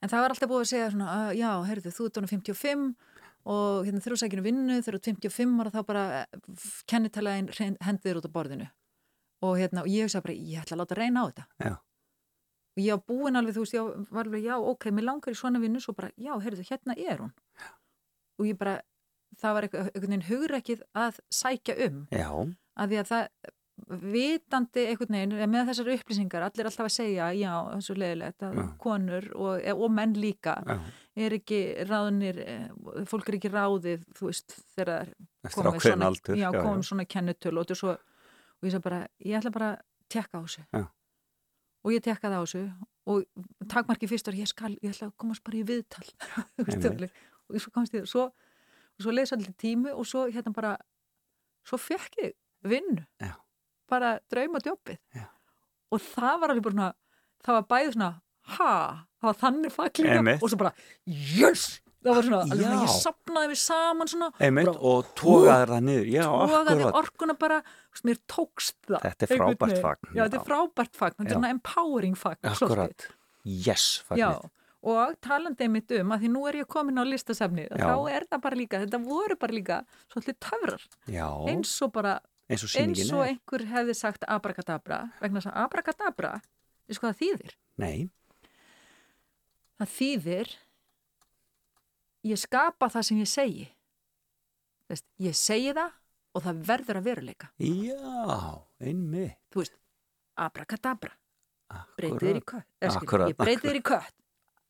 en 0.01 0.11
það 0.11 0.21
var 0.21 0.35
alltaf 0.35 0.51
búið 0.51 0.63
að 0.65 0.71
segja 0.73 0.91
svona 0.91 1.11
að, 1.15 1.29
já, 1.39 1.51
heyrðu, 1.69 1.93
þú 1.95 2.07
ert 2.07 2.17
ánum 2.19 2.31
55 2.33 2.85
og 3.55 3.85
hérna 3.85 4.01
þrjúsækinu 4.01 4.45
vinnu 4.45 4.79
þegar 4.81 4.97
þú 4.97 4.99
ert 4.99 5.09
55 5.11 5.59
ára 5.61 5.73
þá 5.73 5.81
bara 5.85 6.05
eh, 6.21 6.39
kennitælaðin 6.91 7.77
hendiður 7.85 8.21
út 8.21 8.29
á 8.29 8.35
borðinu 8.35 8.69
og 9.45 9.59
hérna, 9.59 9.83
og 9.85 9.91
ég 9.91 10.09
sagt 10.09 10.25
bara, 10.25 10.35
ég 10.35 10.63
ætla 10.63 10.75
að 10.75 10.81
láta 10.83 10.97
reyna 10.99 11.23
á 11.23 11.25
þetta 11.29 11.45
já. 11.69 11.75
Og 12.75 12.83
ég 12.83 12.91
á 12.91 12.99
búin 12.99 13.39
alveg, 13.39 13.55
þú 13.55 13.63
veist, 13.63 13.77
ég 13.77 14.11
var 14.11 14.27
alveg, 14.27 14.43
já, 14.43 14.55
ok, 14.59 14.89
mér 14.91 15.09
langar 15.09 15.35
í 15.35 15.39
svona 15.39 15.61
vinnu, 15.63 15.79
svo 15.83 15.95
bara, 15.95 16.11
já, 16.19 16.33
heyrðu, 16.43 16.67
hérna 16.67 16.97
er 16.97 17.23
hún. 17.23 17.33
Já. 17.55 17.71
og 18.35 18.49
ég 18.49 18.57
bara 18.59 18.79
það 19.39 19.57
var 19.57 19.67
einhvern 19.67 19.91
veginn 20.05 20.25
hugreikið 20.29 20.81
að 20.95 21.19
sækja 21.33 21.75
um. 21.87 22.01
Já. 22.11 22.29
að 22.75 22.91
því 22.91 22.99
að 23.01 23.11
það 23.11 23.53
vitandi 23.85 24.85
einhvern 24.87 25.17
veginn 25.17 25.51
með 25.51 25.69
þessar 25.69 25.89
upplýsingar, 25.95 26.45
allir 26.47 26.69
alltaf 26.69 26.87
að 26.87 26.93
segja 26.95 27.25
já, 27.35 27.51
það 27.67 27.81
svo 27.87 27.95
leiðilegt 27.99 28.45
að 28.47 28.59
já. 28.61 28.65
konur 28.81 29.27
og, 29.35 29.65
og 29.75 29.91
menn 29.91 30.15
líka 30.15 30.55
er 31.15 31.35
ekki 31.35 31.59
ráðnir, 31.89 32.39
eh, 32.43 32.69
fólk 33.09 33.31
er 33.31 33.39
ekki 33.39 33.51
ráðið 33.51 34.05
þú 34.15 34.29
veist, 34.29 34.55
þegar 34.77 35.11
komum 35.51 35.81
svona, 35.83 36.11
aldur, 36.11 36.39
já, 36.39 36.47
komum 36.55 36.85
svona 36.87 37.07
kennutöl 37.07 37.55
og, 37.59 37.75
svo, 37.75 37.97
og 37.99 38.69
ég 38.69 38.75
sagði 38.75 38.87
bara, 38.87 39.01
ég 39.27 39.39
ætla 39.41 39.53
bara 39.55 39.73
að 39.75 39.83
tekka 40.15 40.39
á 40.39 40.43
þessu 40.45 40.65
og 41.85 41.93
ég 41.93 42.01
tekkaði 42.05 42.39
á 42.39 42.41
þessu 42.41 42.63
og 43.05 43.69
takmarki 43.69 44.09
fyrst 44.09 44.31
og 44.31 44.37
ég 44.39 44.49
skal, 44.49 44.73
ég 44.81 44.89
ætla 44.95 45.11
að 45.11 45.15
komast 45.21 45.43
bara 45.45 45.59
í 45.59 45.63
viðtal. 45.67 46.07
Og 47.45 47.61
svo 47.61 47.69
komst 47.69 47.93
ég, 47.93 48.07
svo 48.09 48.23
og 48.95 49.03
svo 49.03 49.11
leiði 49.13 49.29
svolítið 49.29 49.55
tímu 49.61 49.91
og 49.93 50.07
svo 50.09 50.23
hérna 50.33 50.49
bara 50.55 50.71
svo 51.67 51.77
fekk 51.77 52.15
ég 52.23 52.31
vinnu. 52.65 53.03
Já. 53.21 53.35
bara 53.85 54.15
drauma 54.33 54.57
djópið. 54.65 54.97
Og 55.93 56.01
það 56.01 56.39
var 56.41 56.53
alveg 56.55 56.65
bara 56.65 56.87
það 57.45 57.57
var 57.59 57.67
bæðið 57.69 57.91
svona 57.93 58.09
ha, 58.55 58.71
það 59.19 59.29
var 59.29 59.37
þannig 59.43 59.73
faklinga 59.75 60.37
og 60.39 60.49
svo 60.49 60.57
bara 60.57 60.73
yes 61.05 61.67
það 62.05 62.17
var 62.19 62.27
svona, 62.29 62.41
alveg 62.45 62.65
svona, 62.65 62.81
ég 62.85 62.95
sapnaði 62.95 63.51
við 63.51 63.61
saman 63.61 64.11
svona 64.11 64.29
Einmitt, 64.39 64.69
bara, 64.71 64.81
og 64.91 65.13
tókaði 65.19 65.69
það 65.71 65.85
niður. 65.89 66.09
Já, 66.15 66.25
tókaði 66.25 66.89
orkuna 67.01 67.37
bara 67.45 67.61
mér 68.05 68.19
tókst 68.31 68.77
það 68.89 69.07
þetta 69.07 69.27
er 69.27 69.33
frábært 69.39 69.79
fagn 69.85 70.11
já, 70.11 70.21
þetta 70.25 70.39
er 70.41 70.45
frábært 70.49 70.99
fagn, 70.99 71.17
þetta 71.19 71.31
er 71.31 71.39
svona 71.39 71.53
empowering 71.55 72.19
fagn 72.19 72.51
akkurat, 72.51 73.09
yes 73.45 73.87
fagnir 74.07 74.45
og 74.85 75.15
talandi 75.25 75.67
mitt 75.71 75.91
um 75.97 76.13
að 76.13 76.25
því 76.25 76.29
nú 76.35 76.43
er 76.49 76.59
ég 76.61 76.69
komin 76.69 77.01
á 77.01 77.03
listasefni 77.07 77.65
og 77.71 77.81
þá 77.81 77.95
er 78.13 78.25
það 78.29 78.41
bara 78.43 78.59
líka, 78.59 78.81
þetta 78.83 78.99
voru 79.01 79.37
bara 79.41 79.55
líka 79.55 79.77
svolítið 80.13 80.37
töfrar. 80.45 80.83
Já. 81.09 81.25
eins 81.49 81.71
og 81.81 81.93
bara, 81.95 82.19
eins 82.45 82.65
og, 82.67 82.75
eins 82.81 83.01
og 83.09 83.23
einhver 83.25 83.65
hefði 83.71 83.95
sagt 83.97 84.27
abrakadabra 84.29 84.99
vegna 85.23 85.41
þess 85.41 85.49
að 85.49 85.63
abrakadabra 85.63 86.35
er 86.85 86.99
sko 86.99 87.09
það 87.09 87.23
þýðir? 87.23 87.57
Nei. 87.81 87.97
Það 89.81 89.91
þýðir 89.95 90.53
ég 92.25 92.41
skapa 92.41 92.89
það 92.93 93.07
sem 93.09 93.21
ég 93.21 93.29
segi. 93.31 93.67
Þess, 94.89 95.05
ég 95.25 95.37
segi 95.37 95.73
það 95.77 95.93
og 96.35 96.45
það 96.45 96.63
verður 96.67 96.99
að 96.99 97.07
veruleika. 97.09 97.51
Já, 97.61 98.65
einmi 98.83 99.27
Þú 99.53 99.63
veist, 99.63 99.77
abrakadabra 100.45 101.15
breytið 101.97 102.27
þér 102.27 102.39
í 102.39 102.45
kött. 102.51 102.67
Ég 102.85 103.37
breytið 103.39 103.69
þér 103.69 103.79
í 103.79 103.83
kött. 103.85 104.15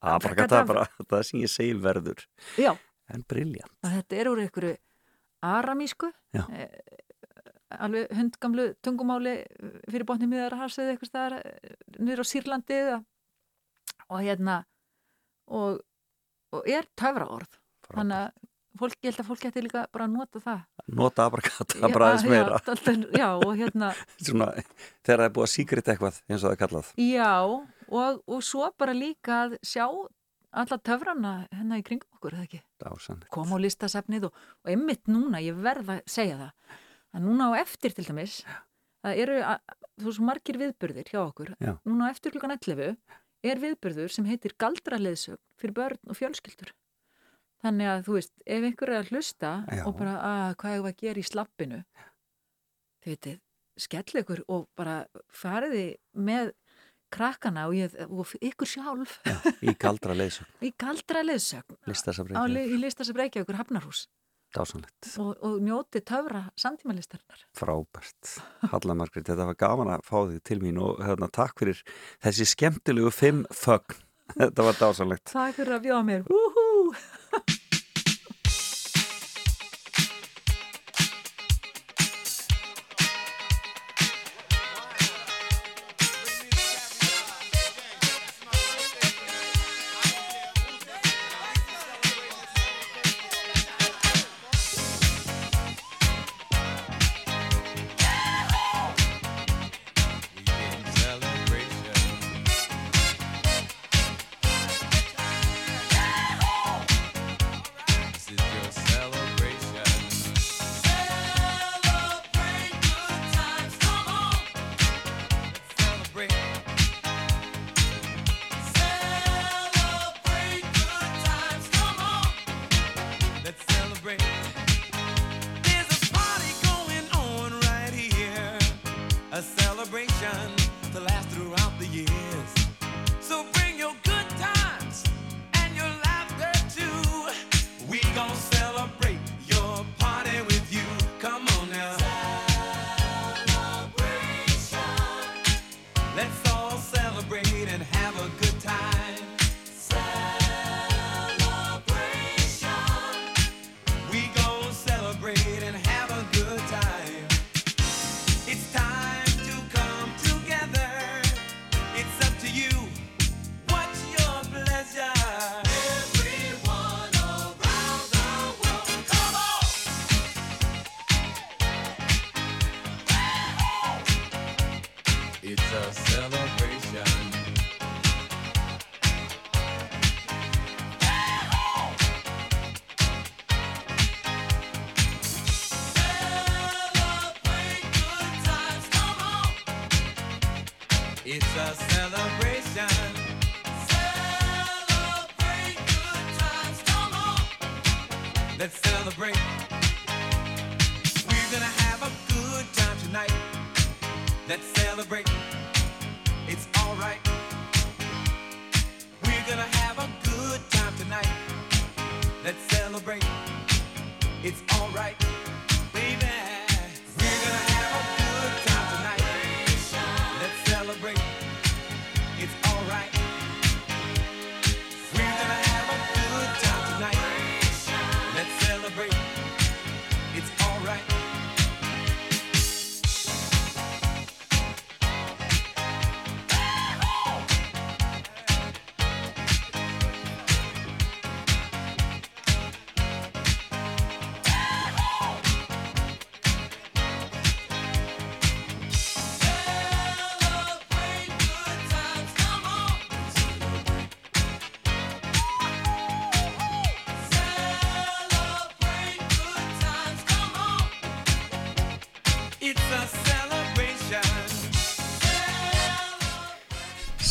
Abrakadabra, 0.06 0.86
það 1.10 1.24
sem 1.28 1.42
ég 1.42 1.52
segi 1.52 1.78
verður. 1.82 2.28
Já. 2.62 2.76
en 3.14 3.24
briljant 3.30 3.74
Þetta 3.86 4.18
er 4.18 4.30
úr 4.32 4.42
einhverju 4.42 4.76
aramísku 5.46 6.10
eh, 6.34 6.70
alveg 7.76 8.14
hundgamlu 8.18 8.70
tungumáli 8.86 9.36
fyrir 9.92 10.08
botni 10.10 10.30
miðar 10.30 10.56
að 10.56 10.64
hafsið 10.64 10.94
eitthvað 10.94 11.36
eh, 11.42 11.76
niður 12.00 12.24
á 12.24 12.32
Sýrlandi 12.32 12.80
og 12.96 14.18
hérna 14.22 14.64
og, 15.46 15.84
og 16.56 16.70
er 16.70 16.88
töfra 16.98 17.30
orð 17.38 17.60
þannig 17.92 18.18
að 18.24 18.46
fólk, 18.80 18.98
ég 19.00 19.12
held 19.12 19.22
að 19.22 19.30
fólk 19.30 19.46
getur 19.46 19.66
líka 19.66 19.86
bara 19.94 20.08
að 20.08 20.16
nota 20.18 20.42
það. 20.44 20.64
Nota 21.00 21.28
abrakadabra 21.30 22.10
aðeins 22.10 22.26
meira. 22.28 22.60
já, 22.66 23.22
já, 23.22 23.30
og 23.40 23.54
hérna 23.56 23.92
Svona, 24.26 24.50
þegar 25.06 25.22
það 25.22 25.26
er 25.28 25.34
búið 25.38 25.48
að 25.48 25.54
síkrit 25.54 25.92
eitthvað 25.94 26.20
eins 26.28 26.42
og 26.42 26.46
það 26.48 26.56
er 26.56 26.62
kallað. 26.64 26.92
Já 27.00 27.32
og, 27.46 28.22
og 28.26 28.44
svo 28.46 28.70
bara 28.80 28.96
líka 28.98 29.42
að 29.46 29.58
sjá 29.66 29.86
alla 30.56 30.78
töfrana 30.88 31.34
hennar 31.52 31.82
í 31.82 31.86
kringum 31.86 32.16
okkur, 32.18 32.38
eða 32.38 32.48
ekki? 32.48 32.62
Dásan. 32.82 33.24
Kom 33.34 33.52
á 33.52 33.58
listasafnið 33.60 34.30
og, 34.30 34.46
og 34.64 34.72
einmitt 34.72 35.10
núna, 35.12 35.42
ég 35.44 35.58
verða 35.60 36.00
að 36.00 36.14
segja 36.16 36.38
það, 36.40 36.78
að 37.16 37.26
núna 37.28 37.50
á 37.52 37.60
eftir 37.60 37.96
til 37.96 38.06
dæmis, 38.08 38.38
það 39.04 39.22
eru 39.26 39.42
þú 40.00 40.08
veist 40.10 40.24
margir 40.30 40.60
viðbörðir 40.62 41.12
hjá 41.12 41.20
okkur, 41.26 41.54
Já. 41.60 41.74
núna 41.88 42.08
á 42.08 42.12
eftir 42.14 42.36
klukkan 42.36 42.56
11 42.56 42.96
er 43.46 43.62
viðbörður 43.62 44.12
sem 44.14 44.28
heitir 44.30 44.56
galdraleðsögn 44.62 45.42
fyrir 45.60 45.76
börn 45.78 46.12
og 46.12 46.20
fjölskyldur. 46.20 46.74
Þannig 47.66 47.90
að 47.90 48.04
þú 48.06 48.18
veist, 48.18 48.34
ef 48.46 48.68
einhver 48.68 48.92
er 48.92 49.02
að 49.02 49.14
hlusta 49.14 49.54
Já. 49.72 49.86
og 49.88 49.96
bara 49.98 50.18
að 50.22 50.58
hvað 50.62 50.76
er 50.76 50.90
að 50.90 51.00
gera 51.02 51.22
í 51.22 51.26
slappinu, 51.26 51.80
þið 53.06 53.16
veitir, 53.16 53.40
skell 53.86 54.22
ykkur 54.22 54.44
og 54.52 54.68
bara 54.78 54.98
fariði 55.34 55.88
með 56.14 56.54
krakkana 57.16 57.68
og, 57.70 57.78
ég, 57.78 57.96
og 58.10 58.36
ykkur 58.44 58.70
sjálf. 58.70 59.18
Já, 59.26 59.38
í 59.64 59.74
galdra 59.80 60.18
leðsögn 60.18 60.52
í 60.68 60.74
galdra 60.78 61.24
leðsögn 61.26 61.80
í 61.80 62.80
listasab 62.82 63.22
Reykjavíkur 63.22 63.60
Hafnarhús 63.62 64.06
Dásanlegt 64.56 65.10
og, 65.20 65.34
og 65.44 65.58
njóti 65.64 66.02
töfra 66.06 66.46
samtímalistarinnar. 66.60 67.44
Frábært, 67.58 68.32
Halla 68.72 68.96
Margrit 68.98 69.28
þetta 69.28 69.50
var 69.50 69.60
gaman 69.60 69.94
að 69.98 70.06
fá 70.08 70.18
þig 70.32 70.42
til 70.48 70.60
mín 70.64 70.80
og 70.82 71.02
hérna, 71.04 71.30
takk 71.34 71.60
fyrir 71.60 71.82
þessi 72.24 72.48
skemmtilegu 72.54 73.12
fimm 73.14 73.44
þögn, 73.52 74.00
þetta 74.40 74.68
var 74.70 74.80
dásanlegt 74.80 75.32
Takk 75.34 75.60
fyrir 75.60 75.78
að 75.80 75.86
bjóða 75.90 76.08
mér. 76.12 76.26
Úhú 76.32 76.66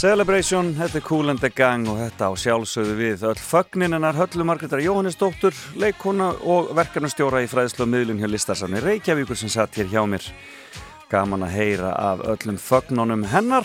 Celebration, 0.05 0.75
þetta 0.77 0.99
er 1.01 1.05
Cool 1.07 1.33
and 1.33 1.41
the 1.41 1.49
Gang 1.49 1.87
og 1.89 1.97
þetta 1.97 2.27
á 2.29 2.33
sjálfsögðu 2.37 2.95
við 2.99 3.23
öll 3.25 3.39
fögnin 3.41 3.97
hennar 3.97 4.19
Höllu 4.19 4.45
Margreðar 4.45 4.83
Jóhannesdóttur, 4.85 5.57
leikona 5.81 6.27
og 6.45 6.75
verkefnastjóra 6.77 7.41
í 7.41 7.49
fræðslu 7.49 7.87
og 7.87 7.89
miðlun 7.89 8.21
hjá 8.21 8.29
Listasafni 8.29 8.83
Reykjavíkur 8.85 9.41
sem 9.41 9.49
satt 9.55 9.79
hér 9.81 9.89
hjá 9.89 10.03
mér. 10.05 10.29
Gaman 11.09 11.47
að 11.49 11.57
heyra 11.57 11.95
af 11.97 12.21
öllum 12.35 12.61
fögnunum 12.61 13.25
hennar 13.33 13.65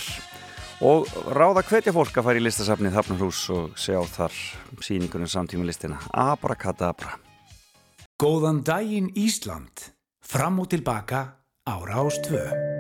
og 0.80 1.12
ráða 1.36 1.66
hvetja 1.74 1.92
fólk 1.92 2.16
að 2.16 2.30
fara 2.30 2.40
í 2.40 2.48
Listasafni 2.48 2.96
Þapnarhús 2.96 3.44
og 3.58 3.76
sjá 3.76 4.00
þar 4.08 4.40
síningunum 4.80 5.28
samtíma 5.28 5.68
listina. 5.68 6.00
Abrakadabra. 6.16 7.18
Góðan 8.16 8.64
daginn 8.64 9.12
Ísland, 9.12 9.90
fram 10.24 10.64
og 10.64 10.72
tilbaka 10.72 11.26
ára 11.68 12.00
ástvö. 12.00 12.79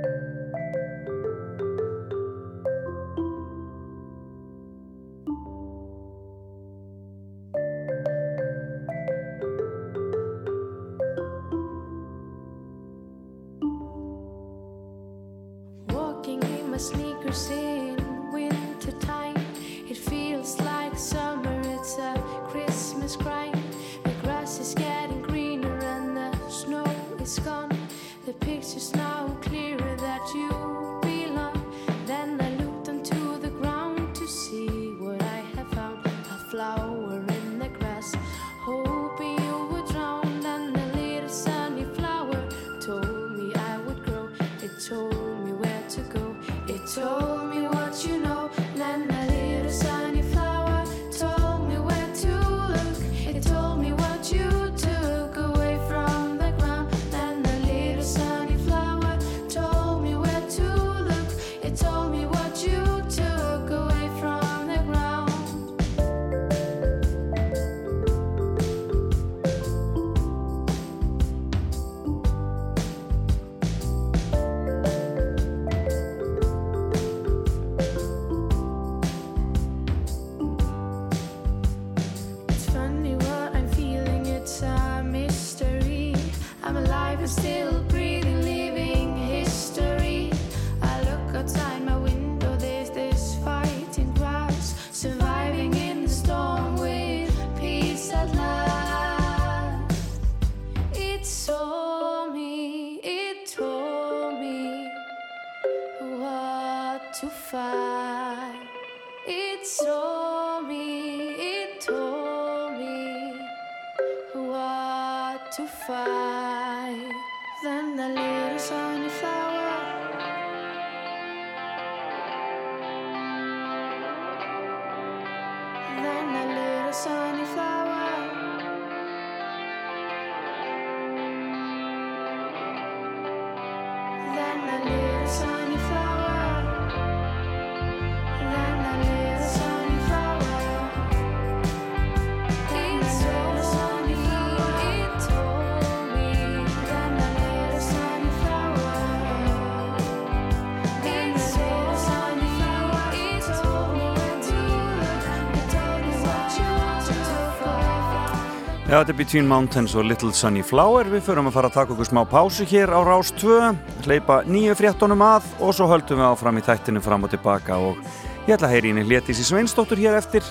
Já, 158.99 159.05
þetta 159.05 159.13
er 159.13 159.17
Between 159.21 159.45
Mountains 159.47 159.93
og 159.95 160.03
Little 160.09 160.33
Sunny 160.35 160.59
Flower. 160.59 161.07
Við 161.07 161.21
förum 161.23 161.47
að 161.47 161.53
fara 161.55 161.69
að 161.69 161.75
taka 161.77 161.93
okkur 161.95 162.09
smá 162.09 162.19
pásu 162.27 162.65
hér 162.67 162.91
á 162.91 162.99
Rás 163.07 163.29
2, 163.39 163.69
hleypa 164.03 164.41
nýju 164.43 164.75
fréttonum 164.75 165.23
að 165.23 165.47
og 165.63 165.71
svo 165.77 165.87
höldum 165.87 166.19
við 166.19 166.27
áfram 166.27 166.59
í 166.59 166.65
þættinu 166.67 167.05
fram 167.07 167.23
og 167.23 167.31
tilbaka 167.31 167.79
og 167.79 168.03
ég 168.43 168.57
ætla 168.57 168.67
að 168.67 168.75
heyri 168.75 168.91
inn 168.91 168.99
í 168.99 169.07
Léttísi 169.07 169.47
Sveinsdóttur 169.47 170.03
hér 170.03 170.19
eftir 170.19 170.43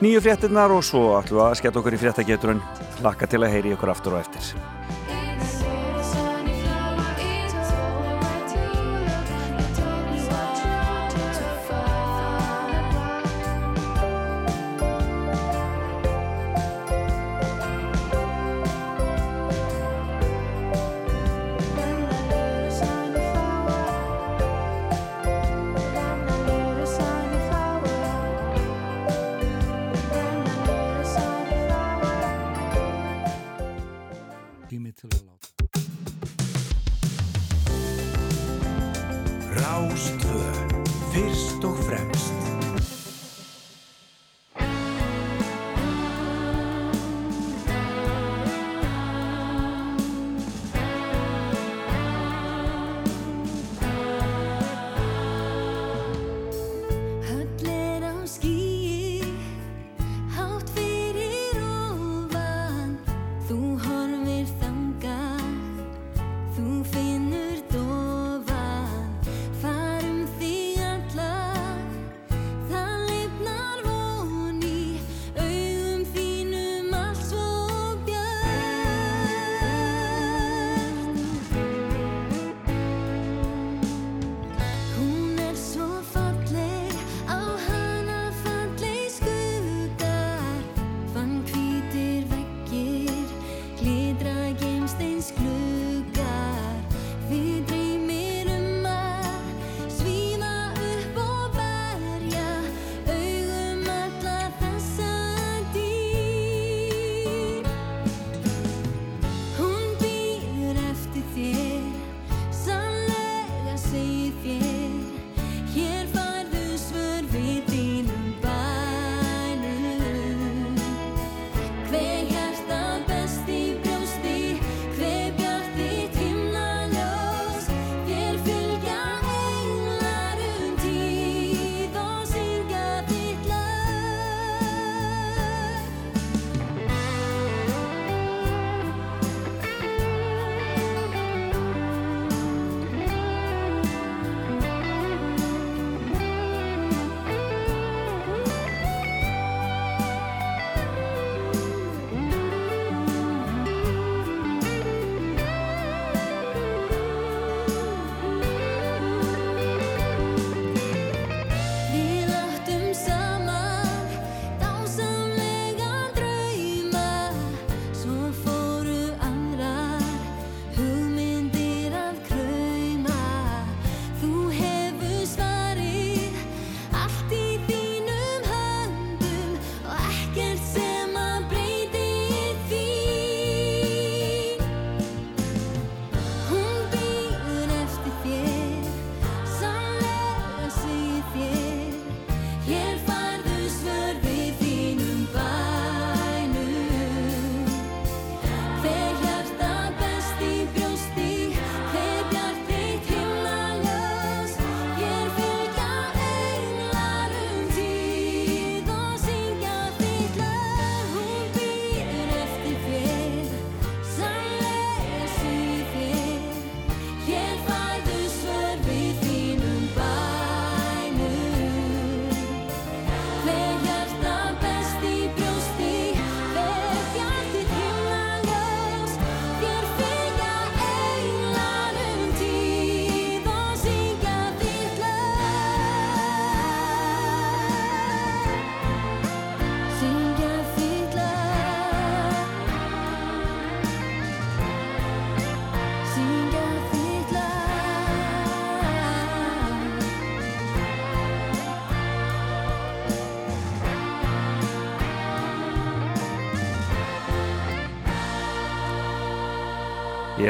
nýju 0.00 0.24
fréttinnar 0.24 0.72
og 0.72 0.80
svo 0.80 1.10
ætlum 1.20 1.42
við 1.42 1.48
að 1.50 1.56
skella 1.60 1.84
okkur 1.84 2.00
í 2.00 2.04
fréttageturinn, 2.06 2.66
lakka 3.04 3.28
til 3.28 3.44
að 3.44 3.58
heyri 3.58 3.76
okkur 3.76 3.92
aftur 3.92 4.16
og 4.16 4.24
eftir. 4.24 4.69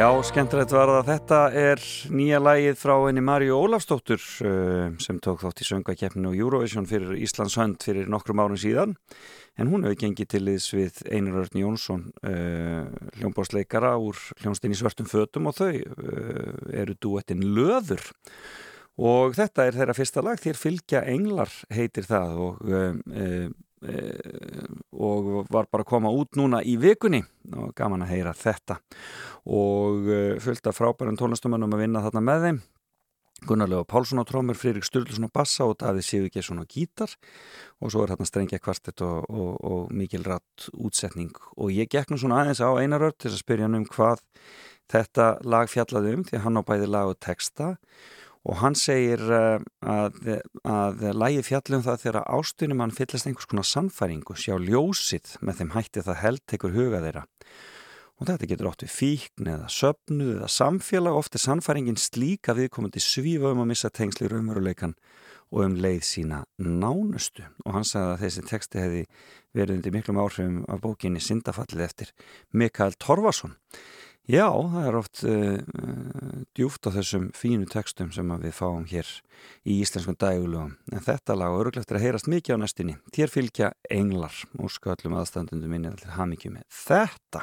Já, 0.01 0.09
skemmtilegt 0.25 0.71
var 0.73 0.89
það. 0.89 1.09
Þetta 1.11 1.39
er 1.61 1.81
nýja 2.17 2.39
lægið 2.41 2.79
frá 2.81 2.95
henni 3.03 3.21
Marju 3.21 3.53
Ólafsdóttur 3.53 4.23
uh, 4.49 4.95
sem 5.05 5.19
tók 5.21 5.43
þátt 5.43 5.61
í 5.61 5.67
söngakeppinu 5.69 6.33
Eurovision 6.39 6.89
fyrir 6.89 7.19
Íslands 7.21 7.59
hönd 7.61 7.85
fyrir 7.85 8.09
nokkrum 8.09 8.41
árum 8.41 8.57
síðan. 8.57 8.95
En 9.61 9.69
hún 9.69 9.85
hefur 9.85 10.01
gengið 10.01 10.31
til 10.33 10.43
þess 10.47 10.73
við 10.73 11.05
Einar 11.05 11.43
Örn 11.43 11.61
Jónsson, 11.67 12.09
uh, 12.25 12.89
hljómbásleikara 13.21 13.93
úr 14.01 14.17
hljónstinn 14.41 14.73
í 14.73 14.81
svörtum 14.81 15.11
fötum 15.11 15.53
og 15.53 15.61
þau 15.61 15.69
uh, 15.69 16.51
eru 16.81 16.97
duettinn 16.97 17.45
Löður. 17.53 18.09
Og 18.97 19.37
þetta 19.37 19.69
er 19.69 19.83
þeirra 19.83 20.01
fyrsta 20.01 20.25
lag, 20.25 20.41
þér 20.41 20.65
fylgja 20.65 21.05
englar 21.13 21.53
heitir 21.77 22.09
það 22.09 22.47
og 22.47 22.71
og 23.81 25.29
var 25.49 25.65
bara 25.73 25.85
að 25.85 25.89
koma 25.89 26.11
út 26.13 26.37
núna 26.37 26.61
í 26.61 26.75
vikunni 26.77 27.23
og 27.57 27.73
gaman 27.77 28.05
að 28.05 28.11
heyra 28.13 28.35
þetta 28.37 28.77
og 29.51 30.07
uh, 30.07 30.37
fullt 30.43 30.71
af 30.71 30.79
frábærum 30.79 31.19
tónlistumannum 31.19 31.75
að 31.75 31.83
vinna 31.85 32.05
þarna 32.05 32.23
með 32.27 32.47
þeim. 32.47 32.61
Gunnarlega 33.49 33.87
Pálsson 33.89 34.21
á 34.21 34.25
trómur, 34.29 34.57
Fririk 34.59 34.85
Sturluson 34.85 35.25
á 35.25 35.31
bassa 35.33 35.65
og 35.65 35.79
Davíð 35.81 36.05
Sigurgesson 36.05 36.61
á 36.61 36.65
gítar. 36.69 37.15
Og 37.81 37.93
svo 37.93 38.05
er 38.05 38.13
hérna 38.13 38.29
strengja 38.29 38.61
kvartett 38.61 39.01
og, 39.01 39.25
og, 39.33 39.55
og 39.65 39.95
mikil 39.97 40.27
rætt 40.27 40.69
útsetning. 40.77 41.33
Og 41.57 41.73
ég 41.73 41.89
gekk 41.89 42.13
nú 42.13 42.21
svona 42.21 42.43
aðeins 42.43 42.61
á 42.61 42.69
einarörd 42.77 43.17
til 43.17 43.33
að 43.33 43.41
spyrja 43.41 43.69
hann 43.69 43.81
um 43.81 43.89
hvað 43.89 44.21
þetta 44.93 45.31
lag 45.49 45.73
fjallaði 45.73 46.17
um 46.19 46.27
því 46.29 46.37
að 46.37 46.45
hann 46.47 46.61
á 46.61 46.69
bæði 46.69 46.91
lag 46.93 47.15
og 47.15 47.21
texta. 47.25 47.73
Og 48.45 48.61
hann 48.61 48.77
segir 48.77 49.25
uh, 49.25 49.57
að, 49.89 50.21
að 50.69 51.03
lægi 51.17 51.49
fjallum 51.49 51.85
það 51.85 52.05
þegar 52.05 52.31
ástunum 52.37 52.85
hann 52.85 52.97
fyllast 52.97 53.29
einhvers 53.29 53.49
konar 53.49 53.69
samfæringu 53.69 54.37
sjá 54.37 54.57
ljósið 54.61 55.37
með 55.41 55.63
þeim 55.63 55.77
hætti 55.79 56.05
það 56.05 56.23
held 56.27 56.49
tekur 56.49 56.77
huga 56.77 57.05
þeirra 57.05 57.25
og 58.21 58.29
þetta 58.29 58.49
getur 58.51 58.69
ótt 58.69 58.85
við 58.85 58.93
fíkn 58.93 59.49
eða 59.49 59.69
söpnuð 59.73 60.35
eða 60.37 60.49
samfélag, 60.53 61.17
oft 61.17 61.37
er 61.37 61.41
sannfæringin 61.41 61.97
slíka 61.97 62.55
viðkomandi 62.57 63.01
svífa 63.01 63.55
um 63.55 63.63
að 63.65 63.71
missa 63.73 63.89
tengsli 63.89 64.29
raunveruleikan 64.29 64.93
og 65.51 65.65
um 65.65 65.79
leið 65.81 66.03
sína 66.07 66.43
nánustu. 66.61 67.47
Og 67.65 67.75
hann 67.75 67.87
sagði 67.89 68.13
að 68.13 68.21
þessi 68.25 68.45
teksti 68.51 68.83
hefði 68.85 69.01
verið 69.57 69.79
undir 69.79 69.97
miklum 69.97 70.21
áhrifum 70.21 70.61
af 70.71 70.83
bókinni 70.85 71.23
Sindafallið 71.25 71.87
eftir 71.89 72.13
Mikael 72.53 72.95
Torfason 73.01 73.57
Já, 74.29 74.47
það 74.53 74.87
er 74.87 74.97
oft 74.99 75.21
uh, 75.27 75.57
djúft 76.55 76.87
á 76.87 76.91
þessum 76.95 77.31
fínu 77.35 77.67
textum 77.71 78.11
sem 78.15 78.29
við 78.43 78.53
fáum 78.55 78.85
hér 78.87 79.09
í 79.65 79.81
íslenskum 79.81 80.19
dægulugum. 80.21 80.77
En 80.93 81.03
þetta 81.03 81.37
lag 81.39 81.55
og 81.55 81.65
öruglega 81.65 81.83
eftir 81.83 81.99
að 81.99 82.05
heyrast 82.05 82.29
mikið 82.31 82.61
á 82.61 82.63
næstinni. 82.63 82.97
Þér 83.17 83.33
fylgja 83.33 83.71
englar 83.91 84.37
og 84.61 84.71
skallum 84.71 85.17
aðstandundum 85.19 85.73
minni 85.73 85.91
allir 85.91 86.15
hamingju 86.15 86.53
með 86.55 86.69
þetta. 86.83 87.43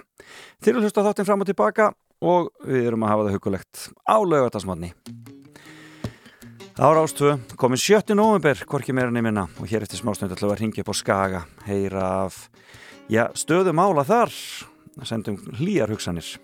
Þér 0.63 0.75
er 0.75 0.86
hlusta 0.86 1.07
þáttinn 1.09 1.28
fram 1.28 1.43
og 1.43 1.51
tilbaka 1.51 1.89
og 2.23 2.53
við 2.63 2.88
erum 2.88 3.03
að 3.03 3.13
hafa 3.13 3.28
það 3.28 3.38
hugulegt 3.38 3.84
á 4.07 4.17
lögatarsmanni. 4.23 4.93
Ára 6.78 7.01
ástöðu, 7.01 7.39
komin 7.57 7.82
7. 7.82 8.13
november, 8.13 8.59
hvorki 8.69 8.93
meira 8.93 9.09
nefnina 9.09 9.47
og 9.57 9.65
hér 9.65 9.82
eftir 9.82 9.97
smásnönd 9.97 10.36
ætlum 10.36 10.51
við 10.51 10.55
að 10.55 10.59
ringja 10.61 10.84
upp 10.86 10.91
á 10.93 10.95
Skaga, 11.01 11.45
heyra 11.65 12.09
af 12.28 12.43
já, 13.09 13.23
stöðum 13.34 13.82
ála 13.82 14.05
þar, 14.05 14.36
sendum 15.01 15.41
hlýjar 15.57 15.89
hugsanir. 15.89 16.38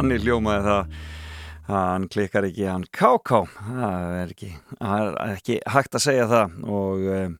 Þannig 0.00 0.22
ljómaði 0.24 0.62
það 0.64 0.92
hann 1.70 2.06
klikkar 2.10 2.46
ekki 2.48 2.68
hann 2.68 2.86
káká 2.94 3.44
það 3.58 4.14
er 4.20 4.32
ekki, 4.34 4.48
það 4.78 5.10
er 5.10 5.34
ekki 5.36 5.58
hægt 5.74 5.98
að 5.98 6.04
segja 6.06 6.30
það 6.30 6.54
og 6.76 7.04
um, 7.16 7.34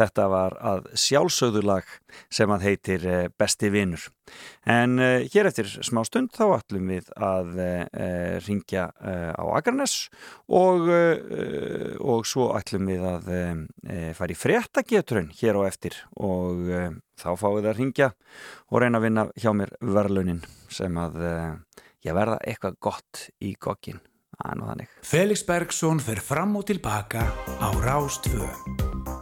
þetta 0.00 0.26
var 0.32 0.56
að 0.72 0.88
sjálfsögðulag 1.02 1.92
sem 2.32 2.52
að 2.52 2.66
heitir 2.66 3.06
uh, 3.06 3.20
Besti 3.38 3.70
vinnur 3.72 4.08
en 4.68 4.96
uh, 5.00 5.24
hér 5.32 5.48
eftir 5.50 5.70
smá 5.84 6.02
stund 6.08 6.32
þá 6.36 6.44
ætlum 6.58 6.90
við 6.92 7.12
að 7.16 7.52
uh, 7.62 8.34
ringja 8.48 8.88
á 8.92 9.44
Akarnes 9.56 9.96
og, 10.48 10.88
og 12.02 12.26
svo 12.28 12.50
ætlum 12.56 12.90
við 12.90 13.06
að 13.06 13.30
fara 14.18 14.34
í 14.34 14.38
fréttageturinn 14.38 15.30
hér 15.38 15.60
á 15.60 15.62
eftir 15.68 15.96
og 16.16 16.66
þá 17.20 17.30
fáum 17.38 17.60
við 17.60 17.70
að 17.70 17.78
ringja 17.78 18.10
og 18.70 18.82
reyna 18.82 19.00
að 19.00 19.06
vinna 19.08 19.26
hjá 19.38 19.50
mér 19.56 19.74
verðlunin 19.80 20.42
sem 20.72 20.98
að 21.00 21.20
ég 22.06 22.16
verða 22.16 22.38
eitthvað 22.44 22.78
gott 22.82 23.26
í 23.42 23.54
þannig. 24.70 24.94
Felix 25.06 25.44
Bergsson 25.46 26.00
fer 26.02 26.22
fram 26.24 26.56
og 26.58 26.66
tilbaka 26.70 27.26
á 27.62 27.68
Rástföð. 27.84 29.21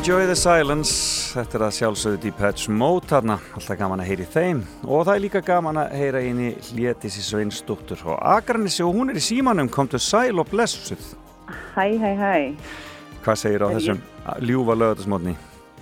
Enjoy 0.00 0.24
the 0.24 0.34
silence, 0.34 0.92
þetta 1.34 1.58
er 1.58 1.62
að 1.66 1.74
sjálfsögðu 1.76 2.18
Deepatch 2.22 2.70
Mode 2.72 3.04
þarna, 3.10 3.34
alltaf 3.52 3.76
gaman 3.76 4.00
að 4.00 4.08
heyri 4.08 4.26
þeim 4.32 4.62
og 4.86 5.02
það 5.04 5.10
er 5.12 5.22
líka 5.26 5.42
gaman 5.44 5.80
að 5.82 5.92
heyra 6.00 6.22
inn 6.24 6.40
í 6.40 6.48
Létissi 6.78 7.20
Sveinsdóttur 7.26 8.06
og 8.08 8.16
Akranissi 8.32 8.80
og 8.80 8.96
hún 8.96 9.12
er 9.12 9.20
í 9.20 9.26
símanum, 9.26 9.68
kom 9.68 9.90
til 9.92 10.00
sæl 10.00 10.40
og 10.40 10.48
blessuð. 10.48 11.04
Hæ, 11.76 12.00
hæ, 12.00 12.14
hæ. 12.16 12.32
Hvað 13.26 13.40
segir 13.42 13.60
á 13.60 13.68
þessum 13.76 14.00
ljúfa 14.48 14.80
lögatasmotni? 14.80 15.36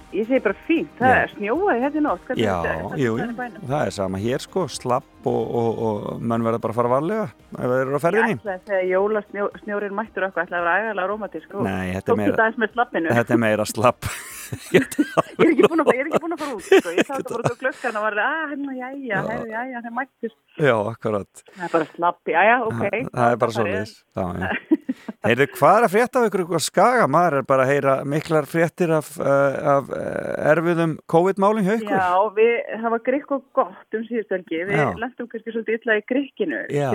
Ég 0.08 0.24
segi 0.24 0.40
bara 0.40 0.56
fínt, 0.64 0.92
það 0.96 1.10
Já. 1.12 1.16
er 1.20 1.32
snjóaði 1.34 1.80
hérna 1.82 2.00
í 2.00 2.02
nótt. 2.06 2.22
Hvernig 2.24 2.44
Já, 2.46 2.54
er 2.64 3.02
jú, 3.02 3.10
er 3.20 3.34
það 3.68 3.82
er 3.82 3.90
sama 3.98 4.20
hér 4.22 4.40
sko, 4.40 4.64
slapp 4.72 5.28
og, 5.28 5.42
og, 5.60 5.82
og 5.88 6.22
menn 6.24 6.46
verða 6.46 6.62
bara 6.64 6.72
að 6.72 6.78
fara 6.80 6.92
varlega 6.94 7.26
ef 7.28 7.58
það 7.58 7.76
eru 7.82 8.00
á 8.00 8.04
ferðinni. 8.06 8.38
ætlaði 8.38 8.54
að 8.54 8.72
segja 8.72 8.88
jólasnjórin 8.94 9.98
mættur 9.98 10.28
eitthvað, 10.28 10.48
ætlaði 10.48 10.62
að 10.62 10.64
vera 10.64 10.78
ægalega 10.80 11.12
rómatísk. 11.12 11.54
Nei, 11.68 11.92
þetta 11.98 12.14
er 12.14 12.20
meira-. 12.22 13.14
Þetta 13.20 13.36
er 13.36 13.42
meira 13.44 13.68
slapp. 13.68 14.08
Ég 14.74 14.84
er 14.84 15.50
ekki 15.52 15.68
búin 15.68 15.82
að, 15.82 15.90
að 16.34 16.42
fara 16.42 16.54
út, 16.56 16.64
sko. 16.66 16.92
Ég 16.94 17.06
sá 17.06 17.12
þetta 17.18 17.34
bara 17.34 17.44
út 17.44 17.52
á 17.52 17.60
klökkan 17.62 17.98
og 17.98 18.06
var, 18.06 18.18
að, 18.24 18.42
hérna, 18.52 18.74
jæja, 18.78 18.98
Já. 19.08 19.18
hérna, 19.28 19.46
jæja, 19.52 19.82
það 19.84 19.94
mættist. 19.98 20.38
Já, 20.58 20.74
akkurat. 20.92 21.44
Það 21.54 21.64
er 21.68 21.72
bara 21.76 21.88
slapp, 21.92 22.32
jæja, 22.34 22.58
ok. 22.66 22.82
Það, 22.82 23.24
er 23.28 23.40
bara 23.44 23.56
svo 23.56 23.66
leiðis. 23.68 23.94
Heyrðu, 25.28 25.46
hvað 25.54 25.76
er 25.78 25.86
að 25.86 25.92
frétta 25.94 26.20
af 26.20 26.28
ykkur 26.28 26.42
ykkur 26.44 26.62
skaga? 26.62 27.06
Maður 27.10 27.38
er 27.38 27.48
bara 27.48 27.64
að 27.64 27.72
heyra 27.72 27.94
miklar 28.08 28.46
fréttir 28.50 28.92
af, 28.96 29.10
uh, 29.20 29.56
af 29.76 29.90
uh, 29.94 30.50
erfiðum 30.52 30.94
ykkur. 30.98 31.92
Já, 31.92 32.12
við, 32.38 32.54
það 32.72 32.94
var 32.94 33.02
grikk 33.08 33.34
og 33.36 33.44
gott 33.58 33.98
um 33.98 34.06
síðustölgi. 34.08 34.62
Við 34.70 34.78
Já. 34.80 34.86
lendum 35.02 35.30
kannski 35.30 35.54
svolítið 35.54 35.78
illa 35.80 35.98
í 35.98 36.06
grikkinu, 36.12 36.62
Já, 36.72 36.88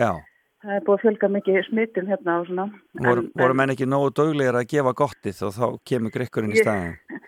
já. 0.00 0.12
Það 0.64 0.78
er 0.78 0.84
búið 0.86 0.96
að 0.96 1.02
fjölga 1.04 1.28
mikið 1.28 1.60
smittum 1.68 2.06
hérna 2.08 2.38
og 2.40 2.46
svona. 2.48 2.64
Voru, 2.96 3.20
En- 3.20 3.32
voru 3.36 3.54
menn 3.60 3.72
ekki 3.74 3.84
nógu 3.84 4.14
döglegir 4.16 4.56
að 4.56 4.70
gefa 4.72 4.92
gottið 4.96 5.42
og 5.44 5.52
þá 5.52 5.66
kemur 5.84 6.10
grikkurinn 6.14 6.54
í 6.56 6.62
staðin. 6.62 6.96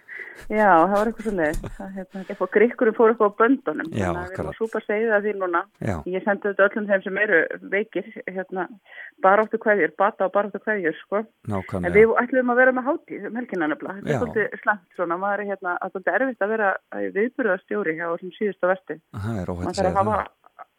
Já, 0.52 0.68
það 0.68 0.92
var 0.92 1.08
eitthvað 1.08 1.26
svo 1.26 1.32
leið. 1.36 1.58
Hérna, 1.96 2.46
grikkurinn 2.54 2.96
fór 2.96 3.10
eitthvað 3.10 3.30
á 3.32 3.38
böndunum. 3.40 3.88
Já, 3.90 4.06
Þannig 4.06 4.20
að 4.20 4.30
við 4.30 4.40
erum 4.42 4.56
súpa 4.58 4.78
segið 4.84 5.10
að 5.16 5.24
því 5.24 5.32
núna. 5.40 5.62
Já, 5.80 5.96
Ég 6.12 6.24
sendi 6.26 6.44
þetta 6.50 6.66
öllum 6.68 6.88
þeim 6.90 7.02
sem 7.06 7.20
eru 7.22 7.38
veikir, 7.72 8.06
hérna, 8.28 8.62
baráttu 9.24 9.56
kveðjur, 9.64 9.92
bata 9.98 10.28
og 10.28 10.32
baráttu 10.36 10.60
kveðjur, 10.62 10.96
sko. 11.02 11.16
En 11.24 11.56
nákvæmlega. 11.56 11.94
við 11.96 12.06
ætlum 12.22 12.52
að 12.52 12.60
vera 12.60 12.76
með 12.76 12.88
hátíð 12.90 13.22
um 13.30 13.38
helginna 13.40 13.70
nefnilega. 13.72 13.96
Þetta 13.96 14.12
er 14.12 14.20
svolítið 14.22 14.46
slæmt 14.62 14.86
svona, 15.00 15.16
maður 15.24 15.40
er 15.40 15.48
hérna, 15.52 15.72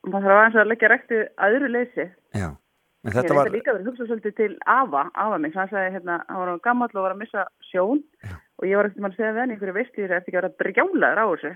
að 0.07 0.15
að. 0.15 0.21
Það 0.21 0.27
að 0.27 0.27
Maður 0.27 0.27
þarf 0.27 0.31
að 0.31 0.31
það. 0.31 0.31
maður 0.31 0.41
aðeins 0.41 0.61
að 0.61 0.71
leggja 0.71 0.89
rekti 0.93 1.19
aðru 1.47 1.69
leysi. 1.73 2.05
Já, 2.37 2.47
en 2.47 3.07
Ég 3.07 3.13
þetta 3.17 3.35
var 3.37 3.43
var, 3.43 3.53
líka 3.53 3.73
verið 3.73 3.85
að 3.85 3.91
hugsa 3.91 4.07
svolítið 4.07 4.33
til 4.37 4.57
Ava, 4.65 5.03
Ava 5.13 5.37
mig, 5.37 5.53
hann 5.55 5.69
sagði 5.71 5.93
hérna, 5.97 6.15
hann 6.27 6.41
var 6.43 6.59
gammal 6.65 6.89
og 6.93 7.03
var 7.05 7.13
að 7.15 7.21
missa 7.21 7.45
sjón 7.71 8.01
Já. 8.25 8.35
og 8.59 8.67
ég 8.67 8.75
var 8.79 8.89
ekkert 8.89 9.07
að 9.07 9.15
segja 9.17 9.31
við 9.35 9.41
henni 9.43 9.55
einhverju 9.57 9.75
veist 9.77 9.97
ég 10.01 10.07
er 10.09 10.17
ekki 10.17 10.33
að 10.33 10.39
vera 10.41 10.55
brjálaður 10.59 11.21
á 11.21 11.25
þessu 11.31 11.53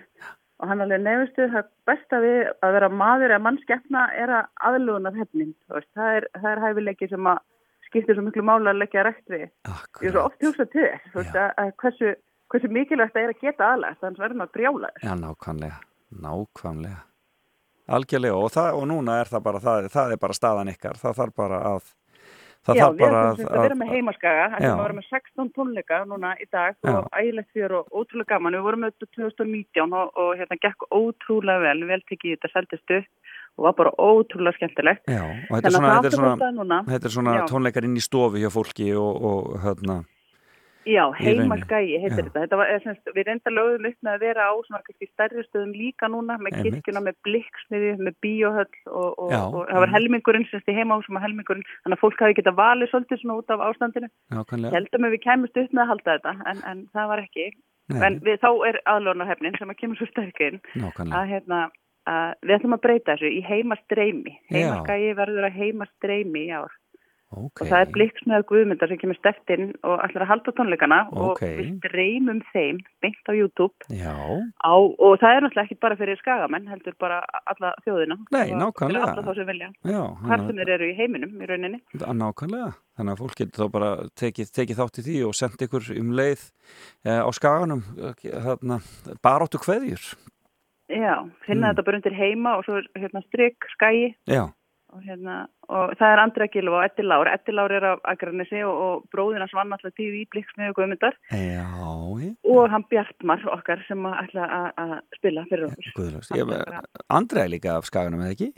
og 0.61 0.69
hann 0.69 0.81
alveg 0.85 1.01
nefnistu 1.01 1.47
það 1.49 1.69
besta 1.89 2.19
við 2.21 2.39
að 2.61 2.73
vera 2.77 2.89
maður 2.93 3.33
eða 3.33 3.43
mannskeppna 3.47 4.03
er 4.13 4.33
að 4.37 4.49
aðlugunar 4.69 5.15
hefning, 5.17 5.53
það 5.67 6.11
er, 6.19 6.27
það 6.37 6.49
er 6.51 6.63
hæfileiki 6.67 7.09
sem 7.09 7.29
að 7.31 7.39
skiptir 7.89 8.15
svo 8.15 8.23
miklu 8.27 8.43
mála 8.45 8.71
að 8.71 8.81
leggja 8.83 9.03
rekt 9.07 9.25
við. 9.33 9.47
Ég 9.49 10.07
er 10.07 10.13
svo 10.13 10.21
akkurat, 10.21 10.25
oft 10.29 10.45
hugsað 10.45 10.69
til 10.71 10.85
þess, 11.15 11.33
að, 11.35 11.49
að 11.57 11.71
hversu, 11.81 12.11
hversu 12.53 12.69
mikilvægt 12.77 13.15
það 13.17 13.23
er 13.25 13.33
að 13.33 13.41
geta 13.41 13.71
aðlægt, 13.73 13.99
þannig 14.05 14.21
verður 14.23 14.39
maður 14.43 14.53
brjálaður. 14.59 15.01
já, 15.03 15.13
nákvæmlega, 15.25 15.79
nákvæmlega. 16.27 17.01
Algjörlega 17.97 18.37
og, 18.37 18.51
það, 18.53 18.77
og 18.77 18.85
núna 18.91 19.17
er 19.21 19.31
það 19.31 19.47
bara, 19.47 19.63
það, 19.63 19.89
það 19.95 20.13
er 20.15 20.21
bara 20.21 20.37
staðan 20.37 20.71
ykkar, 20.71 20.99
það 21.01 21.17
þarf 21.19 21.35
bara 21.41 21.59
að, 21.71 21.89
það 22.67 22.79
Já, 22.79 22.83
þarf 22.83 22.95
við 22.95 23.03
bara 23.03 23.21
ætlum 23.21 23.39
sem 23.39 23.47
sagt 23.47 23.57
að 23.57 23.65
vera 23.65 23.79
með 23.81 23.93
heimaskaga, 23.95 24.45
Já. 24.45 24.55
ætlum 24.57 24.73
að 24.75 24.83
vera 24.85 24.97
með 24.99 25.07
16 25.09 25.51
tónleika 25.57 25.99
núna 26.09 26.31
í 26.37 26.47
dag 26.51 26.77
Já. 26.77 26.93
og 26.93 27.09
ægilegt 27.21 27.51
fyrir 27.55 27.77
og 27.79 27.99
ótrúlega 28.01 28.31
gaman. 28.33 28.57
Við 28.57 28.67
vorum 28.67 28.85
með 28.85 28.93
þetta 28.95 29.11
2019 29.17 29.97
og, 30.01 30.15
og 30.23 30.31
hérna 30.39 30.59
gekk 30.67 30.87
ótrúlega 30.89 31.65
vel, 31.67 31.83
vel 31.91 32.01
tekið 32.07 32.37
þetta 32.37 32.53
seldist 32.55 32.95
upp 32.99 33.11
og 33.59 33.67
var 33.67 33.75
bara 33.81 33.91
ótrúlega 33.99 34.55
skemmtilegt. 34.57 35.03
Já, 35.11 35.25
og 35.27 35.57
þetta 35.57 35.59
er 35.59 35.65
Þannig 35.67 35.75
svona, 35.75 35.91
að 35.91 36.05
þetta 36.07 36.15
er 36.15 36.55
svona, 36.55 36.81
þetta 36.87 37.09
er 37.09 37.15
svona 37.17 37.35
Já. 37.35 37.43
tónleikar 37.51 37.87
inn 37.87 37.99
í 37.99 38.03
stofu 38.05 38.41
hjá 38.41 38.51
fólki 38.53 38.87
og, 38.95 39.25
og 39.31 39.49
hérna, 39.65 39.97
Já, 40.87 41.03
heimaskagi 41.13 41.99
heitir 42.01 42.23
Já. 42.23 42.25
þetta. 42.25 42.41
þetta 42.43 42.57
var, 42.57 42.69
eða, 42.73 42.81
semst, 42.85 43.09
við 43.13 43.27
reynda 43.27 43.53
lögum 43.53 43.87
upp 43.89 43.97
með 44.07 44.15
að 44.15 44.23
vera 44.25 44.47
á 44.49 44.53
svona 44.65 44.81
stærri 45.11 45.43
stöðum 45.45 45.73
líka 45.77 46.09
núna 46.09 46.37
með 46.41 46.57
Einmitt. 46.57 46.79
kirkjuna, 46.79 47.03
með 47.05 47.17
blikksmiði, 47.27 47.91
með 48.01 48.15
bíóhöll 48.25 48.77
og, 48.89 49.09
og, 49.11 49.29
Já. 49.29 49.41
og 49.45 49.59
það 49.69 49.83
var 49.85 49.93
helmingurinn 49.95 50.47
semst 50.49 50.71
í 50.71 50.77
heimahúsum 50.77 51.19
og 51.19 51.25
helmingurinn, 51.25 51.67
þannig 51.83 51.97
að 51.99 52.03
fólk 52.05 52.25
hafi 52.25 52.37
getað 52.39 52.57
valið 52.61 52.91
svolítið 52.93 53.21
svona 53.21 53.37
út 53.37 53.53
af 53.53 53.65
ástandinu. 53.67 54.09
nákvæmlega, 54.33 54.73
heldum 54.77 55.05
að 55.05 55.13
við 55.15 55.23
kæmust 55.27 55.61
upp 55.61 55.75
með 55.77 55.83
að 55.85 55.91
halda 55.93 56.17
þetta 56.17 56.35
en, 56.49 56.65
en 56.71 56.83
það 56.95 57.13
var 57.13 57.23
ekki 57.27 57.47
Nei. 57.91 58.01
en 58.07 58.19
við, 58.25 58.41
þá 58.41 58.51
er 58.71 58.81
aðlunarhefnin 58.89 59.57
sem 59.59 59.71
að 59.73 59.79
kemur 59.81 59.99
svo 59.99 60.09
sterkinn 60.09 60.61
að, 60.81 61.25
hérna, 61.29 61.63
að 62.09 62.35
við 62.41 62.57
ætlum 62.57 62.77
að 62.77 62.83
breyta 62.85 63.15
þessu 63.15 63.31
í 63.31 63.41
heimastreimi 63.45 64.33
Já. 64.33 64.53
heimaskagi 64.55 65.11
verður 65.19 65.49
að 65.49 65.57
heimastreimi 65.61 66.47
í 66.47 66.53
ár 66.55 66.73
ok, 67.31 67.61
og 67.63 67.67
það 67.71 67.81
er 67.85 67.91
blikksmiða 67.95 68.43
guðmyndar 68.49 68.89
sem 68.91 68.97
kemur 69.01 69.17
stertinn 69.19 69.71
og 69.87 69.99
ætlar 70.05 70.25
að 70.25 70.31
halda 70.31 70.53
tónleikana 70.57 70.99
Ok. 71.11 71.17
og 71.17 71.39
við 71.41 71.69
streymum 71.79 72.41
þeim 72.53 72.79
beint 73.01 73.31
á 73.31 73.33
YouTube. 73.33 73.73
Já, 73.89 74.13
á, 74.61 74.73
og 74.75 75.13
það 75.21 75.35
er 75.37 75.41
náttúrulega 75.45 75.65
ekki 75.69 75.79
bara 75.81 75.95
fyrir 75.99 76.19
skagamenn 76.21 76.67
heldur 76.67 76.95
bara 76.99 77.21
alla 77.45 77.73
þjóðina. 77.85 78.17
Nei, 78.31 78.51
nákvæmlega. 78.51 79.05
alla 79.11 79.23
þá 79.23 79.35
sem 79.35 79.47
vilja. 79.47 79.69
Já, 79.85 80.01
hvar 80.27 80.45
sem 80.47 80.55
þeir 80.61 80.73
eru 80.75 80.89
í 80.91 80.97
heiminum 80.97 81.37
í 81.41 81.47
rauninni. 81.49 81.81
Nákvæmlega, 81.95 82.73
þannig 82.97 83.13
að 83.15 83.21
fólk 83.23 83.35
getur 83.39 83.63
þá 83.65 83.71
bara 83.71 83.91
tekið, 84.19 84.51
tekið 84.51 84.81
þátt 84.81 84.99
í 84.99 85.05
því 85.07 85.17
og 85.27 85.33
sendt 85.39 85.61
ykkur 85.67 85.91
um 85.99 86.11
leið 86.11 86.43
eh, 87.05 87.21
á 87.23 87.29
skaganum 87.31 87.81
hérna, 88.21 88.81
baróttu 89.23 89.57
kveðjur. 89.61 90.03
Já, 90.91 91.23
finna 91.47 91.69
Mm. 91.71 91.75
þetta 91.75 91.85
bara 91.87 91.97
undir 92.01 92.15
heima 92.17 92.57
og 92.57 92.65
svo 92.65 92.81
hérna 92.99 93.21
stryk, 93.23 93.55
skagi. 93.77 94.15
Já, 94.27 94.51
og, 94.91 95.03
hérna, 95.07 95.35
og 95.71 95.93
það 95.99 96.13
er 96.13 96.23
Andra 96.23 96.47
Gilva 96.51 96.79
og 96.79 96.87
Eddi 96.87 97.05
Lár. 97.05 97.29
Eddi 97.31 97.55
Lár 97.55 97.75
er 97.77 97.87
af 97.91 98.01
Akranessi 98.13 98.63
og, 98.67 98.81
og 98.85 99.05
bróðina 99.13 99.47
svann 99.51 99.75
alltaf 99.75 99.95
tíð 99.97 100.17
í 100.21 100.25
blikksmiðu 100.33 100.75
guðmyndar 100.77 101.17
já, 101.31 101.63
já. 101.65 102.33
Og 102.51 102.65
hann 102.73 102.87
Bjartmar 102.91 103.45
okkar 103.57 103.85
sem 103.87 104.09
ætla 104.11 104.49
að- 104.71 104.99
spila 105.19 105.45
fyrir 105.49 105.69
okkur. 105.69 106.19
Hann 107.09 107.27
ég, 107.31 107.39
er 107.45 107.55
líka 107.55 107.77
af 107.77 107.89
skaganum 107.89 108.25
eða 108.25 108.35
ekki? 108.35 108.51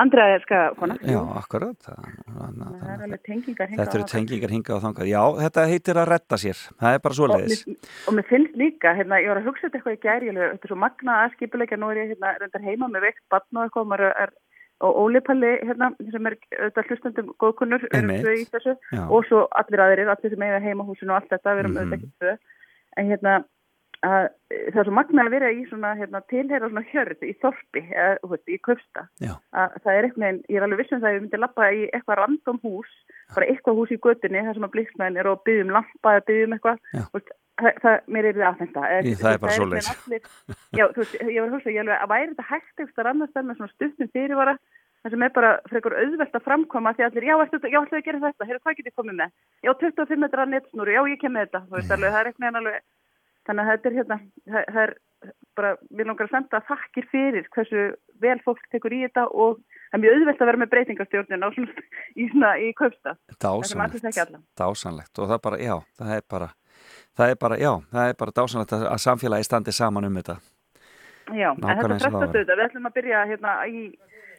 Andra 0.00 0.24
er 0.32 0.40
skagakona 0.40 0.94
Já, 1.04 1.18
akkurat 1.36 1.76
það, 1.84 2.04
það 2.24 2.44
er 2.46 2.54
það, 2.56 3.02
alveg 3.06 3.22
tengingar 3.26 3.72
Þetta 3.72 3.96
eru 3.98 4.04
og 4.06 4.12
tengingar 4.12 4.54
hingað 4.54 4.76
og 4.78 4.84
þangað. 4.86 5.10
Já, 5.10 5.20
þetta 5.42 5.64
heitir 5.68 6.00
að 6.00 6.08
retta 6.08 6.38
sér, 6.40 6.62
það 6.80 6.96
er 6.96 7.02
bara 7.04 7.12
og 7.12 7.18
svoleiðis 7.18 7.64
mér, 7.66 7.90
og 8.08 8.16
mér 8.16 8.26
finnst 8.30 8.56
líka, 8.62 8.94
hérna, 8.96 9.18
ég 9.20 9.28
var 9.28 9.40
að 9.42 9.50
hugsa 9.50 9.66
þetta 9.66 9.78
eitthvað 9.82 9.98
í 9.98 10.00
gæri, 10.06 10.30
þetta 10.38 10.68
er 10.68 10.72
svo 10.72 10.78
magna 10.80 11.18
að 11.26 11.34
skipuleika, 11.36 11.76
nú 11.76 11.90
er 11.92 12.00
ég 12.00 12.14
hérna, 12.14 12.62
heima 12.64 12.88
með 12.88 13.04
veikt 13.10 13.22
batn 13.34 13.60
og 13.60 13.68
eitthvað, 13.68 13.90
maður 13.92 14.06
er, 14.24 14.32
og 14.82 14.96
Ólipalli, 15.04 15.52
hérna, 15.62 15.92
sem 16.10 16.26
er 16.26 16.36
auðvitað 16.58 16.88
hlustandum 16.90 17.32
góðkunnur, 17.42 17.84
í 18.42 18.44
þessu, 18.52 18.76
og 19.08 19.24
svo 19.28 19.46
allir 19.62 19.80
aðrir, 19.86 20.10
allir 20.12 20.30
sem 20.34 20.42
eiga 20.42 20.60
heimahúsinu 20.60 21.10
og 21.14 21.20
allt 21.20 21.30
þetta, 21.32 21.54
við 21.56 21.64
erum 21.64 21.72
Mhm. 21.72 21.82
auðvitað 21.82 21.98
ekki 21.98 22.12
tvö, 22.20 22.38
en 22.96 23.10
hérna, 23.12 23.34
að, 24.02 24.24
það 24.72 24.80
er 24.82 24.84
svo 24.88 24.92
magna 24.98 25.22
að 25.22 25.30
vera 25.30 25.50
í 25.54 25.60
svona, 25.70 25.94
hérna, 25.94 26.20
tilheyra 26.26 26.68
svona 26.68 26.82
hjörð 26.90 27.20
í 27.22 27.34
þorpi, 27.38 27.82
eða, 27.94 28.16
veist, 28.32 28.48
í 28.50 28.58
köfsta, 28.66 29.06
að 29.54 29.76
það 29.84 29.92
er 29.98 30.04
eitthvað, 30.08 30.40
ég 30.50 30.56
er 30.58 30.62
alveg 30.66 30.78
vissum 30.82 31.00
það 31.00 31.08
að 31.10 31.14
ég 31.14 31.22
myndi 31.22 31.38
lappa 31.38 31.68
í 31.70 31.82
eitthvað 31.94 32.18
random 32.18 32.58
hús, 32.64 32.90
bara 33.34 33.46
eitthvað 33.46 33.76
hús 33.78 33.90
í 33.94 33.98
götunni, 34.02 34.42
þar 34.42 34.54
sem 34.58 34.66
að 34.66 34.74
bliksmenn 34.74 35.16
er 35.22 35.26
og 35.30 35.44
byggjum 35.46 35.70
lampa 35.70 36.16
eða 36.18 36.26
byggjum 36.26 36.52
eitthvað, 36.58 36.78
það, 37.62 37.80
það, 37.84 37.96
mér 38.16 38.28
er 38.28 38.36
þið 38.36 38.46
aðfenda. 38.48 38.84
Það 39.22 39.32
er 39.32 39.42
bara 39.42 39.56
svoleiðis. 39.56 39.90
Já, 40.74 40.84
þú 40.84 41.02
veist, 41.02 41.16
ég 41.22 41.38
var 41.38 41.48
að 41.48 41.56
hugsa, 41.56 41.72
ég 41.72 41.82
alveg, 41.82 41.98
að 41.98 42.12
væri 42.12 42.30
þetta 42.32 42.48
hægt 42.50 42.84
eitthvað 42.84 43.10
annars 43.12 43.34
þar 43.34 43.46
með 43.48 43.60
svona 43.60 43.74
stuttum 43.74 44.10
fyrirvara, 44.16 44.56
það 45.02 45.14
sem 45.14 45.26
er 45.26 45.34
bara 45.36 45.52
frekar 45.70 45.96
auðvelt 45.98 46.38
að 46.38 46.46
framkoma 46.48 46.94
því 46.96 47.06
allir, 47.08 47.28
já, 47.28 47.36
ætlu 47.44 47.62
að 47.62 48.06
gera 48.08 48.24
þetta, 48.26 48.48
heyrðu, 48.48 48.64
hvað 48.66 48.78
get 48.78 48.90
ég 48.90 48.98
komið 48.98 49.18
með? 49.22 49.36
Já, 49.62 49.72
25 49.82 50.22
metra 50.22 50.48
netsnúru, 50.48 50.94
já, 50.94 51.02
ég 51.10 51.22
kem 51.22 51.34
með 51.36 51.48
þetta, 51.48 51.64
þú 51.68 51.78
veist, 51.78 51.94
alveg, 51.96 52.12
það 52.12 52.20
er 52.22 52.30
eitthvað 52.32 52.60
alveg, 52.62 52.84
þannig 53.48 53.64
að 53.64 53.72
þetta 53.72 53.90
er 53.90 53.98
hérna, 53.98 54.20
það, 54.52 54.68
það 54.68 54.82
er 54.84 54.94
bara, 55.56 55.72
við 55.90 56.08
langar 56.08 56.28
að 56.28 56.34
senda 56.36 56.60
þakkir 56.68 57.08
fyrir 57.10 57.48
hversu 57.52 57.84
vel 58.22 58.38
fólk 58.44 58.62
tekur 58.72 58.94
í 58.94 59.02
þetta 59.04 59.26
og 59.30 59.60
það 59.60 59.98
er 59.98 60.02
mjög 60.04 60.16
auðvelt 60.16 60.42
að 60.42 60.50
vera 60.50 60.62
með 60.62 60.72
breytingastjórnin 60.72 61.46
á 61.46 61.48
svona, 61.54 61.84
í 62.20 62.28
svona, 62.32 62.52
í 62.58 62.70
það 62.78 63.12
allir 63.12 63.38
dásanlegt. 63.44 64.48
Dásanlegt 64.58 65.20
og 65.20 65.30
það 65.30 65.36
er 65.36 65.44
bara, 65.48 65.60
já, 65.62 65.74
það 66.00 66.14
er 66.16 66.26
bara 66.34 66.50
Það 67.18 67.34
er 67.34 67.38
bara, 67.40 67.58
já, 67.60 67.72
það 67.92 68.08
er 68.08 68.16
bara 68.22 68.32
dásanlegt 68.38 68.72
að, 68.72 68.86
að 68.88 69.02
samfélagi 69.04 69.44
standi 69.44 69.74
saman 69.76 70.08
um 70.08 70.14
þetta. 70.16 70.38
Já, 71.32 71.50
en 71.52 71.60
Nákvæmlega 71.60 71.82
þetta 71.82 71.92
eins 71.92 72.06
og 72.06 72.08
það 72.08 72.16
frestast 72.16 72.16
var. 72.16 72.24
auðvitað, 72.28 72.56
við 72.56 72.64
ætlum 72.66 72.88
að 72.88 72.94
byrja 72.96 73.24
hérna 73.30 73.52
í, 73.68 73.82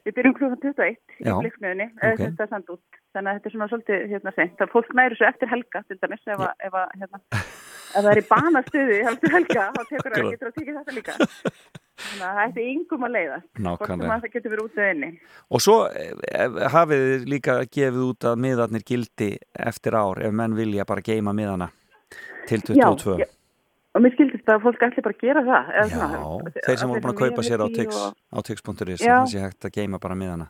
við 0.03 0.15
byrjum 0.17 0.35
klukkan 0.39 0.61
21 0.63 0.97
í 1.21 1.35
blikksmiðunni, 1.43 1.87
ok. 1.93 2.01
eða 2.07 2.17
þetta 2.23 2.45
er 2.45 2.49
send 2.53 2.71
út, 2.73 2.97
þannig 3.13 3.29
að 3.29 3.37
þetta 3.37 3.49
er 3.49 3.55
svona 3.55 3.67
svolítið 3.71 4.07
hérna 4.13 4.33
seint, 4.35 4.55
það 4.59 4.73
fólk 4.73 4.97
næri 4.99 5.19
svo 5.19 5.27
eftir 5.29 5.51
helga 5.53 5.83
til 5.85 5.99
dæmis, 6.01 6.25
ef, 6.25 6.41
að, 6.41 6.65
ef, 6.67 6.79
að, 6.81 6.97
hérna, 7.03 7.21
ef 7.29 7.93
það 7.93 8.09
er 8.13 8.21
í 8.21 8.25
banastuði 8.31 8.97
eftir 9.13 9.35
helga, 9.37 9.67
þá 9.77 9.81
tekur 9.93 10.17
það, 10.17 10.27
getur 10.33 10.49
það 10.49 10.57
tekið 10.57 10.79
þetta 10.81 10.97
líka. 10.97 11.17
Þannig 12.03 12.25
að 12.25 12.33
það 12.33 12.47
ætti 12.47 12.63
yngum 12.71 13.05
að 13.05 13.11
leiða, 13.13 13.35
hvort 13.61 13.91
sem 13.91 14.01
að 14.01 14.23
það 14.23 14.31
getur 14.33 14.53
verið 14.55 14.63
út 14.65 14.79
eða 14.81 14.93
inni. 14.95 15.09
Og 15.53 15.61
svo 15.61 15.75
eh, 15.93 16.55
hafið 16.73 17.03
þið 17.05 17.27
líka 17.29 17.57
gefið 17.69 18.01
út 18.07 18.27
að 18.31 18.41
miðarnir 18.43 18.85
gildi 18.87 19.29
eftir 19.53 19.97
ár 20.01 20.23
ef 20.25 20.33
menn 20.33 20.57
vilja 20.57 20.87
bara 20.89 21.05
geima 21.05 21.35
miðana 21.37 21.69
til 22.47 22.61
22 22.61 23.17
Já, 23.19 23.27
og 23.93 24.01
mér 24.01 24.15
skildist 24.15 24.49
að 24.49 24.63
fólk 24.65 24.81
ætli 24.87 25.03
bara 25.05 25.13
að 25.13 25.21
gera 25.21 25.41
það. 25.45 25.71
Já, 25.77 25.83
svona, 25.93 26.51
þeir 26.65 26.77
sem 26.81 26.89
voru 26.89 27.01
búin 27.05 27.13
að 27.13 27.21
kaupa 27.23 27.41
sér 27.45 27.61
á 27.61 27.65
og- 27.67 28.43
tix.is 28.47 29.01
Já. 29.05 29.15
það 29.21 29.31
sé 29.35 29.39
hægt 29.47 29.65
að 29.69 29.75
geima 29.79 29.99
bara 29.99 30.15
miðana 30.15 30.49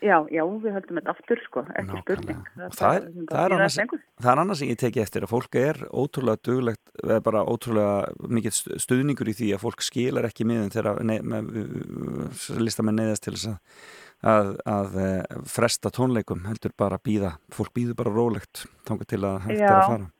Já, 0.00 0.16
já, 0.32 0.40
við 0.48 0.72
höldum 0.72 0.96
þetta 0.96 1.10
aftur 1.12 1.40
sko, 1.44 1.60
ekki 1.76 1.98
spurning. 2.00 2.38
Og 2.56 2.72
það 2.72 2.94
er- 2.96 3.08
það 3.28 3.42
er 3.44 3.52
annars- 3.52 3.76
það 4.16 4.30
er 4.32 4.38
annars 4.40 4.58
sem 4.62 4.68
ég 4.70 4.78
teki 4.80 5.02
eftir 5.02 5.26
að 5.26 5.28
fólk 5.28 5.54
er 5.60 5.74
ótrúlega 5.92 6.40
duglegt, 6.40 6.80
eða 7.04 7.18
bara 7.22 7.42
ótrúlega 7.44 8.08
mikið 8.24 8.52
stu- 8.56 8.78
stuðningur 8.80 9.28
í 9.28 9.34
því 9.36 9.50
að 9.52 9.60
fólk 9.60 9.82
skilar 9.84 10.24
ekki 10.24 10.46
miðun 10.48 10.72
þegar 10.72 10.96
listamenn 12.64 12.96
neyðast 12.96 13.26
til 13.26 13.34
þess 13.36 13.50
að, 13.50 13.58
að, 14.24 14.48
að 14.64 14.96
eh, 15.04 15.22
fresta 15.44 15.92
tónleikum 15.92 16.46
heldur 16.48 16.72
bara 16.80 16.96
að 16.96 17.04
býða, 17.04 17.34
fólk 17.52 17.72
býður 17.76 17.96
bara 18.00 18.14
rólegt 18.16 18.64
þangað 18.88 19.06
til 19.12 19.20
að 19.20 19.38
hægt 19.46 19.60
er 19.60 19.68
að 19.74 19.86
fara 19.90 20.10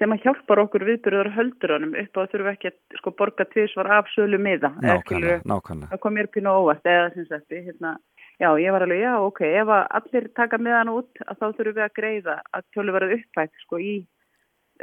sem 0.00 0.12
að 0.12 0.26
hjálpar 0.26 0.60
okkur 0.64 0.84
viðbyrður 0.86 1.30
höldurunum 1.36 1.94
upp 2.02 2.18
á 2.18 2.20
að 2.22 2.32
þurfa 2.34 2.52
ekki 2.52 2.70
að 2.70 2.98
sko, 3.00 3.12
borga 3.16 3.46
tvisvar 3.52 3.88
af 3.98 4.10
sölu 4.12 4.40
miða. 4.42 4.72
nákvæmlega, 4.84 5.40
nákvæmlega 5.48 5.92
Það 5.92 6.02
kom 6.02 6.16
mér 6.18 6.28
pínu 6.34 6.52
óvart 6.52 6.90
eða 6.90 7.06
sem 7.14 7.28
sagt, 7.30 7.48
hérna, 7.54 7.94
já, 8.42 8.50
ég 8.60 8.74
var 8.76 8.84
alveg, 8.84 9.00
já, 9.04 9.14
ok, 9.24 9.40
ef 9.62 9.72
allir 9.76 10.28
taka 10.36 10.60
miðan 10.60 10.92
út, 10.92 11.22
að 11.24 11.40
þá 11.40 11.46
þurfum 11.46 11.78
við 11.78 11.86
að 11.86 11.96
greiða 12.00 12.36
að 12.52 12.68
tjólu 12.76 12.96
verið 12.96 13.16
uppætt, 13.16 13.56
sko, 13.64 13.80
í 13.80 13.96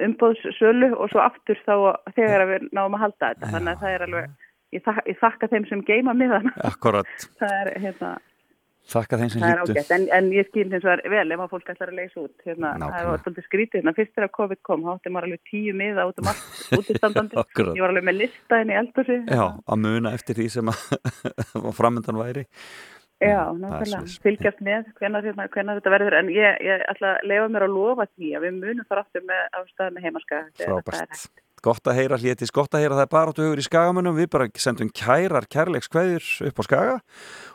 umbóðssölu 0.01 0.89
og 0.97 1.11
svo 1.11 1.21
aftur 1.21 1.59
þá 1.67 1.75
þegar 2.15 2.47
við 2.49 2.69
náum 2.73 2.97
að 2.97 3.03
halda 3.05 3.33
þetta. 3.33 3.51
Þannig 3.53 3.73
að 3.73 3.83
það 3.83 3.95
er 3.95 4.05
alveg, 4.07 4.29
ég, 4.73 4.85
þak, 4.87 5.01
ég 5.11 5.19
þakka 5.21 5.49
þeim 5.51 5.67
sem 5.69 5.83
geima 5.85 6.15
miðan. 6.17 6.53
Akkurat, 6.65 7.11
það 7.41 7.57
er, 7.59 7.71
hérna, 7.83 8.13
þakka 8.91 9.19
þeim 9.21 9.29
sem 9.31 9.43
er 9.47 9.61
ágætt, 9.63 9.91
en, 9.95 10.05
en 10.17 10.29
ég 10.35 10.49
skil 10.49 10.65
hins 10.65 10.83
vegar 10.83 11.03
vel 11.13 11.35
ef 11.35 11.43
að 11.45 11.53
fólk 11.53 11.69
ætlar 11.73 11.91
að 11.93 11.99
leysa 12.01 12.23
út. 12.23 12.33
Hérna, 12.47 12.73
það 12.81 13.09
var 13.09 13.21
svolítið 13.23 13.47
skrítið, 13.47 13.77
hérna, 13.79 13.93
fyrst 13.99 14.15
þegar 14.17 14.33
COVID 14.39 14.61
kom, 14.67 14.83
þá 14.83 14.91
átti 14.95 15.13
maður 15.13 15.29
alveg 15.29 15.43
tíu 15.51 15.75
miða 15.79 16.07
út 16.09 16.19
um 16.19 16.31
allt, 16.31 16.49
útistandandi. 16.79 17.45
Ég 17.63 17.85
var 17.85 17.93
alveg 17.93 18.07
með 18.09 18.19
lista 18.23 18.59
inn 18.63 18.73
í 18.73 18.79
eldhúsi. 18.81 19.19
Já, 19.29 19.45
að 19.53 19.85
muna 19.85 20.13
eftir 20.17 20.39
því 20.39 20.49
sem 20.57 20.73
að 20.73 20.83
framöndan 21.79 22.19
væri 22.19 22.47
Já, 23.23 23.53
svoleiðis. 23.55 24.17
fylgjast 24.23 24.59
með 24.65 24.89
hvenar, 24.97 25.23
hérna, 25.23 25.47
hvenar 25.53 25.79
þetta 25.79 25.93
verður, 25.93 26.17
en 26.19 26.31
ég, 26.33 26.59
ég 26.65 26.83
ætla 26.91 27.13
að 27.15 27.29
lefa 27.31 27.49
mér 27.53 27.65
að 27.67 27.75
lofa 27.77 28.07
því 28.11 28.33
að 28.35 28.45
við 28.47 28.57
munum 28.59 28.89
fara 28.89 29.03
aftur 29.05 29.23
með 29.29 29.59
ástæðan 29.61 29.95
með 29.95 30.07
heimaska. 30.09 30.41
Frábært. 30.59 31.27
Gott 31.63 31.87
að 31.87 31.95
heyra 32.01 32.17
hlétis, 32.19 32.51
gott 32.51 32.73
að 32.75 32.83
heyra 32.83 32.97
það 32.97 33.05
er 33.05 33.11
bara 33.13 33.31
áttu 33.31 33.45
hugur 33.45 33.61
í 33.61 33.63
skagamönnum, 33.63 34.17
við 34.17 34.27
bara 34.33 34.49
sendum 34.59 34.89
kærar 34.91 35.45
kærleikskveðjur 35.47 36.25
upp 36.49 36.57
á 36.59 36.63
skaga 36.67 36.95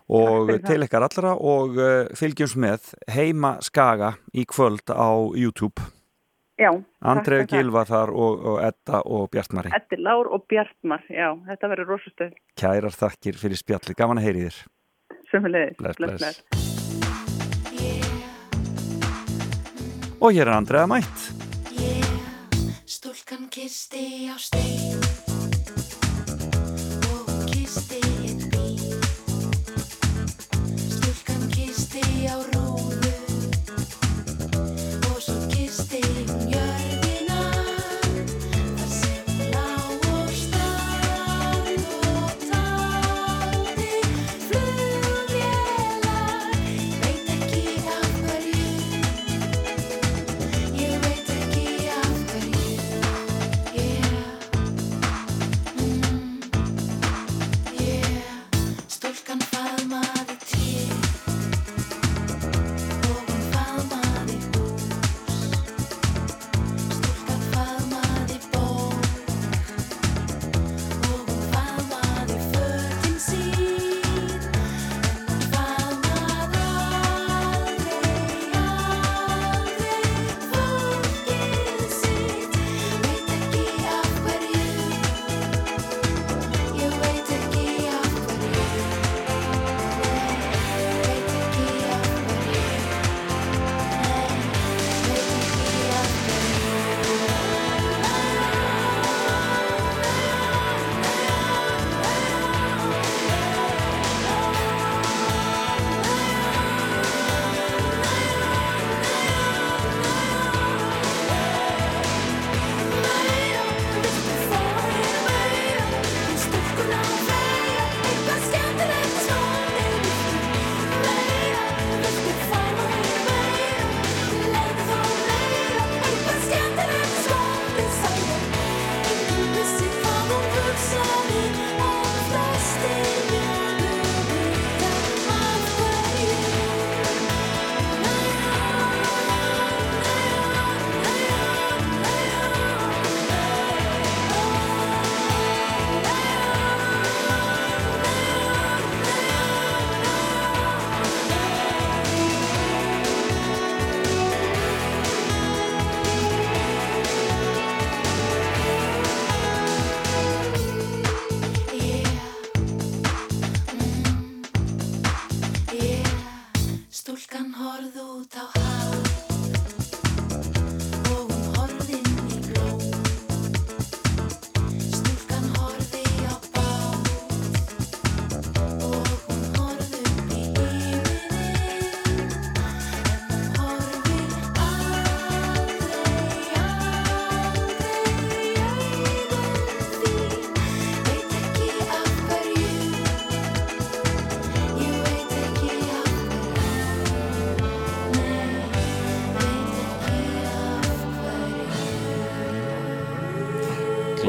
og 0.09 0.53
til 0.65 0.79
ykkar 0.87 1.05
allra 1.05 1.35
og 1.37 1.77
uh, 1.77 2.09
fylgjumst 2.17 2.57
með 2.57 2.89
heima 3.13 3.59
skaga 3.65 4.15
í 4.33 4.47
kvöld 4.49 4.89
á 4.89 5.13
YouTube. 5.37 5.85
Já. 6.59 6.73
Það. 7.05 7.45
Gilva 7.53 7.85
þar 7.87 8.11
og, 8.17 8.41
og 8.51 8.57
Edda 8.65 9.03
og 9.05 9.29
Bjartmari. 9.31 9.71
Eddi 9.77 10.01
Lár 10.01 10.27
og 10.33 10.49
Bjartmar, 10.51 11.05
já, 11.13 11.29
þetta 11.51 11.71
verður 11.75 11.93
rosastöð, 11.93 12.33
Kærar 12.59 12.97
þakkir 12.97 13.39
fyrir 13.39 13.61
spjalli, 13.61 13.95
gaman 13.99 14.19
að 14.23 14.31
heyri 14.31 14.49
þér. 14.49 14.63
sömulegis. 15.29 15.77
Bless, 15.79 16.01
bless. 16.01 16.43
Og 20.19 20.33
hér 20.33 20.49
er 20.49 20.57
Andrea 20.57 20.89
mætt. 20.91 21.48
Stúlkan 23.89 24.05
kisti 24.05 24.29
á 24.29 24.37
stein 24.37 24.88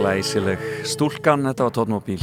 Glæsileg 0.10 0.58
stúlkan, 0.90 1.44
þetta 1.46 1.68
var 1.68 1.74
tónmóbíl. 1.76 2.22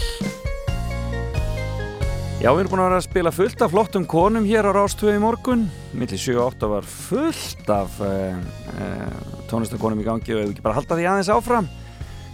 Já, 2.43 2.49
við 2.51 2.65
erum 2.65 2.73
búin 2.73 2.83
að 2.83 2.89
vera 2.89 2.97
að 2.99 3.05
spila 3.05 3.33
fullt 3.35 3.63
af 3.63 3.71
flottum 3.71 4.09
konum 4.11 4.49
hér 4.49 4.67
á 4.67 4.75
Rástöðu 4.75 5.15
í 5.15 5.21
morgun. 5.23 5.63
Millir 5.95 6.19
7-8 6.19 6.73
var 6.73 6.91
fullt 6.91 7.71
af 7.71 8.01
eh, 8.03 8.35
eh, 8.35 8.75
uh, 8.75 9.07
uh, 9.07 9.39
tónlistakonum 9.53 10.03
í 10.03 10.09
gangi 10.09 10.35
og 10.35 10.43
hefur 10.43 10.57
ekki 10.57 10.67
bara 10.67 10.81
haldað 10.81 10.99
því 10.99 11.09
aðeins 11.13 11.33
áfram? 11.37 11.71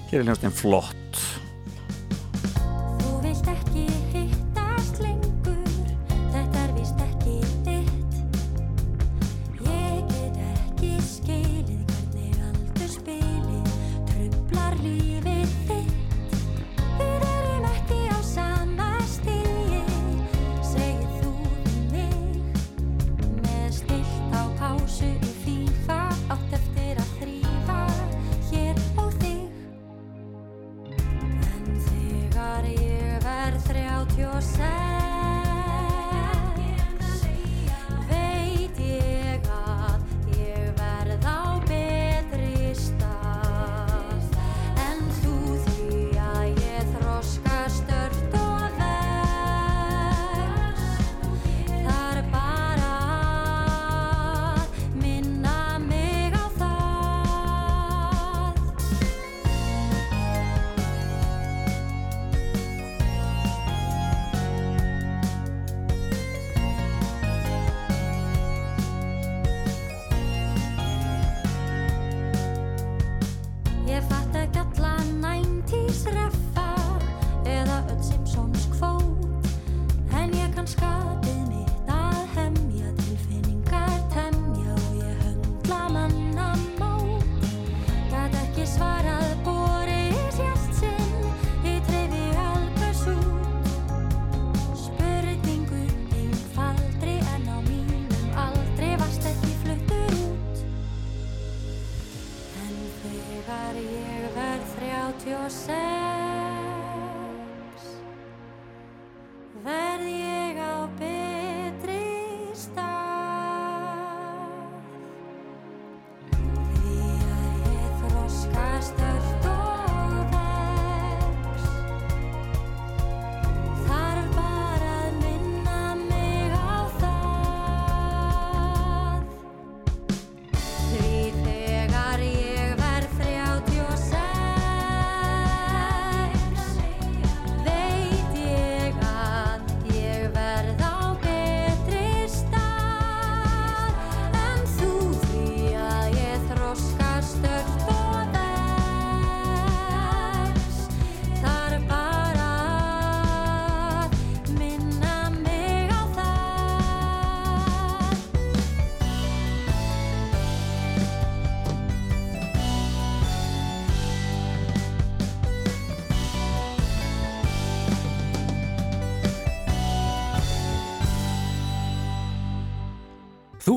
Hér 0.09 0.23
er 0.23 0.29
hljómsnefn 0.31 0.57
flott. 0.57 1.02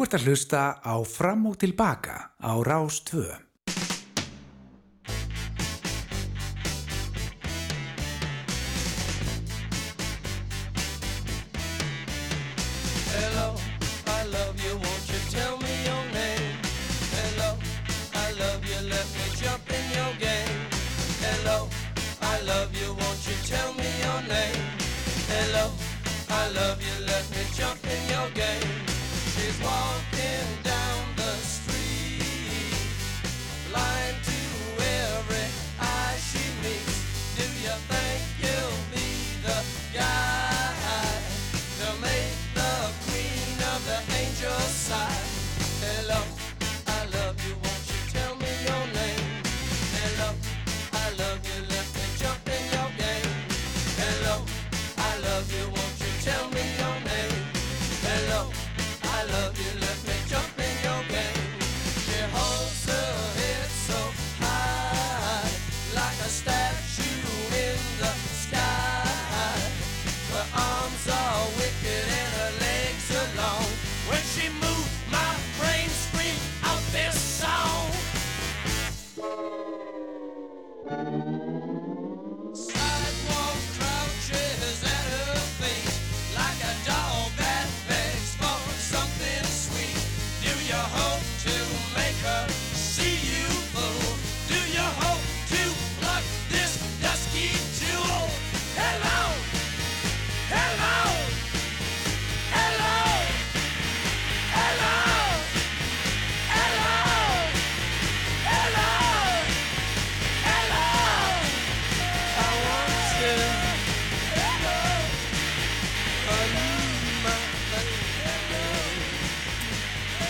ert 0.05 0.19
að 0.19 0.27
hlusta 0.29 0.61
á 0.85 0.95
Fram 1.09 1.47
og 1.49 1.57
tilbaka 1.57 2.17
á 2.37 2.53
Rás 2.61 3.01
2. 3.09 3.44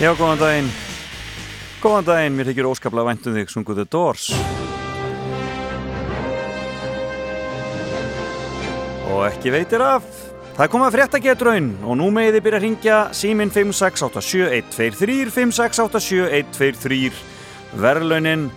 Já, 0.06 0.12
góðan 0.14 0.38
daginn. 0.38 0.68
Góðan 1.82 2.06
daginn, 2.06 2.36
mér 2.38 2.46
tekir 2.52 2.68
óskaplega 2.70 3.08
væntum 3.08 3.34
þig 3.40 3.50
sunguðu 3.50 3.88
Dors 3.90 4.28
Og 9.10 9.24
ekki 9.26 9.50
veitir 9.56 9.82
af. 9.82 10.06
Það 10.60 10.72
kom 10.76 10.86
að 10.86 11.00
frétta 11.00 11.24
getraun 11.26 11.74
og 11.82 11.98
nú 11.98 12.12
meði 12.14 12.38
byrja 12.38 12.62
að 12.62 12.66
ringja 12.68 13.02
símin 13.18 13.50
5687123 13.50 15.34
5687123 15.34 17.10
Verðlaunin 17.74 18.52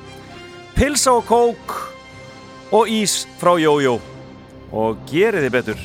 Pilsa 0.77 1.17
og 1.17 1.25
kók 1.33 1.79
og 2.77 2.93
ís 2.93 3.23
frá 3.41 3.57
Jójó. 3.57 3.97
Og 4.69 5.01
gerið 5.09 5.49
þið 5.49 5.57
betur. 5.57 5.81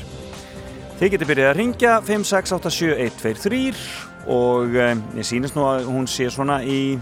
Þið 0.99 1.15
getur 1.15 1.31
byrjað 1.31 1.53
að 1.53 1.59
ringja 1.61 2.01
5687123 2.09 4.11
og 4.27 4.75
um, 4.79 5.05
ég 5.17 5.27
sýnist 5.27 5.55
nú 5.57 5.65
að 5.67 5.87
hún 5.91 6.05
sé 6.07 6.29
svona 6.31 6.61
í 6.63 6.97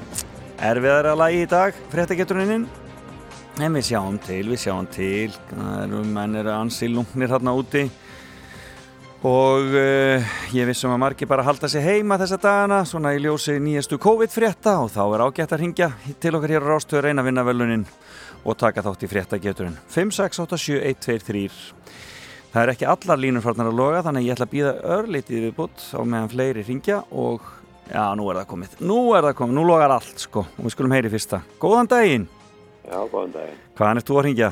erfiðara 0.61 1.13
lagi 1.17 1.43
í 1.43 1.49
dag 1.49 1.75
fréttageturinnin 1.91 2.65
en 3.61 3.75
við 3.77 3.91
sjáum 3.91 4.17
til, 4.21 4.45
við 4.49 4.63
sjáum 4.63 4.87
til. 4.89 5.33
Það 5.51 5.83
eru 5.83 6.01
menn 6.15 6.39
eru 6.39 6.53
ansi 6.55 6.89
lungnir 6.89 7.29
hérna 7.33 7.53
úti. 7.57 7.83
Og 9.27 9.75
uh, 9.77 10.31
ég 10.55 10.65
vissum 10.65 10.93
að 10.95 11.01
margir 11.03 11.29
bara 11.29 11.45
halda 11.45 11.69
sig 11.69 11.83
heima 11.85 12.17
þessa 12.17 12.39
dagana 12.41 12.79
svona 12.89 13.11
í 13.13 13.21
ljósi 13.21 13.59
nýjastu 13.61 13.99
COVID-frétta. 14.01 14.79
Og 14.81 14.89
þá 14.95 15.03
er 15.05 15.25
ágætt 15.27 15.53
að 15.53 15.61
ringja 15.61 15.91
til 16.23 16.33
okkar 16.37 16.55
hér 16.55 16.65
á 16.65 16.69
Rástöður 16.71 17.05
reyna 17.09 17.21
að 17.21 17.29
vinna 17.29 17.45
velunin 17.45 17.85
og 18.41 18.57
taka 18.57 18.81
þátt 18.81 19.05
í 19.05 19.11
fréttageturinn. 19.11 19.77
5687123 19.93 21.51
Það 22.51 22.61
er 22.65 22.71
ekki 22.73 22.87
allar 22.91 23.19
línur 23.21 23.43
farnar 23.45 23.69
að 23.69 23.77
loga 23.79 24.01
þannig 24.03 24.25
ég 24.27 24.35
ætla 24.35 24.47
að 24.49 24.51
býða 24.51 24.71
örlítið 24.97 25.43
viðbútt 25.45 25.83
á 25.95 26.01
meðan 26.03 26.31
fleiri 26.33 26.65
ringja 26.67 26.97
og 27.15 27.45
já, 27.87 28.03
nú 28.19 28.25
er 28.27 28.41
það 28.41 28.49
komið. 28.49 28.73
Nú 28.89 28.97
er 29.15 29.27
það 29.29 29.37
komið, 29.39 29.55
nú 29.55 29.63
logar 29.69 29.93
allt 29.95 30.25
sko 30.25 30.43
og 30.43 30.65
við 30.65 30.75
skulum 30.75 30.95
heyri 30.97 31.11
fyrsta. 31.13 31.39
Góðan 31.61 31.91
daginn! 31.93 32.27
Já, 32.83 32.97
góðan 33.07 33.31
daginn. 33.37 33.63
Hvaðan 33.79 34.01
ert 34.01 34.11
þú 34.11 34.19
að 34.19 34.27
ringja? 34.27 34.51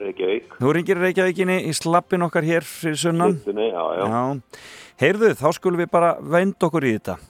Reykjavík. 0.00 0.54
Þú 0.58 0.74
ringir 0.74 1.00
Reykjavíkinni 1.04 1.58
í 1.68 1.74
slappin 1.76 2.26
okkar 2.26 2.46
hér 2.48 2.66
fyrir 2.66 2.98
sunnan. 2.98 3.36
Hlutunni, 3.38 3.68
já, 3.70 3.82
já. 4.00 4.04
Já. 4.10 4.62
Heyrðu, 5.04 5.34
þá 5.38 5.48
skulum 5.56 5.84
við 5.84 5.92
bara 5.92 6.14
vend 6.18 6.66
okkur 6.66 6.88
í 6.88 6.96
þetta. 6.96 7.20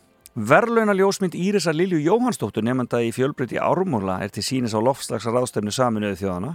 Verlauna 0.51 0.95
ljósmynd 0.95 1.35
Írisa 1.35 1.75
Lilju 1.75 1.99
Jóhannsdóttur 2.05 2.63
nefnda 2.65 3.01
í 3.03 3.11
fjölbreytti 3.13 3.59
Ármúla 3.61 4.21
er 4.23 4.31
til 4.31 4.45
sínis 4.47 4.73
á 4.73 4.81
loftslagsar 4.81 5.35
ráðstefnu 5.35 5.75
saminuðu 5.75 6.21
þjóðana. 6.23 6.55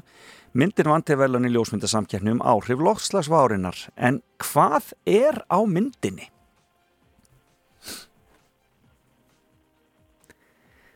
Myndin 0.55 0.87
vann 0.87 1.03
til 1.03 1.17
verlaun 1.19 1.47
í 1.49 1.51
ljósmyndasamkeppni 1.51 2.31
um 2.31 2.39
áhrif 2.39 2.79
loftslagsvárinnar. 2.79 3.75
En 3.99 4.21
hvað 4.39 4.93
er 5.03 5.41
á 5.51 5.59
myndinni? 5.67 6.29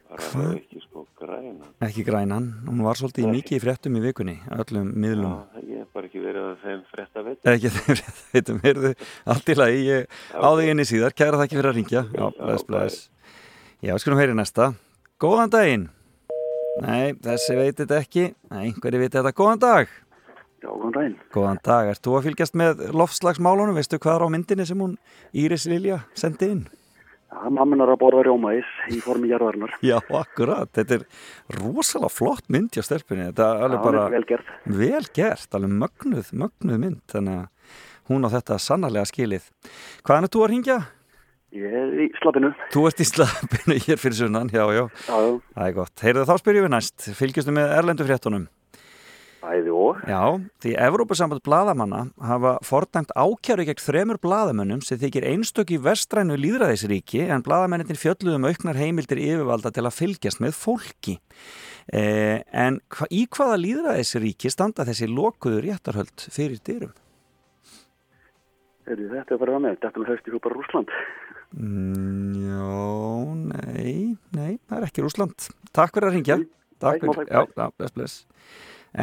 Það 0.09 0.15
er 0.15 0.23
það 0.29 0.53
ekki 0.53 0.79
sko 0.85 1.03
græna. 1.19 1.67
Ekki 1.89 2.05
grænan, 2.07 2.47
hún 2.69 2.85
var 2.87 2.97
svolítið 3.01 3.27
Nei. 3.27 3.33
mikið 3.35 3.59
í 3.59 3.61
fréttum 3.65 3.99
í 3.99 4.05
vikunni, 4.07 4.37
öllum 4.55 4.95
miðlum. 4.95 5.35
Já, 5.35 5.61
ég 5.67 5.83
hef 5.83 5.91
bara 5.99 6.09
ekki 6.09 6.23
verið 6.23 6.47
að 6.47 6.63
þeim 6.63 6.81
frétta 6.95 7.27
veit. 7.27 7.39
Ekki 7.53 7.75
þeim 7.75 7.91
frétt, 7.91 8.23
veitum, 8.31 8.63
heyrðu, 8.63 8.95
allt 9.35 9.53
í 9.53 9.59
lagi, 9.59 9.85
ég 9.85 10.19
á 10.39 10.49
þig 10.55 10.73
inn 10.73 10.85
í 10.87 10.89
síðar, 10.89 11.19
kæra 11.19 11.43
þakki 11.43 11.59
fyrir 11.59 11.73
að 11.73 11.79
ringja. 11.81 12.07
Já, 12.15 12.25
bless, 12.39 12.67
bless. 12.71 13.05
Já, 13.83 13.97
skulum 13.99 14.23
heyri 14.23 14.39
næsta. 14.39 14.73
Góðan 15.19 15.51
daginn. 15.51 15.89
Nei, 16.83 17.13
þessi 17.25 17.55
veit 17.57 17.79
þetta 17.81 17.99
ekki. 18.03 18.25
Nei, 18.53 18.71
hverju 18.77 19.01
veit 19.01 19.15
þetta? 19.17 19.33
Góðan 19.35 19.61
dag. 19.63 19.91
Já, 20.59 20.67
góðan 20.69 20.95
daginn. 20.95 21.15
Góðan 21.33 21.61
dag. 21.63 21.89
Ert 21.93 22.03
þú 22.03 22.17
að 22.17 22.25
fylgjast 22.29 22.57
með 22.59 22.83
loftslagsmálunum? 22.95 23.77
Veistu 23.79 23.99
hvað 24.01 24.17
er 24.17 24.25
á 24.27 24.33
myndinni 24.35 24.65
sem 24.67 24.81
hún 24.83 24.97
Íris 25.35 25.65
Lilja 25.71 26.01
sendi 26.19 26.49
inn? 26.55 26.65
Já, 27.29 27.45
mammin 27.53 27.83
er 27.85 27.91
að 27.93 27.99
borða 28.01 28.23
rjómaís 28.25 28.69
í 28.89 28.97
formi 29.05 29.29
jarðarinnar. 29.29 29.75
Já, 29.85 29.99
akkurat. 30.17 30.71
Þetta 30.75 30.97
er 30.97 31.03
rosalega 31.59 32.09
flott 32.11 32.47
mynd 32.51 32.73
hjá 32.73 32.83
stelpunni. 32.87 33.27
Þetta 33.29 33.45
er 33.45 33.59
Já, 33.59 33.65
alveg 33.67 33.83
bara 33.85 34.05
vel 34.15 34.25
gert. 34.31 34.49
vel 34.65 35.03
gert, 35.15 35.49
alveg 35.55 35.75
mögnuð, 35.83 36.31
mögnuð 36.43 36.81
mynd. 36.81 37.01
Þannig 37.13 37.43
að 37.43 37.75
hún 38.09 38.25
á 38.25 38.29
þetta 38.33 38.57
sannarlega 38.65 39.11
skilið. 39.11 39.45
Hvaðan 40.01 40.25
er 40.27 40.33
þú 40.33 40.41
að 40.43 40.51
ringja? 40.55 40.79
Ég 41.55 41.65
er 41.65 41.95
í 42.05 42.07
slappinu. 42.19 42.51
Þú 42.73 42.85
ert 42.91 43.01
í 43.01 43.07
slappinu 43.09 43.79
hér 43.87 43.97
fyrir 43.97 44.19
sunnan, 44.19 44.51
já, 44.53 44.63
já. 44.75 44.85
Já, 45.07 45.17
Það 45.55 45.65
er 45.65 45.75
gott. 45.79 45.95
Heyrðu 46.05 46.29
þá 46.29 46.35
spyrjum 46.43 46.67
við 46.67 46.73
næst. 46.75 47.09
Fylgjustu 47.17 47.55
með 47.55 47.75
erlendu 47.79 48.05
fréttunum? 48.05 48.47
bæði 49.39 49.73
og. 49.73 49.99
Já, 50.07 50.21
því 50.63 50.73
Evrópusamband 50.85 51.43
bladamanna 51.45 52.01
hafa 52.23 52.55
fordæmt 52.65 53.11
ákjæru 53.15 53.65
gegn 53.69 53.81
þremur 53.81 54.19
bladamönnum 54.21 54.83
sem 54.85 54.99
þykir 55.01 55.27
einstök 55.31 55.73
í 55.75 55.79
vestrænu 55.83 56.37
líðræðisríki 56.39 57.25
en 57.27 57.43
bladamennin 57.45 57.99
fjölluðum 57.99 58.49
auknar 58.49 58.79
heimildir 58.79 59.21
yfirvalda 59.23 59.71
til 59.75 59.85
að 59.87 59.97
fylgjast 59.97 60.43
með 60.43 60.57
fólki. 60.59 61.19
Eh, 61.89 62.41
en 62.53 62.81
hva, 62.93 63.09
í 63.09 63.25
hvaða 63.31 63.59
líðræðisríki 63.63 64.51
standa 64.53 64.85
þessi 64.87 65.09
lokuðu 65.09 65.63
réttarhöld 65.65 66.27
fyrir 66.29 66.59
dyrum? 66.61 66.93
Þetta 68.89 69.35
er 69.35 69.37
bara 69.37 69.57
að 69.57 69.65
með. 69.67 69.75
Þetta 69.83 70.01
er 70.01 70.11
höfst 70.15 70.29
í 70.29 70.31
húpar 70.33 70.55
Rúsland. 70.57 70.93
Mm, 71.57 72.33
já, 72.45 72.73
nei, 73.49 74.17
nei, 74.37 74.59
það 74.69 74.77
er 74.77 74.85
ekki 74.85 75.03
Rúsland. 75.05 75.47
Takk 75.73 75.95
fyrir 75.95 76.11
að 76.11 76.17
ringja. 76.19 76.37
Takk 76.79 77.01
fyrir, 77.01 77.25
já, 77.25 77.41
já, 77.49 77.65
bless, 77.73 77.95
bless. 77.95 78.17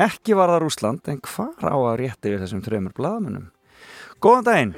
Ekki 0.07 0.37
var 0.39 0.53
það 0.55 0.63
Rúsland, 0.63 1.09
en 1.11 1.19
hvar 1.27 1.67
á 1.67 1.75
að 1.75 1.97
rétti 2.03 2.33
við 2.33 2.45
þessum 2.45 2.63
þremur 2.63 2.95
bladamönnum? 2.97 3.49
Góðan 4.23 4.47
daginn. 4.47 4.73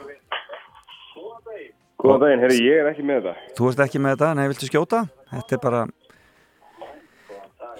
Góðan 1.98 2.24
daginn, 2.24 2.42
herri, 2.44 2.58
ég 2.64 2.82
er 2.82 2.90
ekki 2.92 3.04
með 3.04 3.28
þetta. 3.28 3.52
Þú 3.58 3.70
ert 3.70 3.84
ekki 3.84 4.02
með 4.02 4.16
þetta, 4.16 4.32
nei, 4.38 4.48
viltu 4.52 4.70
skjóta? 4.70 5.02
Þetta 5.32 5.56
er 5.56 5.62
bara 5.64 5.84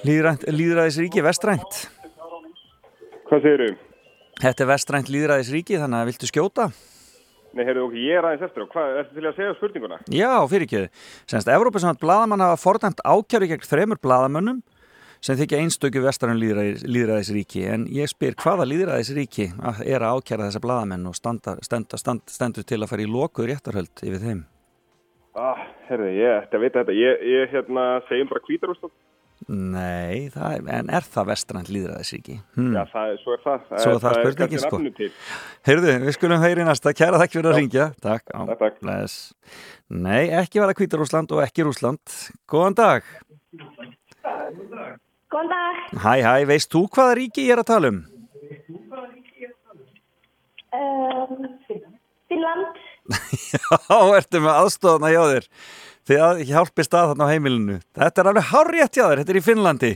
líðræðisríki, 0.05 1.25
vestrænt. 1.27 1.81
Hvað 3.29 3.45
segirðu? 3.45 3.73
Þetta 4.39 4.65
er 4.65 4.71
vestrænt 4.71 5.11
líðræðisríki, 5.13 5.81
þannig 5.81 6.05
að 6.05 6.13
viltu 6.13 6.31
skjóta? 6.31 6.69
Nei, 7.57 7.65
herri, 7.65 7.81
ok, 7.81 7.95
ég 7.97 8.19
er 8.19 8.27
aðeins 8.29 8.45
eftir 8.45 8.65
og 8.65 8.73
hvað, 8.75 8.99
ertu 9.03 9.17
til 9.17 9.29
að 9.29 9.39
segja 9.39 9.55
spurninguna? 9.57 10.01
Já, 10.13 10.33
fyrir 10.51 10.67
ekki. 10.67 10.83
Semst, 11.31 11.49
Evrópusamand 11.49 12.01
bladamann 12.03 12.45
hafa 12.45 12.59
fordæmt 12.61 13.01
ákjæru 13.07 13.49
gegn 13.49 13.65
þremur 13.65 14.01
bladamönnum 14.05 14.61
sem 15.25 15.39
þykja 15.39 15.63
einstöku 15.65 16.03
líðræðis, 16.03 16.85
líðræðisríki 16.87 17.65
en 17.73 17.89
ég 17.91 18.11
spyr 18.11 18.37
hvaða 18.39 18.69
líðræðisríki 18.69 19.49
er 19.83 20.05
að 20.05 20.21
ákjæra 20.21 20.51
þessa 20.51 20.63
bladamenn 20.63 21.09
og 21.09 21.17
standa, 21.17 21.57
standa, 21.65 21.99
stand, 21.99 22.23
stendur 22.31 22.69
til 22.69 22.83
að 22.83 22.93
fara 22.93 23.03
í 23.03 23.11
lokuð 23.11 23.51
réttarhöld 23.51 24.05
yfir 24.05 24.23
þeim. 24.23 24.45
Ah, 25.39 25.59
herri, 25.89 26.13
ég 26.19 26.45
ætti 26.45 26.59
að 26.59 26.65
vita 26.65 26.83
þetta. 26.83 26.95
Ég, 26.99 27.27
ég 27.33 27.53
hérna, 27.53 27.85
segjum 28.09 28.31
bara 28.31 28.45
hvítarúsland. 28.47 28.95
Nei, 29.49 30.29
það 30.35 30.55
er, 30.57 30.65
en 30.81 30.89
er 30.99 31.05
það 31.07 31.29
vestrænt 31.31 31.69
líðræðisríki? 31.73 32.35
Hmm. 32.59 32.73
Já, 32.75 32.83
það, 32.91 33.13
er- 33.13 33.21
svo 33.23 33.33
er 33.37 33.43
það. 33.45 33.61
Svo 33.81 33.93
er 33.95 34.01
það 34.03 34.11
er 34.11 34.19
spurningin, 34.19 34.39
kannski 34.43 34.59
sko. 34.67 34.81
Heyrðu, 35.69 35.95
við 36.05 36.17
skulum 36.19 36.43
heyri 36.43 36.67
næsta. 36.67 36.93
Kæra 36.99 37.21
þakk 37.23 37.37
fyrir 37.39 37.51
að 37.53 37.59
ringja. 37.63 37.87
Takk. 38.03 38.25
á, 38.35 38.41
Takk, 38.51 38.59
takk. 38.65 38.81
Bless. 38.83 39.15
Nei, 39.89 40.25
ekki 40.43 40.61
var 40.61 40.73
það 40.75 40.83
Hvítarúsland 40.83 41.33
og 41.33 41.45
ekki 41.47 41.65
Rúsland. 41.69 42.19
Góðan 42.51 42.77
dag. 42.83 43.09
Góðan 45.33 45.49
dag. 45.55 45.81
Hæ, 46.03 46.15
hæ, 46.27 46.35
veist 46.51 46.73
þú 46.75 46.85
hvaða 46.93 47.17
ríki 47.23 47.47
ég 47.49 47.55
er 47.57 47.63
að 47.63 47.71
tala 47.73 47.93
um? 47.95 48.03
Um, 50.75 51.47
Finnland. 52.29 52.77
Já, 53.49 53.99
ertu 54.19 54.41
með 54.45 54.53
aðstofna 54.59 55.09
hjá 55.15 55.23
þér. 55.33 55.47
Þið 56.09 56.23
að 56.25 56.39
hjálpi 56.49 56.85
stað 56.87 57.11
þarna 57.11 57.27
á 57.29 57.33
heimilinu. 57.35 57.75
Þetta 57.93 58.23
er 58.23 58.29
alveg 58.31 58.47
hárrétt 58.49 58.95
hjá 58.97 59.03
þér, 59.03 59.21
þetta 59.21 59.33
er 59.35 59.39
í 59.39 59.45
Finnlandi. 59.45 59.91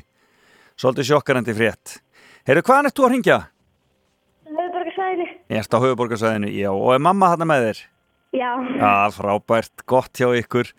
Svolítið 0.76 1.06
sjokkarandi 1.09 1.55
frétt. 1.56 1.94
Heyrðu, 2.44 2.64
hvaðan 2.68 2.89
ert 2.90 2.98
þú 2.98 3.06
að 3.06 3.12
ringja? 3.14 3.36
Höfuborgarsvæðinu. 4.51 5.26
Ég 5.48 5.62
ert 5.62 5.72
á 5.72 5.78
höfuborgarsæðinu, 5.86 6.51
já, 6.52 6.68
og 6.68 6.90
er 6.93 7.01
mamma 7.06 7.30
þarna 7.32 7.47
með 7.48 7.64
þér? 7.64 7.80
Já. 8.36 8.51
Já, 8.76 8.93
frábært, 9.16 9.84
gott 9.89 10.20
hjá 10.20 10.28
ykkur. 10.36 10.74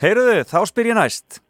Heyruðu, 0.00 0.38
þá 0.48 0.58
spyr 0.70 0.90
ég 0.94 0.98
næst. 1.02 1.42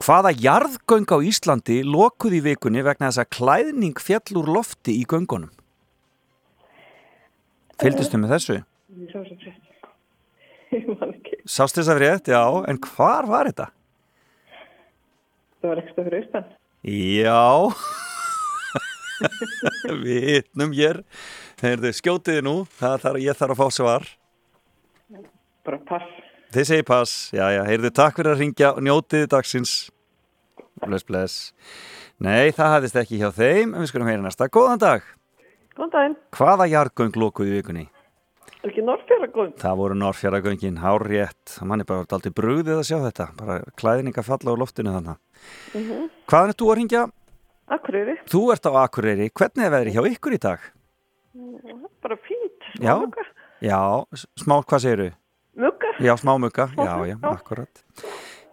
Hvaða 0.00 0.32
jarðgöng 0.32 1.12
á 1.12 1.18
Íslandi 1.20 1.82
lokuð 1.84 2.38
í 2.40 2.42
vikunni 2.48 2.80
vegna 2.84 3.12
þess 3.12 3.26
að 3.26 3.30
klæðning 3.36 4.00
fjall 4.00 4.40
úr 4.40 4.50
lofti 4.56 4.96
í 5.00 5.04
göngunum? 5.08 5.52
Fylgdistu 7.76 8.20
með 8.24 8.36
þessu? 8.38 8.58
Svo 9.12 9.24
sem 9.28 9.36
frétt. 9.44 9.52
Ég 9.52 9.52
man 9.52 9.60
ekki. 9.60 9.74
Sást 11.44 11.78
þess 11.78 11.90
að 11.92 11.98
frétt, 12.00 12.28
já, 12.32 12.42
en 12.70 12.80
hvar 12.82 13.28
var 13.28 13.50
þetta? 13.50 13.70
Það 15.60 15.70
var 15.70 15.80
eitthvað 15.82 16.08
fyrir 16.08 16.18
austan. 16.20 16.50
Já, 16.84 17.44
vitnum 20.04 20.74
hér. 20.76 21.00
Heyrðu, 21.62 21.94
skjótiði 21.96 22.44
nú, 22.44 22.54
þarf, 22.80 23.16
ég 23.22 23.38
þarf 23.38 23.54
að 23.54 23.62
fá 23.62 23.78
svar. 23.78 24.08
Bara 25.64 25.80
pass. 25.88 26.10
Þið 26.54 26.68
segir 26.68 26.86
pass, 26.86 27.14
já, 27.34 27.46
já, 27.54 27.62
heyrðu, 27.66 27.90
takk 27.94 28.18
fyrir 28.18 28.34
að 28.34 28.42
ringja 28.44 28.74
og 28.74 28.84
njótiði 28.84 29.30
dagsins. 29.32 29.72
Bless, 30.84 31.06
bless. 31.06 31.38
Nei, 32.22 32.52
það 32.54 32.74
hafðist 32.76 33.00
ekki 33.00 33.22
hjá 33.22 33.30
þeim, 33.34 33.72
en 33.72 33.80
við 33.82 33.90
skulum 33.90 34.10
heyra 34.10 34.22
næsta. 34.26 34.50
Góðan 34.52 34.82
dag. 34.82 35.08
Góðan 35.74 35.94
daginn. 35.94 36.16
Hvaða 36.36 36.68
jargöng 36.70 37.16
lokuð 37.18 37.50
í 37.50 37.56
vikunni? 37.56 37.86
Ekki 38.64 38.80
Norrfjörðagöng. 38.80 39.50
Það 39.60 39.74
voru 39.76 39.96
Norrfjörðagöngin, 40.00 40.78
hárrétt. 40.80 41.58
Mann 41.68 41.82
er 41.84 41.88
bara 41.88 42.06
aldrei 42.16 42.32
brugðið 42.32 42.78
að 42.80 42.86
sjá 42.88 42.96
þetta. 43.02 43.26
Bara 43.36 43.58
klæðninga 43.80 44.24
falla 44.24 44.54
á 44.56 44.60
loftinu 44.60 44.94
þannig. 44.94 45.18
Mm 45.76 46.06
Hvaðan 46.30 46.52
er 46.54 46.56
þú 46.62 46.68
að 46.72 46.78
ringja? 46.80 47.02
Akureyri. 47.76 48.14
Þú 48.32 48.40
ert 48.54 48.68
á 48.68 48.72
Akureyri. 48.80 49.26
Hvernig 49.36 49.66
er 49.66 49.74
veðri 49.74 49.92
hjá 49.92 50.02
ykkur 50.14 50.36
í 50.36 50.40
dag? 50.40 50.64
Mm, 51.36 51.84
Bara 52.04 52.16
fínt. 52.24 52.68
Já, 52.80 52.94
Mugga. 53.00 53.24
já, 53.60 53.80
smá, 54.40 54.56
hvað 54.64 54.82
segiru? 54.84 55.08
Mugga. 55.56 55.90
Já, 56.00 56.14
smá 56.20 56.32
mugga, 56.40 56.68
já, 56.76 56.94
já, 57.12 57.16
akkurat. 57.30 57.82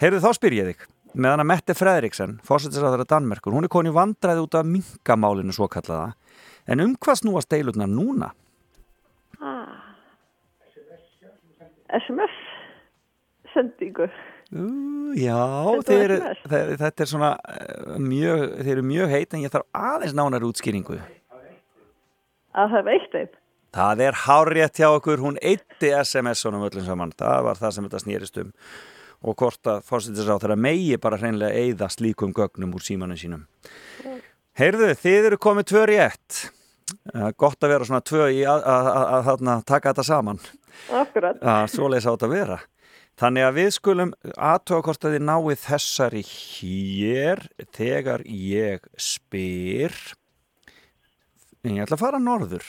Heyrðu, 0.01 0.19
þá 0.23 0.31
spyr 0.37 0.55
ég 0.59 0.69
þig. 0.71 0.83
Með 1.15 1.33
hana 1.35 1.43
Mette 1.47 1.73
Fredriksen, 1.75 2.37
fórsetisræðara 2.47 3.05
Danmerkur, 3.07 3.51
hún 3.55 3.67
er 3.67 3.71
koni 3.71 3.91
vandræði 3.91 4.43
út 4.45 4.55
af 4.59 4.67
minkamálinu 4.67 5.51
svo 5.55 5.67
kallaða. 5.71 6.13
En 6.67 6.79
um 6.83 6.93
hvað 6.95 7.19
snúast 7.23 7.49
deilurnar 7.51 7.89
núna? 7.91 8.31
Ah. 9.41 9.90
SMS. 11.99 12.37
Sendingu. 13.51 14.07
Uh, 14.51 15.11
já, 15.15 15.39
þeir, 15.87 16.13
þeir, 16.43 16.73
þetta 16.79 17.03
er 17.03 17.09
svona 17.09 17.31
uh, 17.39 17.97
mjög, 17.99 18.45
þeir 18.61 18.73
eru 18.77 18.85
mjög 18.87 19.13
heit 19.15 19.35
en 19.35 19.43
ég 19.45 19.53
þarf 19.53 19.67
aðeins 19.75 20.15
nánar 20.17 20.47
útskýringu. 20.47 20.99
Að 22.51 22.73
það 22.75 22.89
veitt 22.89 23.19
einn. 23.19 23.35
Það 23.71 24.01
er 24.03 24.17
hárrétt 24.25 24.79
hjá 24.81 24.89
okkur, 24.89 25.21
hún 25.23 25.37
eitti 25.39 25.93
SMS-unum 25.95 26.65
öllum 26.67 26.83
saman, 26.83 27.13
það 27.15 27.45
var 27.47 27.59
það 27.59 27.75
sem 27.75 27.85
þetta 27.87 28.01
snýrist 28.03 28.41
um 28.41 28.49
og 29.21 29.37
hvort 29.37 29.69
að 29.69 29.83
fórsetisráð 29.85 30.41
þeirra 30.43 30.57
megi 30.57 30.97
bara 31.01 31.19
hreinlega 31.21 31.53
eigða 31.61 31.89
slíkum 31.93 32.33
gögnum 32.33 32.73
úr 32.77 32.85
símanum 32.85 33.19
sínum. 33.19 33.43
Heyrðu, 34.57 34.91
þið 34.99 35.27
eru 35.29 35.39
komið 35.41 35.69
tvö 35.71 35.85
rétt. 35.91 36.39
Uh, 37.13 37.29
gott 37.39 37.61
að 37.63 37.71
vera 37.71 37.87
svona 37.87 38.01
tvö 38.03 38.25
í 38.33 38.41
að, 38.49 38.65
að, 38.67 38.89
að, 38.91 39.29
að 39.53 39.61
taka 39.69 39.93
þetta 39.93 40.07
saman. 40.09 40.41
Akkurat. 41.01 41.41
að 41.41 41.65
svoleiðis 41.75 42.07
átt 42.11 42.25
að 42.27 42.35
vera 42.35 42.59
þannig 43.21 43.43
að 43.47 43.57
við 43.59 43.69
skulum 43.75 44.13
aðtöga 44.37 44.85
hvort 44.87 45.05
að 45.05 45.17
þið 45.17 45.25
náið 45.27 45.59
þessari 45.65 46.23
hér 46.31 47.43
þegar 47.75 48.23
ég 48.27 48.87
spyr 48.97 49.93
ég 51.67 51.83
ætla 51.83 51.97
að 51.99 52.03
fara 52.05 52.19
norður 52.21 52.65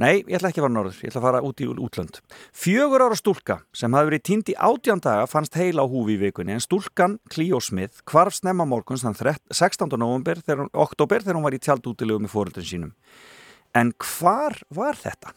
nei, 0.00 0.20
ég 0.28 0.36
ætla 0.38 0.50
ekki 0.52 0.60
að 0.60 0.66
fara 0.66 0.74
norður 0.76 0.98
ég 1.02 1.10
ætla 1.10 1.20
að 1.22 1.26
fara 1.26 1.42
út 1.48 1.62
í 1.64 1.68
útlönd 1.72 2.18
fjögur 2.56 3.04
ára 3.06 3.18
stúlka 3.18 3.58
sem 3.76 3.96
hafi 3.96 4.10
verið 4.10 4.24
týnd 4.30 4.52
í 4.52 4.56
átján 4.68 5.02
daga 5.04 5.26
fannst 5.30 5.56
heila 5.60 5.84
á 5.84 5.86
húfi 5.90 6.16
í 6.16 6.20
vikunni 6.26 6.56
en 6.56 6.64
stúlkan 6.64 7.18
Cleo 7.32 7.60
Smith 7.64 8.02
hvarf 8.08 8.38
snemma 8.38 8.64
morguns 8.68 9.04
þann 9.04 9.16
16. 9.16 9.96
november 10.00 10.40
þegar, 10.40 10.64
hún- 10.64 10.72
oktober 10.86 11.24
þegar 11.24 11.40
hún 11.40 11.48
var 11.48 11.56
í 11.56 11.62
tjaldútilegu 11.66 12.22
með 12.24 12.32
fóreldrin 12.36 12.70
sínum 12.70 12.94
en 13.76 13.92
hvar 14.00 14.56
var 14.72 14.96
þetta? 14.96 15.34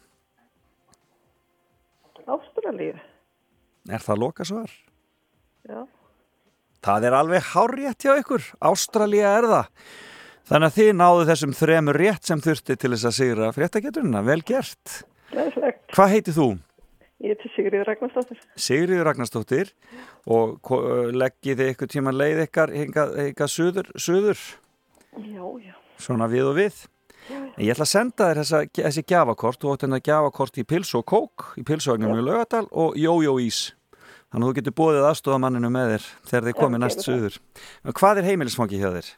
Ástralíu. 2.36 2.94
Er 3.90 4.04
það 4.04 4.20
loka 4.22 4.44
svar? 4.46 4.70
Já. 5.68 5.82
Það 6.84 7.06
er 7.10 7.16
alveg 7.18 7.44
hárrétt 7.52 8.06
hjá 8.06 8.14
ykkur. 8.22 8.44
Ástralía 8.70 9.34
er 9.40 9.46
það. 9.50 9.68
Þannig 10.50 10.70
að 10.70 10.76
þið 10.80 10.90
náðu 10.98 11.26
þessum 11.28 11.52
þremur 11.54 11.98
rétt 12.00 12.26
sem 12.26 12.40
þurfti 12.42 12.76
til 12.80 12.90
þess 12.94 13.08
að 13.10 13.16
sigra 13.18 13.50
fréttageturina. 13.54 14.22
Vel 14.26 14.40
gert. 14.48 14.94
Gleðislegt. 15.30 15.82
Hvað 15.94 16.12
heiti 16.14 16.34
þú? 16.34 16.46
Ég 17.20 17.34
heiti 17.36 17.50
Sigriður 17.52 17.84
Ragnarsdóttir. 17.90 18.38
Sigriður 18.56 19.04
Ragnarsdóttir 19.10 19.70
og 20.32 20.54
ko- 20.64 20.80
leggið 21.12 21.58
þið 21.60 21.72
ykkur 21.74 21.90
tíma 21.92 22.14
leið 22.16 22.40
ykkar 22.46 22.72
hingað, 22.72 23.12
hingað 23.26 23.52
suður, 23.52 23.90
suður, 24.00 24.40
Já, 25.20 25.44
já. 25.60 25.74
svona 26.00 26.26
við 26.32 26.48
og 26.48 26.56
við. 26.56 26.78
En 27.60 27.66
ég 27.66 27.74
ætla 27.74 27.84
að 27.84 27.90
senda 27.90 28.26
þér 28.30 28.38
þessa, 28.40 28.58
þessi 28.72 29.02
gjafakort, 29.10 29.58
þú 29.60 29.72
átt 29.74 29.82
hérna 29.84 29.98
gjafakort 30.00 30.54
í 30.56 30.62
Pils 30.64 30.94
og 30.96 31.02
Kók, 31.10 31.42
í 31.60 31.64
Pilsvagnum 31.68 32.14
í 32.16 32.22
Laugadal 32.24 32.62
og 32.72 32.94
Jójó 32.96 33.34
Ís. 33.44 33.58
Þannig 34.32 34.46
að 34.46 34.46
þú 34.46 34.56
getur 34.56 34.74
bóðið 34.78 35.08
aðstofamanninu 35.10 35.70
með 35.74 35.92
þér 35.92 36.06
þegar 36.30 36.46
þið 36.46 36.56
komið 36.56 36.82
næst. 36.86 37.10
En 37.10 37.98
Hvað 38.00 38.22
er 38.22 38.28
heimilisfangi 38.30 38.80
hjá 38.80 38.88
þér? 38.94 39.12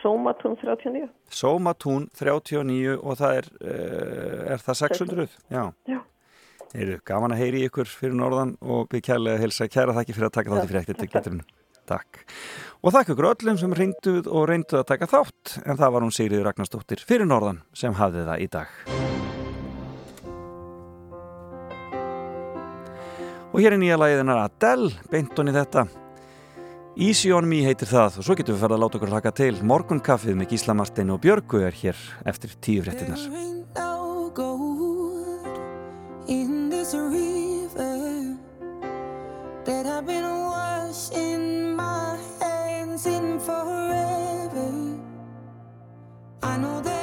Sómatún 0.00 0.56
39. 0.62 1.04
Sómatún 1.28 2.08
39 2.16 2.96
og 2.96 3.20
það 3.20 3.42
er, 3.42 3.52
uh, 3.60 4.40
er 4.56 4.64
það 4.64 4.80
600? 4.80 5.38
Já. 5.52 5.62
Já. 5.84 6.00
Heyrðu, 6.72 7.00
gaman 7.12 7.36
að 7.36 7.42
heyri 7.44 7.66
ykkur 7.68 7.92
fyrir 7.92 8.16
norðan 8.16 8.56
og 8.64 8.88
að 8.88 9.42
helsa 9.44 9.68
kæra 9.68 10.00
þakki 10.00 10.16
fyrir 10.16 10.30
að 10.30 10.36
taka 10.38 10.64
þátt 10.64 11.04
í 11.04 11.12
geturinn. 11.12 11.44
Takk. 11.90 12.24
Og 12.80 12.94
þakk 12.94 13.12
ykkur 13.14 13.30
öllum 13.32 13.58
sem 13.60 13.74
ringduð 13.76 14.28
og 14.30 14.46
reynduð 14.48 14.80
að 14.80 14.90
taka 14.92 15.08
þátt 15.10 15.56
en 15.64 15.78
það 15.80 15.94
var 15.96 16.06
hún 16.06 16.14
Sigriður 16.14 16.46
Ragnarsdóttir 16.48 17.02
fyrir 17.06 17.28
norðan 17.28 17.64
sem 17.76 17.96
hafði 17.98 18.26
það 18.28 18.44
í 18.44 18.50
dag. 18.54 18.76
Og 23.50 23.58
hér 23.58 23.74
er 23.74 23.82
nýja 23.82 23.98
lagiðinar 23.98 24.44
Adele, 24.44 24.92
beint 25.10 25.34
honni 25.34 25.54
þetta. 25.56 25.88
Easy 27.00 27.30
on 27.34 27.46
me 27.50 27.60
heitir 27.64 27.90
það 27.90 28.20
og 28.20 28.26
svo 28.26 28.34
getum 28.38 28.56
við 28.56 28.62
farið 28.64 28.76
að 28.76 28.82
láta 28.84 28.98
okkur 28.98 29.12
hlaka 29.14 29.32
til. 29.34 29.52
Morgunkaffið 29.66 30.38
með 30.38 30.54
Gísla 30.54 30.76
Martin 30.78 31.10
og 31.14 31.22
Björgu 31.22 31.62
er 31.66 31.74
hér 31.82 32.04
eftir 32.30 32.54
tíu 32.62 32.84
fréttinnar. 32.86 33.26
no 33.74 34.30
gold 34.34 35.46
in 36.28 36.68
this 36.68 36.94
river 36.94 38.36
that 39.64 39.86
I've 39.86 40.06
been 40.06 40.22
washing 40.22 40.39
I 46.50 46.56
know 46.56 46.80
there 46.80 46.99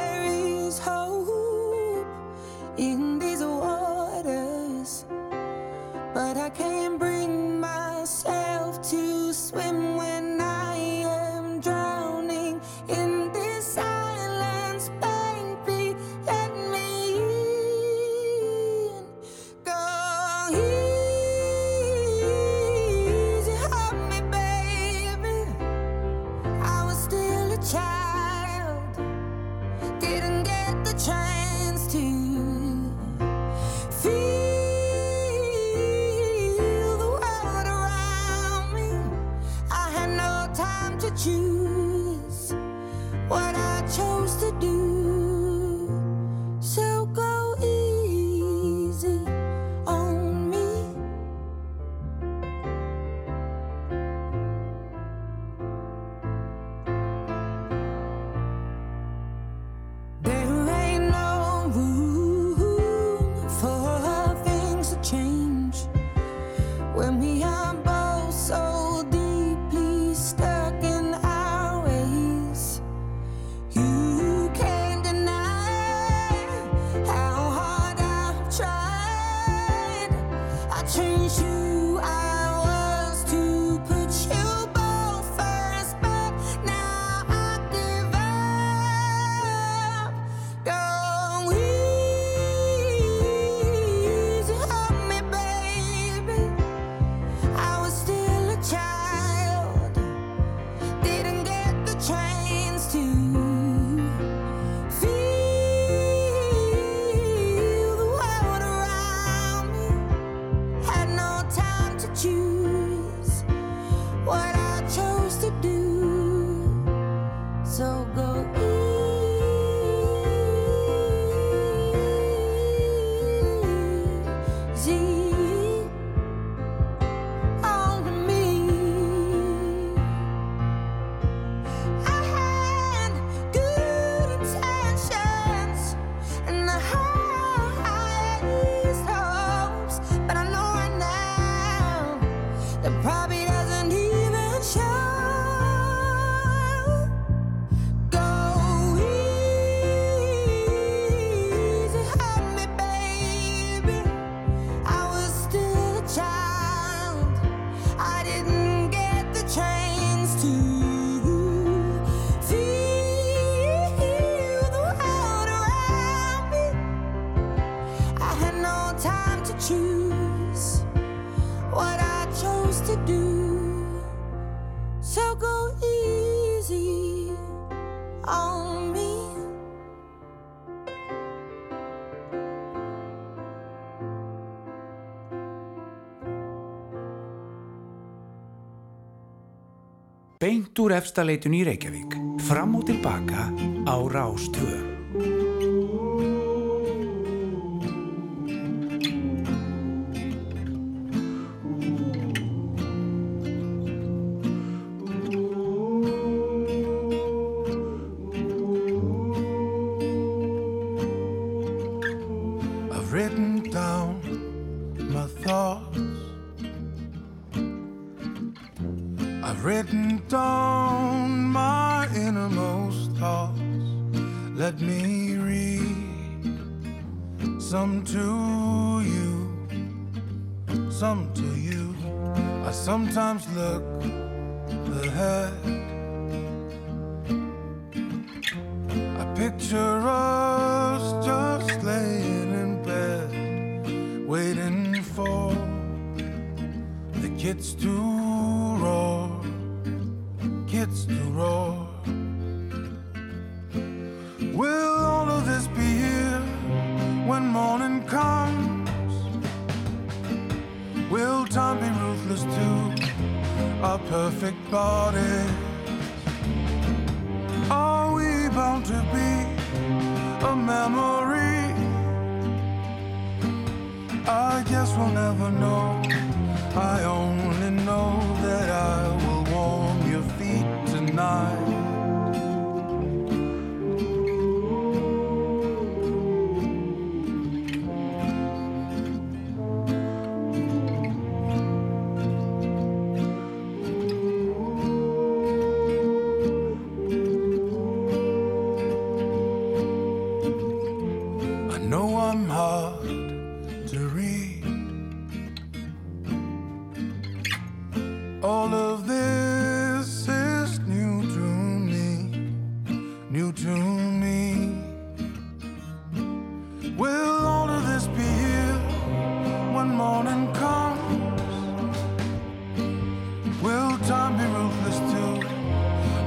beint 190.77 190.85
úr 190.85 190.93
efstaleitun 190.93 191.55
í 191.57 191.63
Reykjavík, 191.65 192.13
fram 192.45 192.75
og 192.77 192.85
tilbaka 192.85 193.49
á 193.89 193.97
Rás 194.13 194.45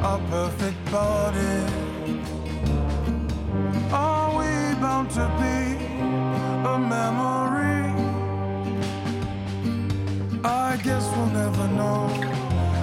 our 0.02 0.18
perfect 0.30 0.78
body? 0.90 1.56
Are 3.92 4.30
we 4.38 4.74
bound 4.80 5.10
to 5.10 5.26
be 5.40 5.58
a 6.72 6.78
memory? 6.78 7.84
I 10.42 10.78
guess 10.82 11.04
we'll 11.14 11.26
never 11.26 11.68
know. 11.68 12.08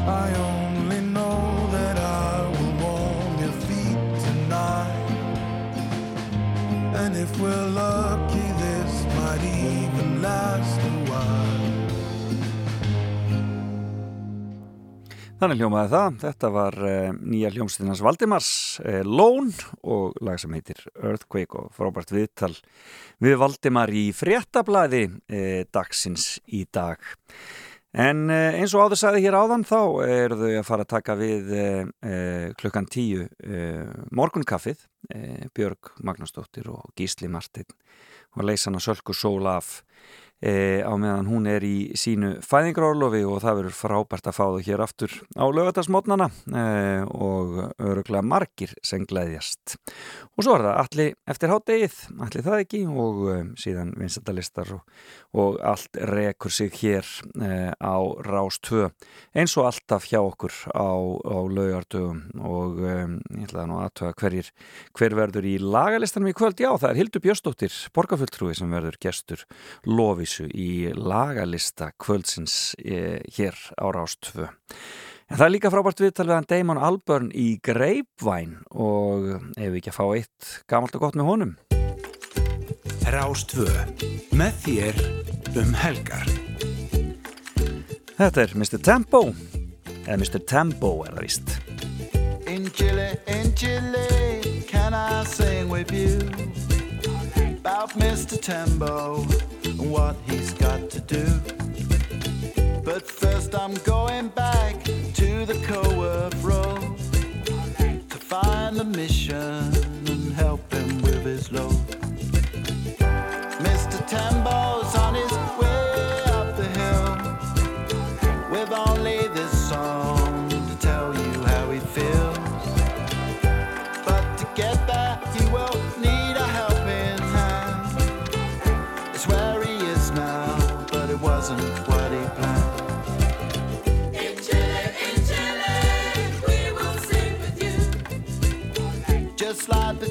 I 0.07 0.27
only 0.49 1.01
know 1.01 1.69
that 1.71 1.97
I 1.97 2.47
will 2.55 2.73
warm 2.83 3.39
your 3.43 3.55
feet 3.65 3.99
tonight. 4.25 5.07
And 7.01 7.15
if 7.17 7.39
we're 7.39 7.67
lucky, 7.69 8.47
this 8.63 9.05
might 9.15 9.43
even 9.43 10.21
last 10.21 10.79
Þannig 15.37 15.59
hljómaði 15.61 15.89
það. 15.91 16.15
Þetta 16.23 16.49
var 16.49 16.75
uh, 16.81 17.09
nýja 17.13 17.51
hljómsveitinans 17.53 17.99
Valdimars 18.01 18.47
uh, 18.81 19.03
Lón 19.05 19.51
og 19.85 20.15
lag 20.25 20.39
sem 20.41 20.55
heitir 20.57 20.79
Earthquake 20.95 21.59
og 21.59 21.67
frábært 21.77 22.09
viðtal 22.09 22.55
við 23.21 23.37
Valdimar 23.43 23.93
í 23.93 24.07
fréttablaði 24.17 25.03
uh, 25.05 25.61
dagsins 25.69 26.39
í 26.49 26.63
dag. 26.73 26.97
En 27.93 28.25
uh, 28.33 28.57
eins 28.57 28.73
og 28.73 28.87
áður 28.87 29.01
sagði 29.03 29.27
hér 29.27 29.37
áðan 29.37 29.67
þá 29.69 29.79
eru 30.07 30.39
þau 30.41 30.49
að 30.55 30.67
fara 30.71 30.87
að 30.87 30.93
taka 30.95 31.19
við 31.21 31.53
uh, 31.53 31.85
uh, 31.85 32.49
klukkan 32.57 32.89
tíu 32.89 33.29
morgunkaffið, 34.17 34.81
Björg 35.55 35.93
Magnúsdóttir 36.03 36.65
og 36.73 36.89
Gísli 36.97 37.29
Martin 37.31 37.69
og 38.33 38.49
leysana 38.49 38.81
Sölku 38.81 39.13
Sól 39.13 39.45
af 39.53 39.83
e, 40.41 40.83
á 40.85 40.93
meðan 40.99 41.29
hún 41.29 41.47
er 41.49 41.63
í 41.65 41.91
sínu 41.97 42.37
fæðingrárlofi 42.45 43.23
og 43.25 43.41
það 43.43 43.61
verður 43.61 43.77
frábært 43.77 44.29
að 44.29 44.37
fá 44.37 44.43
þau 44.45 44.65
hér 44.67 44.83
aftur 44.85 45.15
á 45.33 45.45
lögatarsmotnana 45.49 46.29
e, 46.29 46.65
og 47.09 47.57
öruglega 47.81 48.25
margir 48.25 48.73
sem 48.85 49.05
glæðjast. 49.07 49.77
Og 50.37 50.45
svo 50.45 50.57
er 50.57 50.67
það 50.67 50.81
allir 50.83 51.13
eftir 51.33 51.53
háttegið, 51.53 51.97
allir 52.27 52.45
það 52.45 52.63
ekki 52.65 52.83
og 52.87 53.23
e, 53.33 53.37
síðan 53.61 53.93
vinsendalistar 53.97 54.73
og, 54.77 54.99
og 55.37 55.57
allt 55.65 56.01
rekur 56.11 56.53
sig 56.53 56.73
hér 56.83 57.07
e, 57.41 57.51
á 57.73 57.97
Rás 58.27 58.61
2 58.69 58.85
eins 59.37 59.57
og 59.57 59.71
alltaf 59.71 60.07
hjá 60.11 60.19
okkur 60.21 60.53
á, 60.73 60.89
á 61.25 61.37
lögardögum 61.49 62.21
og 62.45 62.81
e, 62.85 62.97
ég 63.39 63.49
ætlaði 63.49 63.71
nú 63.71 63.81
aðtöða 63.81 64.17
hverjir 64.21 64.53
hver 64.97 65.17
verður 65.17 65.49
í 65.49 65.57
lagalistanum 65.61 66.29
í 66.29 66.37
kvöld. 66.37 66.61
Já, 66.61 66.71
það 66.77 66.89
er 66.91 67.01
Hildur 67.01 67.25
Björstóttir, 67.25 67.81
borgarfulltrúi 67.95 68.53
sem 68.57 68.71
verður 68.71 68.99
gestur 69.01 69.43
lofisu 70.27 70.47
í 70.51 70.91
lagalista 70.93 71.91
kvöldsins 71.97 72.75
e, 72.77 73.21
hér 73.37 73.55
á 73.79 73.85
Rástvö. 73.91 74.47
En 75.27 75.37
það 75.37 75.45
er 75.45 75.51
líka 75.51 75.71
frábært 75.71 76.01
viðtal 76.01 76.27
við 76.27 76.35
hann 76.35 76.47
Damon 76.47 76.79
Albarn 76.79 77.31
í 77.35 77.59
Greipvæn 77.63 78.63
og 78.71 79.27
ef 79.55 79.71
við 79.71 79.79
ekki 79.79 79.91
að 79.91 79.97
fá 79.97 80.05
eitt 80.15 80.51
gamalt 80.67 80.95
og 80.95 81.03
gott 81.03 81.15
með 81.15 81.29
honum. 81.31 81.53
Rástvö, 83.07 83.67
með 84.35 84.53
þér 84.65 85.01
um 85.61 85.73
helgar. 85.79 86.27
Þetta 88.17 88.43
er 88.43 88.55
Mr. 88.57 88.79
Tempo, 88.83 89.23
eða 90.03 90.17
Mr. 90.17 90.41
Tempo 90.43 91.03
er 91.05 91.15
það 91.15 91.23
víst. 91.23 91.55
In 92.47 92.71
Chile, 92.71 93.19
in 93.27 93.53
Chile, 93.55 94.63
can 94.67 94.93
I 94.93 95.23
sing 95.23 95.69
with 95.69 95.91
you 95.91 96.19
about 97.59 97.91
Mr. 97.99 98.39
Tembo 98.41 99.21
and 99.27 99.66
what 99.89 100.15
he's 100.25 100.53
got 100.53 100.89
to 100.89 100.99
do? 100.99 101.25
But 102.83 103.05
first, 103.07 103.55
I'm 103.55 103.73
going 103.83 104.29
back 104.29 104.83
to 104.83 105.45
the 105.45 105.59
Coworth 105.65 106.43
Road 106.43 106.97
to 108.09 108.17
find 108.17 108.77
the 108.77 108.83
mission 108.83 109.73
and 110.07 110.33
help 110.33 110.71
him 110.73 111.01
with 111.01 111.23
his 111.23 111.51
load. 111.51 111.71
Mr. 113.59 114.05
Tembo's 114.07 114.46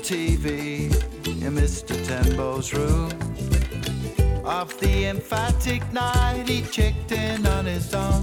TV 0.06 0.84
in 1.26 1.52
Mr. 1.52 1.96
Tembo's 2.06 2.72
room. 2.72 3.10
Of 4.44 4.78
the 4.78 5.06
emphatic 5.06 5.82
night, 5.92 6.44
he 6.46 6.62
checked 6.62 7.10
in 7.10 7.44
on 7.44 7.64
his 7.64 7.92
own. 7.92 8.22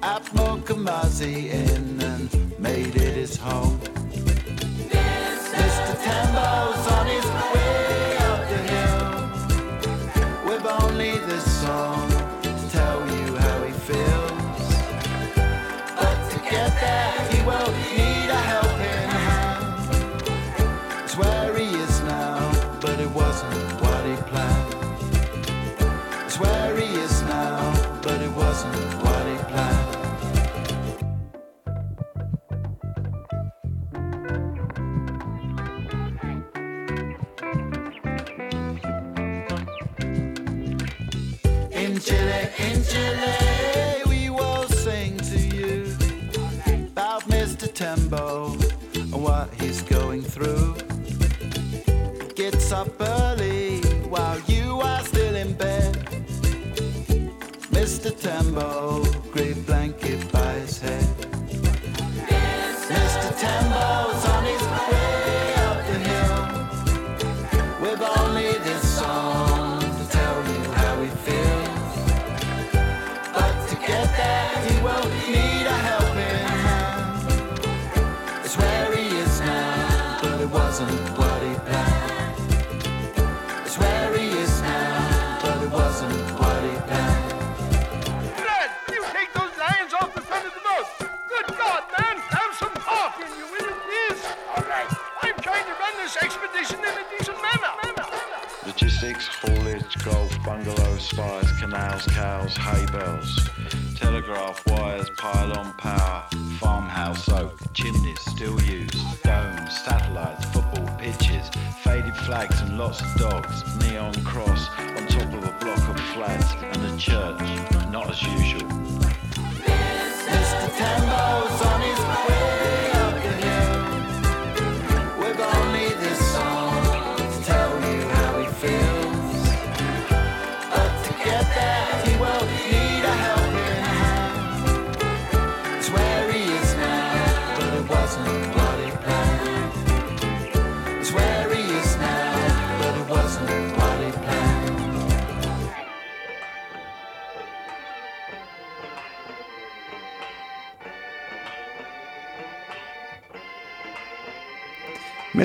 Atmokamazi 0.00 1.50
in 1.50 2.00
and 2.00 2.58
made 2.60 2.94
it 2.94 3.16
his 3.16 3.36
home. 3.36 3.80
Mr. 5.58 5.94
Tambo's 6.04 6.86
on 6.92 7.06
his 7.06 7.27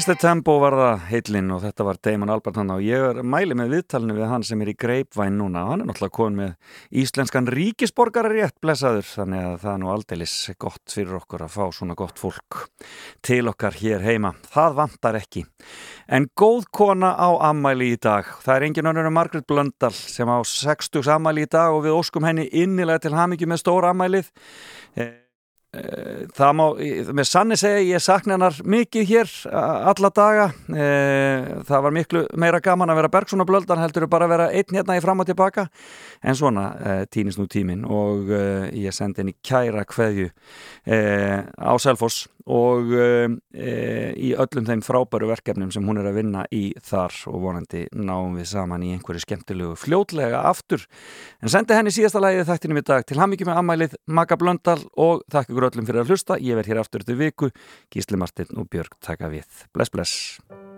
Mr. 0.03 0.17
Tempo 0.19 0.57
var 0.59 0.75
það 0.75 1.03
heillin 1.07 1.51
og 1.55 1.61
þetta 1.63 1.84
var 1.88 1.97
Damon 2.03 2.31
Albert 2.34 2.57
hann 2.59 2.73
og 2.73 2.81
ég 2.84 3.05
er 3.07 3.21
mæli 3.23 3.55
með 3.55 3.69
viðtalinu 3.77 4.17
við 4.17 4.25
hann 4.27 4.43
sem 4.43 4.59
er 4.59 4.73
í 4.73 4.75
greipvæn 4.75 5.38
núna. 5.39 5.61
Hann 5.69 5.85
er 5.85 5.88
náttúrulega 5.88 6.15
komin 6.17 6.41
með 6.41 6.97
íslenskan 6.99 7.47
ríkisborgara 7.47 8.34
rétt 8.34 8.57
blessaður. 8.59 9.07
Þannig 9.07 9.45
að 9.47 9.55
það 9.61 9.71
er 9.71 9.80
nú 9.80 9.93
aldeilis 9.93 10.35
gott 10.59 10.97
fyrir 10.97 11.15
okkur 11.21 11.45
að 11.45 11.55
fá 11.55 11.63
svona 11.77 11.95
gott 11.95 12.19
fólk 12.19 12.59
til 13.23 13.47
okkar 13.53 13.80
hér 13.80 14.03
heima. 14.03 14.34
Það 14.51 14.75
vantar 14.81 15.21
ekki. 15.21 15.45
En 16.11 16.27
góð 16.35 16.67
kona 16.75 17.15
á 17.15 17.31
ammæli 17.53 17.93
í 17.93 18.01
dag. 18.03 18.27
Það 18.43 18.57
er 18.57 18.67
engin 18.67 18.91
önnur 18.91 19.07
en 19.07 19.15
Margret 19.21 19.47
Blöndal 19.47 19.95
sem 19.95 20.27
á 20.27 20.43
60 20.43 21.13
ammæli 21.15 21.47
í 21.47 21.53
dag 21.55 21.71
og 21.71 21.85
við 21.88 21.95
óskum 22.01 22.27
henni 22.27 22.49
innilega 22.51 23.07
til 23.07 23.15
hamingi 23.15 23.47
með 23.47 23.63
stóra 23.63 23.95
ammælið 23.95 24.34
Eh, 24.95 25.23
Það 25.74 26.52
má, 26.54 26.64
með 27.18 27.26
sanni 27.26 27.56
segja, 27.58 27.80
ég 27.95 28.02
sakna 28.06 28.36
hennar 28.36 28.60
mikið 28.62 29.08
hér 29.10 29.32
alla 29.50 30.12
daga. 30.14 30.44
Eh, 30.70 31.48
Það 31.66 31.82
var 31.88 31.95
miklu 31.95 32.22
meira 32.38 32.60
gaman 32.62 32.94
að 32.94 33.00
vera 33.02 33.10
Bergsson 33.16 33.41
og 33.41 33.50
Blöldan 33.50 33.82
heldur 33.82 34.06
bara 34.12 34.28
að 34.28 34.34
vera 34.36 34.48
einn 34.54 34.78
hérna 34.78 35.00
í 35.00 35.02
fram 35.02 35.24
og 35.24 35.30
tilbaka. 35.32 35.66
En 36.24 36.38
svona 36.40 36.68
eh, 36.80 37.04
týnist 37.12 37.40
nú 37.40 37.48
tíminn 37.52 37.84
og 37.84 38.32
eh, 38.32 38.70
ég 38.86 38.95
sendi 38.95 39.22
henni 39.22 39.36
kæra 39.44 39.84
kveðju 39.88 40.30
eh, 40.88 41.44
á 41.44 41.74
Selfoss 41.82 42.30
og 42.44 42.90
í 42.91 44.30
öllum 44.36 44.66
þeim 44.68 44.82
frábæru 44.84 45.30
verkefnum 45.30 45.70
sem 45.72 45.86
hún 45.88 46.02
er 46.02 46.10
að 46.10 46.18
vinna 46.18 46.41
í 46.52 46.74
þar 46.84 47.16
og 47.32 47.38
vonandi 47.40 47.86
náum 47.95 48.36
við 48.36 48.50
saman 48.50 48.84
í 48.84 48.90
einhverju 48.98 49.24
skemmtilegu 49.24 49.78
fljótlega 49.80 50.41
aftur. 50.50 50.84
En 51.40 51.54
sendi 51.54 51.78
henni 51.78 51.95
síðasta 51.95 52.20
lagið 52.20 52.50
þættinum 52.52 52.82
í 52.82 52.86
dag 52.91 53.08
til 53.08 53.22
hamingi 53.22 53.48
með 53.48 53.62
ammælið 53.62 53.95
Magga 54.12 54.36
Blöndal 54.44 54.82
og 54.91 55.24
þakka 55.32 55.56
ykkur 55.56 55.70
öllum 55.70 55.88
fyrir 55.88 56.04
að 56.04 56.12
hlusta. 56.12 56.41
Ég 56.44 56.60
verð 56.60 56.74
hér 56.74 56.84
aftur 56.84 57.08
til 57.08 57.20
viku. 57.24 57.54
Gísli 57.88 58.20
Martin 58.20 58.52
og 58.60 58.68
Björg 58.68 59.00
taka 59.00 59.32
við. 59.32 59.48
Bless, 59.72 59.95
bless. 59.95 60.73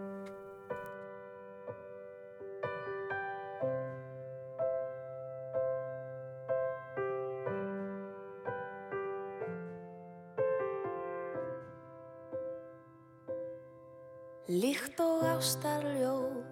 Líkt 14.46 15.00
og 15.02 15.24
ástarljóð 15.26 16.44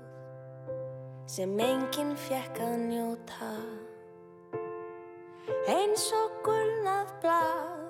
sem 1.30 1.52
enginn 1.62 2.16
fjekk 2.18 2.58
að 2.66 2.72
njóta. 2.88 3.50
Eins 5.70 6.08
og 6.18 6.40
gulnað 6.42 7.12
blað 7.22 7.84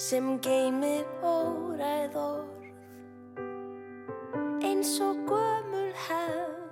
sem 0.00 0.30
geymir 0.40 1.04
óræð 1.20 2.16
orð. 2.16 2.64
Eins 4.64 4.96
og 5.04 5.20
gömul 5.28 5.92
hefð 6.06 6.64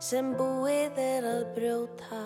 sem 0.00 0.32
búið 0.40 1.04
er 1.04 1.28
að 1.34 1.44
brjóta. 1.52 2.24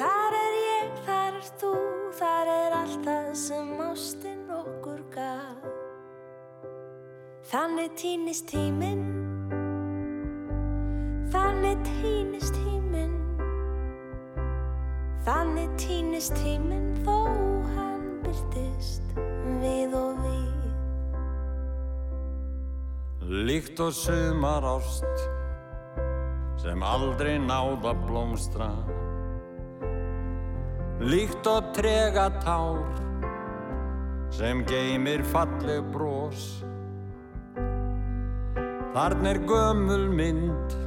Þar 0.00 0.40
er 0.46 0.60
ég, 0.64 0.98
þar 1.04 1.40
er 1.44 1.54
þú, 1.60 1.76
þar 2.24 2.56
er 2.56 2.80
allt 2.80 3.00
það 3.04 3.32
sem 3.44 3.80
ástin 3.84 4.29
Þannig 7.50 7.96
týnist 7.98 8.44
tíminn. 8.46 9.00
Þannig 11.32 11.80
týnist 11.82 12.54
tíminn. 12.54 13.16
Þannig 15.26 15.72
týnist 15.82 16.36
tíminn 16.38 16.92
þó 17.02 17.16
hann 17.72 18.06
byrtist 18.22 19.18
við 19.64 19.98
og 19.98 20.22
við. 20.22 20.70
Líkt 23.50 23.82
og 23.82 23.98
sumar 23.98 24.70
ást 24.76 25.26
sem 26.62 26.86
aldrei 26.86 27.34
náða 27.42 27.98
blómstra. 28.06 28.70
Líkt 31.02 31.50
og 31.50 31.74
trega 31.74 32.30
tár 32.46 32.86
sem 34.30 34.62
geymir 34.70 35.26
falleg 35.34 35.82
brós 35.90 36.60
Þarna 38.90 39.34
er 39.34 39.42
gömul 39.46 40.08
mynd 40.10 40.78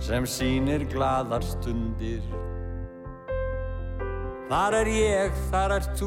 sem 0.00 0.24
sýnir 0.24 0.86
gladar 0.88 1.44
stundir 1.44 2.22
Þar 4.48 4.74
er 4.78 4.88
ég, 4.88 5.40
þar 5.50 5.72
er 5.74 5.86
þú, 5.98 6.06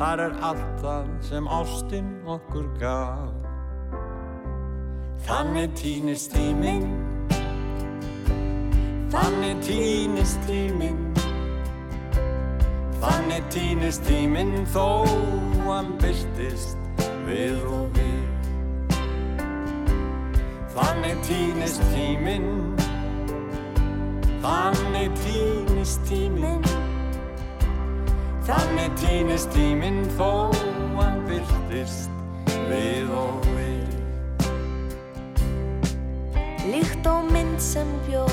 þar 0.00 0.20
er 0.24 0.32
allt 0.48 0.80
það 0.82 1.10
sem 1.22 1.50
ástin 1.54 2.08
okkur 2.26 2.64
gaf. 2.80 3.44
Þannig 5.28 5.76
týnist 5.78 6.34
tíminn, 6.34 6.88
þannig 9.14 9.62
týnist 9.68 10.42
tíminn, 10.48 10.98
þannig 12.98 13.46
týnist 13.54 14.02
tíminn 14.10 14.66
þó 14.74 15.06
hann 15.70 15.94
byrtist 16.02 17.06
við 17.30 17.62
og 17.70 17.86
við. 17.94 18.15
Þannig 20.76 21.16
týnist 21.24 21.80
tíminn, 21.88 22.76
þannig 24.42 25.14
týnist 25.22 26.02
tíminn, 26.04 26.66
þannig 28.44 28.92
týnist 29.00 29.48
tíminn 29.54 30.02
þó 30.18 30.52
hann 30.98 31.22
byrtist 31.24 32.12
við 32.68 33.08
og 33.16 33.48
við. 33.54 33.96
Líkt 36.68 37.08
og 37.08 37.32
mynd 37.32 37.56
sem 37.62 37.96
bjó 38.04 38.26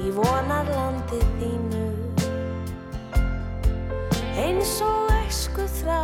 í 0.00 0.16
vonarlandi 0.16 1.20
þínu. 1.36 1.86
Eins 4.48 4.78
og 4.88 5.12
æsku 5.20 5.68
þrá 5.76 6.00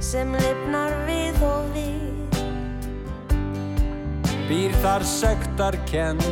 sem 0.00 0.38
lifnar 0.40 1.02
við 1.04 1.44
og 1.44 1.74
við 1.76 1.99
Býr 4.50 4.72
þar 4.82 5.04
sektar 5.06 5.76
kend 5.86 6.24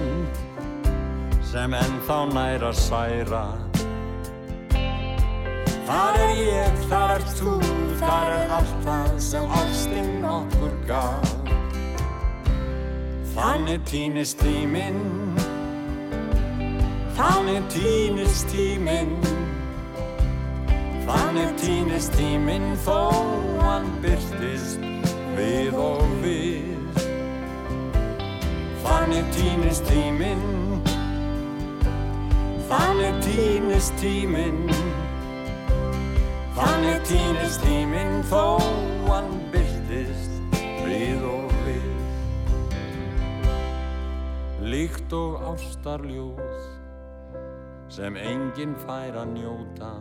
sem 1.47 1.75
ennþá 1.79 2.17
nær 2.33 2.65
að 2.67 2.79
særa. 2.81 3.43
Þar 5.87 6.17
er 6.25 6.33
ég, 6.35 6.81
þar 6.91 7.13
er 7.15 7.27
þú, 7.39 7.53
þar 8.01 8.33
er 8.35 8.55
allt 8.57 8.73
það 8.89 9.13
sem 9.23 9.47
ástin 9.61 10.27
okkur 10.27 10.75
gaf. 10.89 11.37
Þannig 13.37 13.85
týnist 13.87 14.43
tíminn, 14.43 14.99
þannig 17.21 17.69
týnist 17.77 18.51
tíminn, 18.51 19.15
þannig 21.07 21.55
týnist 21.63 22.19
tíminn 22.19 22.75
þó 22.83 22.99
hann 23.63 23.87
byrtist 24.03 24.83
við 25.39 25.79
og 25.79 26.03
við. 26.27 26.78
Þannig 28.89 29.27
týnist 29.37 29.85
tíminn, 29.85 30.81
þannig 32.71 33.19
týnist 33.21 33.93
tíminn, 34.01 34.63
þannig 36.57 37.03
týnist 37.09 37.61
tíminn 37.67 38.23
þó 38.31 38.57
hann 39.11 39.29
byrtist 39.53 40.57
við 40.87 41.27
og 41.29 41.53
við. 41.67 41.91
Líkt 44.73 45.13
og 45.19 45.37
ástarljóð 45.53 46.41
sem 47.93 48.17
enginn 48.21 48.73
fær 48.87 49.21
að 49.21 49.35
njóta, 49.35 49.93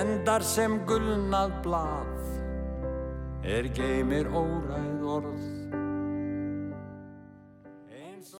endar 0.00 0.48
sem 0.54 0.80
gulnað 0.88 1.60
blað 1.66 2.24
er 3.44 3.68
geymir 3.76 4.32
óræð 4.32 5.04
orð 5.18 5.53